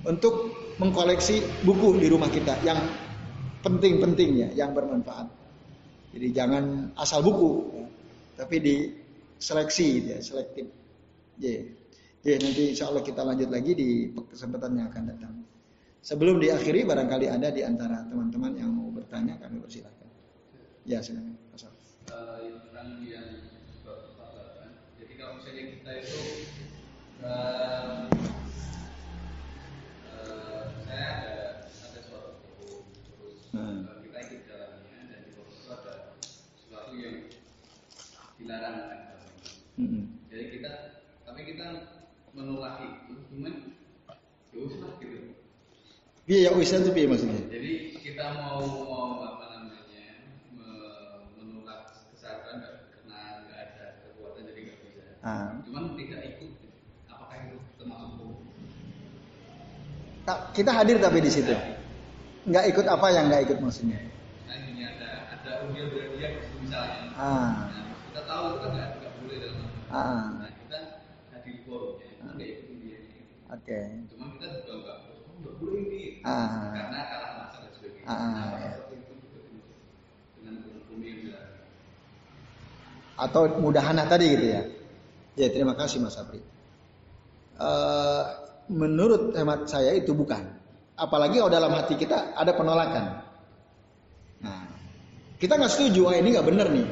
untuk 0.06 0.54
mengkoleksi 0.76 1.64
buku 1.64 1.96
di 2.00 2.06
rumah 2.12 2.28
kita 2.28 2.60
yang 2.62 2.78
penting-penting 3.66 4.30
ya, 4.46 4.48
yang 4.54 4.70
bermanfaat. 4.76 5.26
Jadi 6.14 6.26
jangan 6.32 6.94
asal 6.96 7.20
buku, 7.26 7.50
ya. 7.74 7.86
tapi 8.38 8.56
diseleksi, 8.62 9.88
ya, 10.14 10.18
selektif. 10.22 10.70
Ya. 11.42 11.66
Jadi 12.22 12.42
nanti 12.42 12.62
insya 12.74 12.90
Allah 12.90 13.02
kita 13.02 13.22
lanjut 13.22 13.50
lagi 13.50 13.72
di 13.74 13.88
kesempatan 14.14 14.78
yang 14.78 14.86
akan 14.90 15.04
datang. 15.10 15.34
Sebelum 16.06 16.38
diakhiri, 16.38 16.86
barangkali 16.86 17.26
ada 17.26 17.50
di 17.50 17.66
antara 17.66 18.06
teman-teman 18.06 18.54
yang 18.54 18.70
mau 18.70 18.88
bertanya, 18.94 19.34
kami 19.42 19.58
persilahkan. 19.58 20.08
Ya, 20.86 21.02
silakan. 21.02 21.35
Yang 22.76 23.48
jadi 25.00 25.12
kalau 25.16 25.32
misalnya 25.40 25.64
kita 25.72 25.90
itu 25.96 26.20
uh, 27.24 28.04
uh, 30.12 30.60
saya 30.84 31.08
ada 31.08 31.34
ada 31.64 32.00
suatu 32.04 32.84
terus 32.84 33.48
hmm. 33.56 33.88
dilarang 38.36 38.76
hmm. 39.80 40.04
jadi 40.28 40.44
kita 40.52 40.72
tapi 41.24 41.40
kita 41.48 41.66
menolak 42.36 42.84
itu 42.84 43.14
cuman 43.32 43.72
ya 44.52 44.58
usah 44.68 45.00
gitu 45.00 45.32
Iya, 46.26 46.50
ya 46.50 46.58
usah 46.58 46.82
itu 46.82 46.90
maksudnya? 47.06 47.38
Jadi 47.54 48.02
kita 48.02 48.34
mau 48.34 48.58
mau 48.66 49.22
apa 49.22 49.46
namanya 49.46 50.26
menolak 51.38 51.94
kesadaran 52.10 52.66
karena 52.66 53.46
nggak 53.46 53.60
ada 53.62 53.86
kekuatan 54.02 54.42
jadi 54.50 54.60
nggak 55.26 55.34
bisa. 55.34 55.50
Ah. 55.50 55.50
Cuman 55.66 55.84
tidak 55.98 56.20
ikut. 56.30 56.50
Apakah 57.10 57.36
itu 57.42 57.56
termasuk 57.82 58.30
kita 60.54 60.70
hadir 60.70 60.96
tapi 61.02 61.18
di 61.22 61.30
situ. 61.30 61.54
Nggak 62.46 62.64
ikut 62.70 62.86
apa 62.86 63.06
yang 63.10 63.26
nggak 63.26 63.42
ikut 63.50 63.58
maksudnya? 63.58 63.98
Nah 64.46 64.56
ini 64.62 64.82
ada 64.86 65.34
ada 65.34 65.50
undian 65.66 65.90
berhadiah 65.90 66.30
misalnya. 66.62 67.10
Ah. 67.18 67.70
Nah, 67.70 67.86
tahu 68.26 68.44
itu 68.52 68.58
kan 68.60 68.70
nggak 68.74 68.88
nggak 69.00 69.12
boleh 69.22 69.36
dalam 69.40 69.58
ah. 69.88 70.24
nah 70.42 70.50
kita 70.52 70.78
hadir 71.32 71.56
forumnya 71.64 72.06
itu 72.10 72.22
nggak 72.26 72.48
ikut 72.50 72.76
dia 72.82 72.98
oke 73.00 73.62
okay. 73.62 73.84
cuma 74.12 74.24
kita 74.36 74.46
juga 74.60 74.72
nggak 74.82 74.98
nggak 75.40 75.54
boleh 75.62 75.80
ini 75.86 76.02
ah. 76.26 76.74
karena 76.74 76.98
kalah 77.06 77.30
masa 77.38 77.56
dan 77.62 77.70
sebagainya 77.72 78.10
ah. 78.10 78.18
nah, 78.18 78.50
ya. 78.58 78.72
itu 78.92 78.94
dengan 80.36 80.54
hukum 80.66 80.98
yang 81.00 81.18
atau 83.16 83.42
mudahana 83.56 84.04
tadi 84.04 84.26
gitu 84.36 84.46
ya 84.52 84.62
ya 85.36 85.52
terima 85.52 85.76
kasih 85.76 86.00
Mas 86.00 86.16
Abri 86.16 86.40
uh, 87.60 88.24
menurut 88.68 89.34
hemat 89.34 89.70
saya 89.70 89.94
itu 89.96 90.12
bukan. 90.12 90.42
Apalagi 90.96 91.38
kalau 91.40 91.52
dalam 91.52 91.72
hati 91.76 91.94
kita 92.00 92.32
ada 92.32 92.56
penolakan. 92.56 93.20
Nah 94.40 94.60
kita 95.36 95.60
nggak 95.60 95.72
setuju 95.72 96.08
ah 96.08 96.16
ini 96.16 96.32
nggak 96.32 96.46
benar 96.46 96.68
nih. 96.72 96.88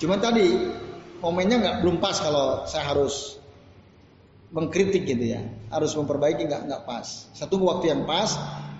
Cuma 0.00 0.16
tadi 0.16 0.56
momennya 1.20 1.56
nggak 1.60 1.76
belum 1.84 1.96
pas 2.00 2.16
kalau 2.16 2.64
saya 2.64 2.88
harus 2.88 3.36
mengkritik 4.48 5.04
gitu 5.04 5.36
ya, 5.36 5.44
harus 5.68 5.92
memperbaiki 5.92 6.48
nggak 6.48 6.62
nggak 6.64 6.82
pas. 6.88 7.28
Satu 7.36 7.60
waktu 7.60 7.92
yang 7.92 8.08
pas, 8.08 8.32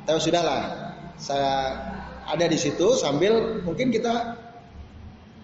tapi 0.09 0.16
sudahlah, 0.16 0.94
saya 1.20 1.76
ada 2.24 2.46
di 2.49 2.57
situ 2.57 2.96
sambil 2.96 3.61
mungkin 3.61 3.92
kita 3.92 4.40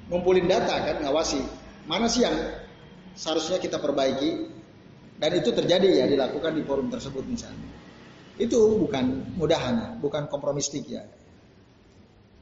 ngumpulin 0.09 0.48
data 0.48 0.80
kan 0.80 0.96
ngawasi. 1.05 1.44
Mana 1.84 2.09
sih 2.09 2.24
yang 2.24 2.32
seharusnya 3.14 3.58
kita 3.62 3.78
perbaiki. 3.78 4.62
Dan 5.14 5.30
itu 5.38 5.54
terjadi 5.54 6.02
ya 6.02 6.04
dilakukan 6.10 6.58
di 6.58 6.62
forum 6.66 6.90
tersebut 6.90 7.22
misalnya. 7.22 7.70
Itu 8.34 8.82
bukan 8.82 9.38
mudahan 9.38 10.02
bukan 10.02 10.26
kompromistik 10.26 10.90
ya. 10.90 11.06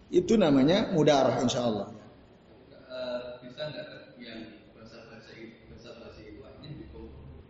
Itu 0.09 0.41
namanya 0.41 0.89
mudarah 0.93 1.45
insya 1.45 1.69
Allah 1.69 1.93
bisa 3.63 3.79
nggak 3.79 4.19
yang 4.19 4.41
bahasa 4.75 4.99
bahasa 5.07 5.31
itu 5.39 5.55
bahasa 5.71 5.91
bahasa 6.03 6.21
itu 6.67 7.03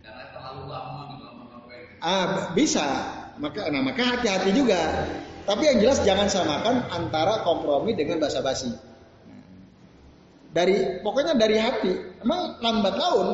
karena 0.05 0.25
terlalu 0.29 0.63
lama 0.69 1.03
Ah 2.03 2.51
bisa, 2.59 2.83
maka 3.39 3.71
nah 3.71 3.81
maka 3.81 4.03
hati-hati 4.03 4.51
juga. 4.53 5.07
Tapi 5.47 5.63
yang 5.71 5.79
jelas 5.87 6.03
jangan 6.03 6.27
samakan 6.27 6.85
antara 6.91 7.47
kompromi 7.47 7.95
dengan 7.95 8.19
bahasa 8.19 8.43
basi. 8.43 8.75
Dari 10.53 11.01
pokoknya 11.01 11.35
dari 11.35 11.57
hati. 11.57 11.93
Emang 12.23 12.61
lambat 12.61 12.95
laun 12.95 13.29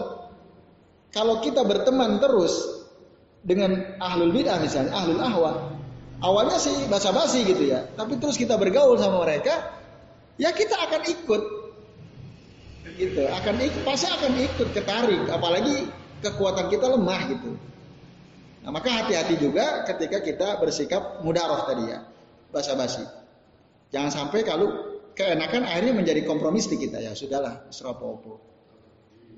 kalau 1.11 1.43
kita 1.43 1.66
berteman 1.66 2.23
terus 2.23 2.55
dengan 3.43 3.99
ahlul 3.99 4.33
bidah 4.33 4.59
misalnya, 4.62 4.93
ahlul 4.97 5.21
ahwa, 5.21 5.53
awalnya 6.25 6.57
sih 6.57 6.89
basa 6.89 7.11
basi 7.11 7.45
gitu 7.45 7.69
ya. 7.69 7.85
Tapi 7.99 8.16
terus 8.16 8.39
kita 8.39 8.57
bergaul 8.57 8.97
sama 8.97 9.27
mereka, 9.27 9.79
ya 10.39 10.55
kita 10.55 10.79
akan 10.79 11.03
ikut 11.05 11.43
gitu 12.99 13.23
akan 13.31 13.57
ikut 13.62 13.83
pasti 13.87 14.11
akan 14.11 14.33
ikut 14.43 14.69
ketarik 14.75 15.23
apalagi 15.31 15.87
kekuatan 16.21 16.66
kita 16.66 16.87
lemah 16.91 17.21
gitu 17.31 17.55
nah 18.66 18.75
maka 18.75 18.91
hati-hati 18.91 19.39
juga 19.39 19.87
ketika 19.87 20.19
kita 20.19 20.49
bersikap 20.59 21.23
mudaroh 21.23 21.62
tadi 21.71 21.95
ya 21.95 22.03
basa-basi 22.51 23.07
jangan 23.95 24.11
sampai 24.11 24.43
kalau 24.43 24.97
keenakan 25.19 25.66
akhirnya 25.66 25.95
menjadi 25.99 26.23
kompromis 26.23 26.71
di 26.71 26.79
kita. 26.79 27.03
Ya 27.03 27.11
sudahlah 27.19 27.66
seropo 27.75 28.39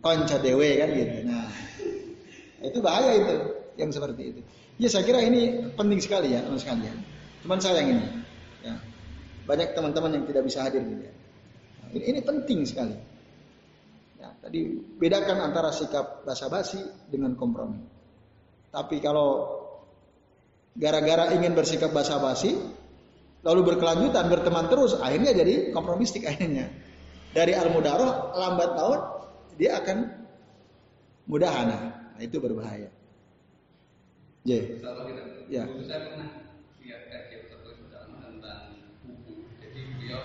konco 0.04 0.36
dewe 0.44 0.76
kan 0.76 0.88
gitu. 0.92 1.16
Nah 1.24 1.48
itu 2.60 2.78
bahaya 2.84 3.16
itu 3.16 3.34
yang 3.80 3.88
seperti 3.88 4.22
itu. 4.36 4.40
Ya 4.76 4.88
saya 4.92 5.08
kira 5.08 5.24
ini 5.24 5.72
penting 5.72 6.00
sekali 6.04 6.36
ya 6.36 6.44
teman 6.44 6.60
sekalian. 6.60 6.96
Cuman 7.40 7.58
sayang 7.60 7.96
ini 7.96 8.04
ya. 8.60 8.76
Banyak 9.48 9.72
teman-teman 9.72 10.20
yang 10.20 10.24
tidak 10.28 10.44
bisa 10.44 10.68
hadir. 10.68 10.84
Gitu 10.84 11.02
ya. 11.08 11.12
ini, 11.96 12.04
ini 12.16 12.20
penting 12.20 12.68
sekali. 12.68 12.96
Ya, 14.20 14.36
tadi 14.36 14.76
bedakan 15.00 15.48
antara 15.48 15.72
sikap 15.72 16.28
basa-basi 16.28 16.76
dengan 17.08 17.32
kompromi. 17.40 17.80
Tapi 18.68 19.00
kalau 19.00 19.48
gara-gara 20.76 21.32
ingin 21.34 21.56
bersikap 21.56 21.90
basa-basi, 21.90 22.52
lalu 23.40 23.60
berkelanjutan 23.74 24.28
berteman 24.28 24.68
terus, 24.68 24.96
akhirnya 25.00 25.32
jadi 25.32 25.72
kompromistik 25.72 26.28
akhirnya. 26.28 26.68
Dari 27.30 27.54
al-mudaroh 27.54 28.34
lambat 28.34 28.70
tahun 28.74 29.00
dia 29.54 29.78
akan 29.78 29.98
mudahana. 31.30 31.78
Nah, 32.18 32.22
itu 32.26 32.42
berbahaya. 32.42 32.90
J. 34.42 34.80
Ya. 35.46 35.68
Saya 35.86 36.00
pernah 36.10 36.28
lihat 36.80 37.02
kajian 37.06 37.42
tentang 38.24 38.82
buku. 39.06 39.46
Jadi 39.62 39.80
beliau 39.94 40.22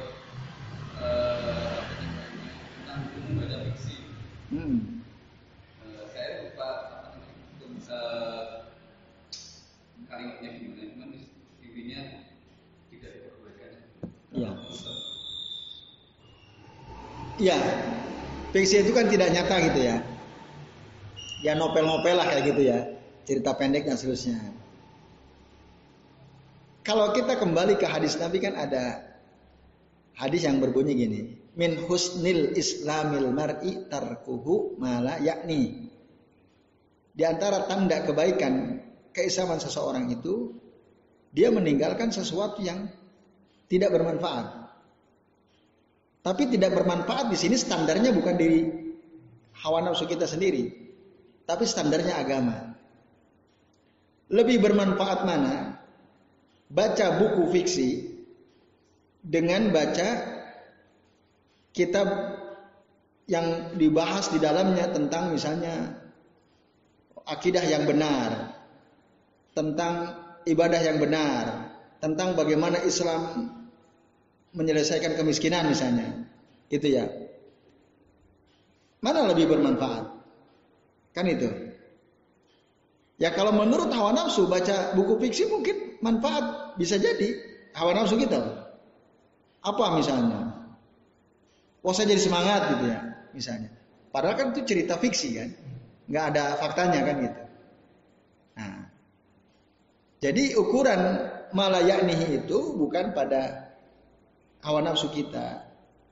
uh, 0.97 1.83
membaca 3.27 3.57
fiksi. 3.69 3.95
Hmm. 4.49 5.03
Uh, 5.83 6.03
saya 6.09 6.47
lupa 6.47 6.69
uh, 7.91 8.71
kalimatnya 10.07 10.49
gimana, 10.57 10.83
cuman 10.95 11.09
intinya 11.59 12.01
tidak 12.87 13.09
diperbolehkan. 13.19 13.71
Iya. 14.31 14.51
Iya. 17.35 17.57
Fiksi 18.55 18.87
itu 18.87 18.91
kan 18.95 19.11
tidak 19.11 19.35
nyata 19.35 19.55
gitu 19.71 19.79
ya. 19.83 19.95
Ya 21.43 21.53
novel-novel 21.59 22.15
lah 22.15 22.27
kayak 22.31 22.43
gitu 22.55 22.61
ya. 22.71 22.79
Cerita 23.27 23.51
pendek 23.57 23.83
dan 23.83 23.99
seterusnya. 23.99 24.39
Kalau 26.85 27.11
kita 27.11 27.35
kembali 27.41 27.81
ke 27.81 27.89
hadis 27.89 28.15
Nabi 28.21 28.37
kan 28.39 28.53
ada 28.53 29.01
hadis 30.13 30.45
yang 30.45 30.61
berbunyi 30.61 30.93
gini 30.93 31.21
min 31.57 31.81
husnil 31.89 32.53
islamil 32.53 33.33
mar'i 33.33 33.89
tarkuhu 33.89 34.77
mala 34.77 35.17
yakni. 35.19 35.91
Di 37.15 37.23
antara 37.25 37.65
tanda 37.65 38.03
kebaikan 38.05 38.79
keislaman 39.15 39.57
seseorang 39.57 40.11
itu 40.11 40.55
dia 41.31 41.49
meninggalkan 41.51 42.11
sesuatu 42.11 42.61
yang 42.61 42.91
tidak 43.71 43.95
bermanfaat. 43.95 44.64
Tapi 46.25 46.49
tidak 46.49 46.73
bermanfaat 46.73 47.29
di 47.29 47.37
sini 47.37 47.53
standarnya 47.53 48.09
bukan 48.09 48.33
di 48.33 48.65
hawa 49.61 49.85
nafsu 49.85 50.09
kita 50.09 50.25
sendiri, 50.25 50.73
tapi 51.45 51.69
standarnya 51.69 52.17
agama. 52.17 52.73
Lebih 54.33 54.57
bermanfaat 54.57 55.21
mana? 55.21 55.77
Baca 56.65 57.21
buku 57.21 57.53
fiksi 57.53 57.89
dengan 59.21 59.69
baca 59.69 60.41
kitab 61.77 62.09
yang 63.29 63.77
dibahas 63.77 64.33
di 64.33 64.41
dalamnya 64.41 64.89
tentang 64.89 65.29
misalnya 65.29 65.93
akidah 67.29 67.69
yang 67.69 67.85
benar, 67.85 68.49
tentang 69.53 70.25
ibadah 70.49 70.81
yang 70.81 70.97
benar, 70.97 71.69
tentang 72.01 72.33
bagaimana 72.33 72.81
Islam 72.81 73.53
menyelesaikan 74.55 75.19
kemiskinan 75.19 75.67
misalnya. 75.67 76.25
Gitu 76.71 76.95
ya. 76.95 77.05
Mana 79.03 79.29
lebih 79.29 79.51
bermanfaat? 79.51 80.09
Kan 81.13 81.29
itu. 81.29 81.51
Ya 83.15 83.31
kalau 83.31 83.55
menurut 83.55 83.93
hawa 83.93 84.11
nafsu 84.11 84.49
baca 84.49 84.91
buku 84.97 85.15
fiksi 85.21 85.47
mungkin 85.47 86.01
manfaat 86.03 86.75
bisa 86.75 86.99
jadi 86.99 87.37
hawa 87.77 87.95
nafsu 87.95 88.19
kita. 88.19 88.41
Apa 89.63 89.95
misalnya? 89.95 90.55
oh 91.85 91.93
saya 91.93 92.09
jadi 92.17 92.21
semangat 92.25 92.61
gitu 92.75 92.85
ya 92.89 92.99
misalnya. 93.31 93.69
Padahal 94.09 94.35
kan 94.35 94.47
itu 94.57 94.65
cerita 94.65 94.97
fiksi 94.97 95.37
kan, 95.37 95.49
nggak 96.09 96.25
ada 96.33 96.43
faktanya 96.57 96.99
kan 97.05 97.15
gitu. 97.29 97.41
Nah, 98.55 98.75
jadi 100.23 100.43
ukuran 100.57 101.01
malayaknihi 101.53 102.41
itu 102.43 102.59
bukan 102.79 103.13
pada 103.13 103.64
hawa 104.65 104.81
nafsu 104.81 105.13
kita, 105.13 105.61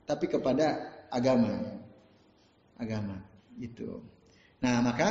tapi 0.06 0.30
kepada 0.30 0.94
agama, 1.10 1.82
agama 2.78 3.18
itu. 3.58 3.98
Nah 4.62 4.78
maka 4.78 5.10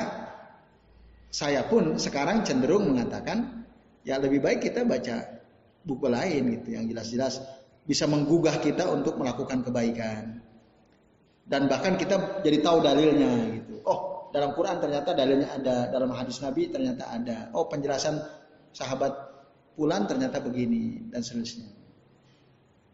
saya 1.28 1.68
pun 1.68 2.00
sekarang 2.00 2.48
cenderung 2.48 2.88
mengatakan 2.96 3.68
ya 4.08 4.16
lebih 4.16 4.39
baik 4.39 4.64
kita 4.64 4.88
baca 4.88 5.44
buku 5.84 6.08
lain 6.08 6.56
gitu 6.60 6.80
yang 6.80 6.88
jelas-jelas 6.88 7.44
bisa 7.84 8.08
menggugah 8.08 8.64
kita 8.64 8.88
untuk 8.88 9.20
melakukan 9.20 9.60
kebaikan 9.60 10.39
dan 11.44 11.68
bahkan 11.68 12.00
kita 12.00 12.39
jadi 12.39 12.64
tahu 12.64 12.80
dalilnya 12.80 13.60
gitu. 13.60 13.84
Oh, 13.84 14.32
dalam 14.32 14.56
Quran 14.56 14.80
ternyata 14.80 15.12
dalilnya 15.12 15.52
ada, 15.52 15.91
dalam 15.91 16.16
hadis 16.16 16.39
Nabi 16.39 16.72
ternyata 16.72 17.12
ada. 17.12 17.52
Oh, 17.52 17.68
penjelasan 17.68 18.24
sahabat 18.72 19.34
Pulan 19.74 20.06
ternyata 20.06 20.38
begini 20.38 21.10
dan 21.10 21.26
seterusnya. 21.26 21.83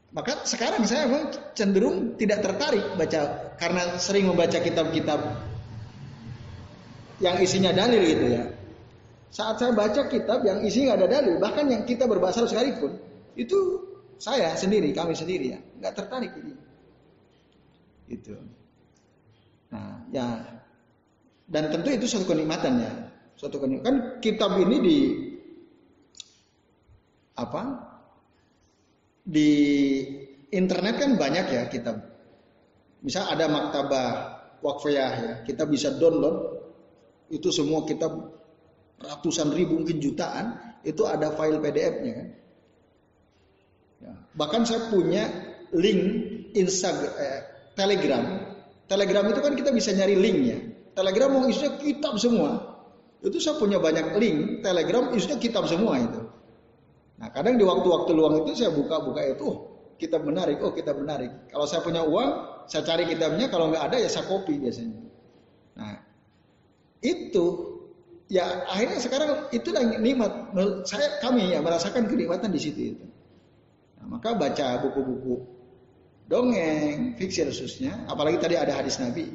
Maka 0.09 0.41
sekarang 0.41 0.89
saya 0.89 1.05
memang 1.05 1.29
cenderung 1.53 2.17
tidak 2.17 2.41
tertarik 2.41 2.81
baca 2.97 3.53
karena 3.61 3.93
sering 4.01 4.25
membaca 4.25 4.57
kitab-kitab 4.57 5.21
yang 7.21 7.37
isinya 7.37 7.69
dalil 7.69 8.01
gitu 8.01 8.25
ya. 8.33 8.43
Saat 9.29 9.61
saya 9.61 9.71
baca 9.77 10.09
kitab 10.09 10.41
yang 10.41 10.65
isinya 10.65 10.97
ada 10.97 11.05
dalil, 11.05 11.37
bahkan 11.37 11.69
yang 11.69 11.85
kita 11.85 12.09
berbahasa 12.09 12.49
sekalipun, 12.49 12.97
itu 13.37 13.85
saya 14.17 14.57
sendiri, 14.57 14.89
kami 14.97 15.13
sendiri 15.13 15.53
ya, 15.53 15.59
nggak 15.77 15.93
tertarik 15.93 16.33
ini. 16.41 16.53
Itu. 18.09 18.33
Nah, 19.69 20.01
ya 20.09 20.57
dan 21.49 21.73
tentu 21.73 21.89
itu 21.89 22.05
suatu 22.05 22.29
kenikmatan 22.29 22.81
ya. 22.81 22.91
Suatu 23.37 23.57
kenikmatan. 23.57 23.85
Kan 23.85 23.95
kitab 24.21 24.57
ini 24.61 24.77
di 24.81 24.97
apa? 27.33 27.88
Di 29.29 29.51
internet 30.49 30.95
kan 30.97 31.11
banyak 31.21 31.45
ya 31.53 31.63
kitab. 31.69 32.01
Misal 33.05 33.29
ada 33.29 33.45
maktabah 33.45 34.07
wakfiyah 34.65 35.13
ya, 35.21 35.33
kita 35.45 35.69
bisa 35.69 35.93
download 35.95 36.57
itu 37.29 37.53
semua 37.53 37.85
kitab 37.85 38.11
ratusan 38.99 39.53
ribu 39.55 39.79
mungkin 39.79 40.01
jutaan 40.01 40.57
itu 40.83 41.05
ada 41.07 41.31
file 41.37 41.61
PDF-nya 41.61 42.13
kan. 42.17 42.27
Ya. 43.99 44.13
Bahkan 44.35 44.61
saya 44.65 44.81
punya 44.91 45.23
link 45.75 46.01
Instagram, 46.55 47.13
eh, 47.19 47.41
Telegram. 47.77 48.23
Telegram 48.89 49.25
itu 49.29 49.39
kan 49.39 49.53
kita 49.53 49.69
bisa 49.71 49.93
nyari 49.93 50.17
linknya. 50.17 50.57
Telegram 50.97 51.29
mau 51.29 51.45
isinya 51.45 51.77
kitab 51.77 52.17
semua. 52.17 52.57
Itu 53.21 53.37
saya 53.37 53.59
punya 53.59 53.77
banyak 53.77 54.17
link 54.17 54.65
Telegram 54.65 55.13
isinya 55.13 55.37
kitab 55.37 55.69
semua 55.69 55.99
itu. 56.01 56.21
Nah 57.19 57.27
kadang 57.35 57.59
di 57.59 57.67
waktu-waktu 57.67 58.11
luang 58.15 58.47
itu 58.47 58.55
saya 58.55 58.71
buka-buka 58.71 59.21
itu, 59.27 59.43
oh, 59.43 59.57
kitab 59.99 60.23
menarik, 60.23 60.63
oh 60.63 60.71
kitab 60.71 60.95
menarik. 60.95 61.51
Kalau 61.51 61.67
saya 61.67 61.83
punya 61.83 62.01
uang, 62.07 62.29
saya 62.71 62.87
cari 62.87 63.03
kitabnya. 63.11 63.51
Kalau 63.51 63.69
nggak 63.69 63.83
ada 63.91 63.97
ya 63.99 64.07
saya 64.07 64.23
kopi 64.25 64.55
biasanya. 64.55 65.03
Nah 65.75 65.99
itu 67.03 67.45
ya 68.31 68.63
akhirnya 68.71 68.99
sekarang 69.03 69.29
itu 69.51 69.67
yang 69.75 69.99
nikmat. 69.99 70.31
Saya 70.87 71.19
kami 71.19 71.51
ya 71.51 71.59
merasakan 71.59 72.07
kenikmatan 72.07 72.55
di 72.55 72.59
situ 72.63 72.95
itu. 72.95 73.05
Nah, 73.99 74.15
maka 74.15 74.31
baca 74.31 74.79
buku-buku 74.87 75.59
dongeng, 76.29 77.17
fiksi 77.17 77.43
khususnya, 77.43 78.05
apalagi 78.07 78.37
tadi 78.39 78.55
ada 78.55 78.71
hadis 78.71 79.01
Nabi. 79.01 79.27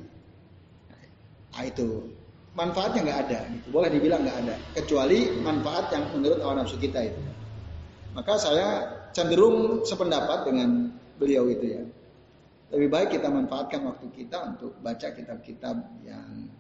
Nah, 1.53 1.63
itu 1.67 2.09
manfaatnya 2.55 3.03
nggak 3.03 3.21
ada, 3.29 3.41
gitu. 3.51 3.67
boleh 3.75 3.91
dibilang 3.91 4.23
nggak 4.23 4.39
ada, 4.47 4.55
kecuali 4.79 5.27
manfaat 5.43 5.91
yang 5.91 6.07
menurut 6.15 6.39
awal 6.41 6.63
nafsu 6.63 6.79
kita 6.79 7.11
itu. 7.11 7.21
Maka 8.15 8.39
saya 8.39 8.69
cenderung 9.11 9.83
sependapat 9.83 10.47
dengan 10.47 10.91
beliau 11.19 11.51
itu 11.51 11.67
ya. 11.67 11.83
Lebih 12.71 12.89
baik 12.91 13.09
kita 13.19 13.31
manfaatkan 13.31 13.87
waktu 13.87 14.11
kita 14.15 14.55
untuk 14.55 14.79
baca 14.83 15.15
kitab-kitab 15.15 15.77
yang 16.07 16.51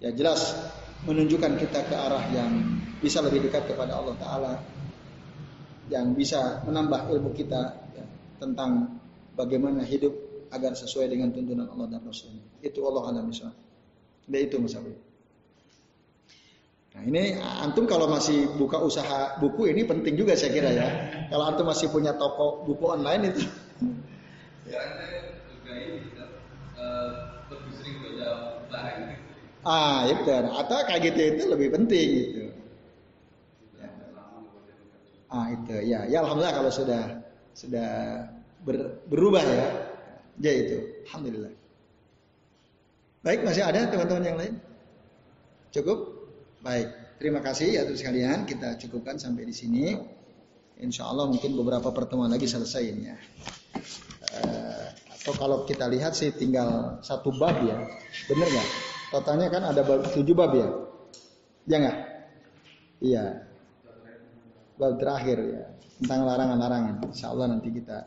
ya 0.00 0.10
jelas 0.12 0.56
menunjukkan 1.04 1.60
kita 1.60 1.80
ke 1.88 1.94
arah 1.96 2.24
yang 2.32 2.52
bisa 3.00 3.20
lebih 3.20 3.48
dekat 3.48 3.68
kepada 3.68 4.00
Allah 4.00 4.16
Taala, 4.18 4.54
yang 5.88 6.16
bisa 6.16 6.64
menambah 6.64 7.12
ilmu 7.16 7.32
kita 7.36 7.62
ya, 7.96 8.04
tentang 8.40 9.00
bagaimana 9.36 9.84
hidup 9.84 10.12
agar 10.52 10.76
sesuai 10.76 11.08
dengan 11.08 11.32
tuntunan 11.32 11.68
Allah 11.68 11.96
dan 11.96 12.00
Rasulnya. 12.04 12.44
Itu 12.60 12.84
Allah 12.84 13.24
misalnya. 13.24 13.56
itu 14.28 14.56
Mas 14.60 14.76
Abi. 14.76 15.11
Nah 16.92 17.02
ini 17.08 17.40
antum 17.40 17.88
kalau 17.88 18.04
masih 18.08 18.52
buka 18.60 18.76
usaha 18.76 19.36
buku 19.40 19.72
ini 19.72 19.82
penting 19.88 20.14
juga 20.20 20.36
saya 20.36 20.52
kira 20.52 20.70
ya. 20.72 20.88
Kalau 21.32 21.44
antum 21.48 21.66
masih 21.68 21.88
punya 21.88 22.12
toko 22.16 22.64
buku 22.68 22.84
online 22.88 23.32
itu. 23.32 23.42
Ya 24.62 24.78
barang. 28.78 29.12
Ah 29.66 30.06
itu 30.10 30.22
atau 30.30 30.78
kayak 30.86 31.00
gitu 31.10 31.20
itu 31.34 31.42
lebih 31.50 31.68
penting 31.74 32.08
gitu. 32.18 32.38
Ya. 32.46 32.50
Ah 35.32 35.46
itu 35.50 35.74
ya 35.88 36.00
ya 36.12 36.18
alhamdulillah 36.22 36.54
kalau 36.54 36.70
sudah 36.72 37.02
sudah 37.56 37.90
ber, 38.64 39.02
berubah 39.08 39.42
ya. 39.42 39.66
Ya 40.40 40.52
itu 40.52 40.76
alhamdulillah. 41.08 41.52
Baik 43.22 43.40
masih 43.46 43.62
ada 43.62 43.86
teman-teman 43.86 44.24
yang 44.26 44.38
lain? 44.38 44.54
Cukup? 45.72 46.11
Baik, 46.62 47.18
terima 47.18 47.42
kasih 47.42 47.74
ya 47.74 47.82
sekalian. 47.90 48.46
Kita 48.46 48.78
cukupkan 48.78 49.18
sampai 49.18 49.50
di 49.50 49.50
sini. 49.50 49.98
Insya 50.78 51.10
Allah 51.10 51.26
mungkin 51.26 51.58
beberapa 51.58 51.90
pertemuan 51.90 52.30
lagi 52.30 52.46
selesai 52.46 52.82
ini 52.86 53.02
ya. 53.10 53.18
Uh, 54.30 54.86
atau 55.10 55.34
kalau 55.34 55.58
kita 55.66 55.90
lihat 55.90 56.14
sih 56.14 56.30
tinggal 56.30 57.02
satu 57.02 57.34
bab 57.34 57.66
ya, 57.66 57.82
bener 58.30 58.46
nggak? 58.46 58.68
Totalnya 59.10 59.50
kan 59.50 59.62
ada 59.74 59.82
bab, 59.82 60.06
tujuh 60.14 60.34
bab 60.38 60.54
ya, 60.54 60.70
ya 61.66 61.76
nggak? 61.82 61.98
Iya. 63.02 63.24
Bab 64.78 65.02
terakhir 65.02 65.38
ya 65.42 65.66
tentang 65.98 66.30
larangan-larangan. 66.30 66.94
Insya 67.10 67.34
Allah 67.34 67.58
nanti 67.58 67.74
kita 67.74 68.06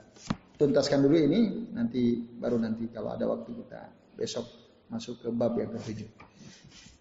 tuntaskan 0.56 1.03
dulu 1.03 1.16
ini, 1.20 1.72
nanti 1.76 2.24
baru 2.24 2.56
nanti 2.56 2.88
kalau 2.88 3.20
ada 3.20 3.28
waktu 3.28 3.51
kita 3.51 3.91
besok 4.16 4.47
masuk 4.88 5.20
ke 5.20 5.28
bab 5.28 5.60
yang 5.60 5.76
ketujuh. 5.76 6.08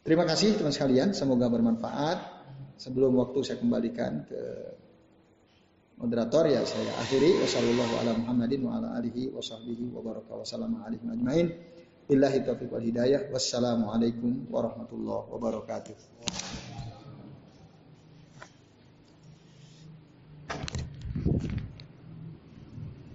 Terima 0.05 0.29
kasih 0.29 0.61
teman 0.61 0.69
sekalian, 0.69 1.17
semoga 1.17 1.49
bermanfaat. 1.49 2.45
Sebelum 2.77 3.17
waktu 3.17 3.41
saya 3.41 3.57
kembalikan 3.57 4.29
ke 4.29 4.41
moderator 5.97 6.45
ya 6.45 6.61
saya 6.61 6.93
akhiri. 7.01 7.41
Wassalamualaikum 13.33 14.53
warahmatullahi 14.53 15.25
wabarakatuh. 15.33 15.97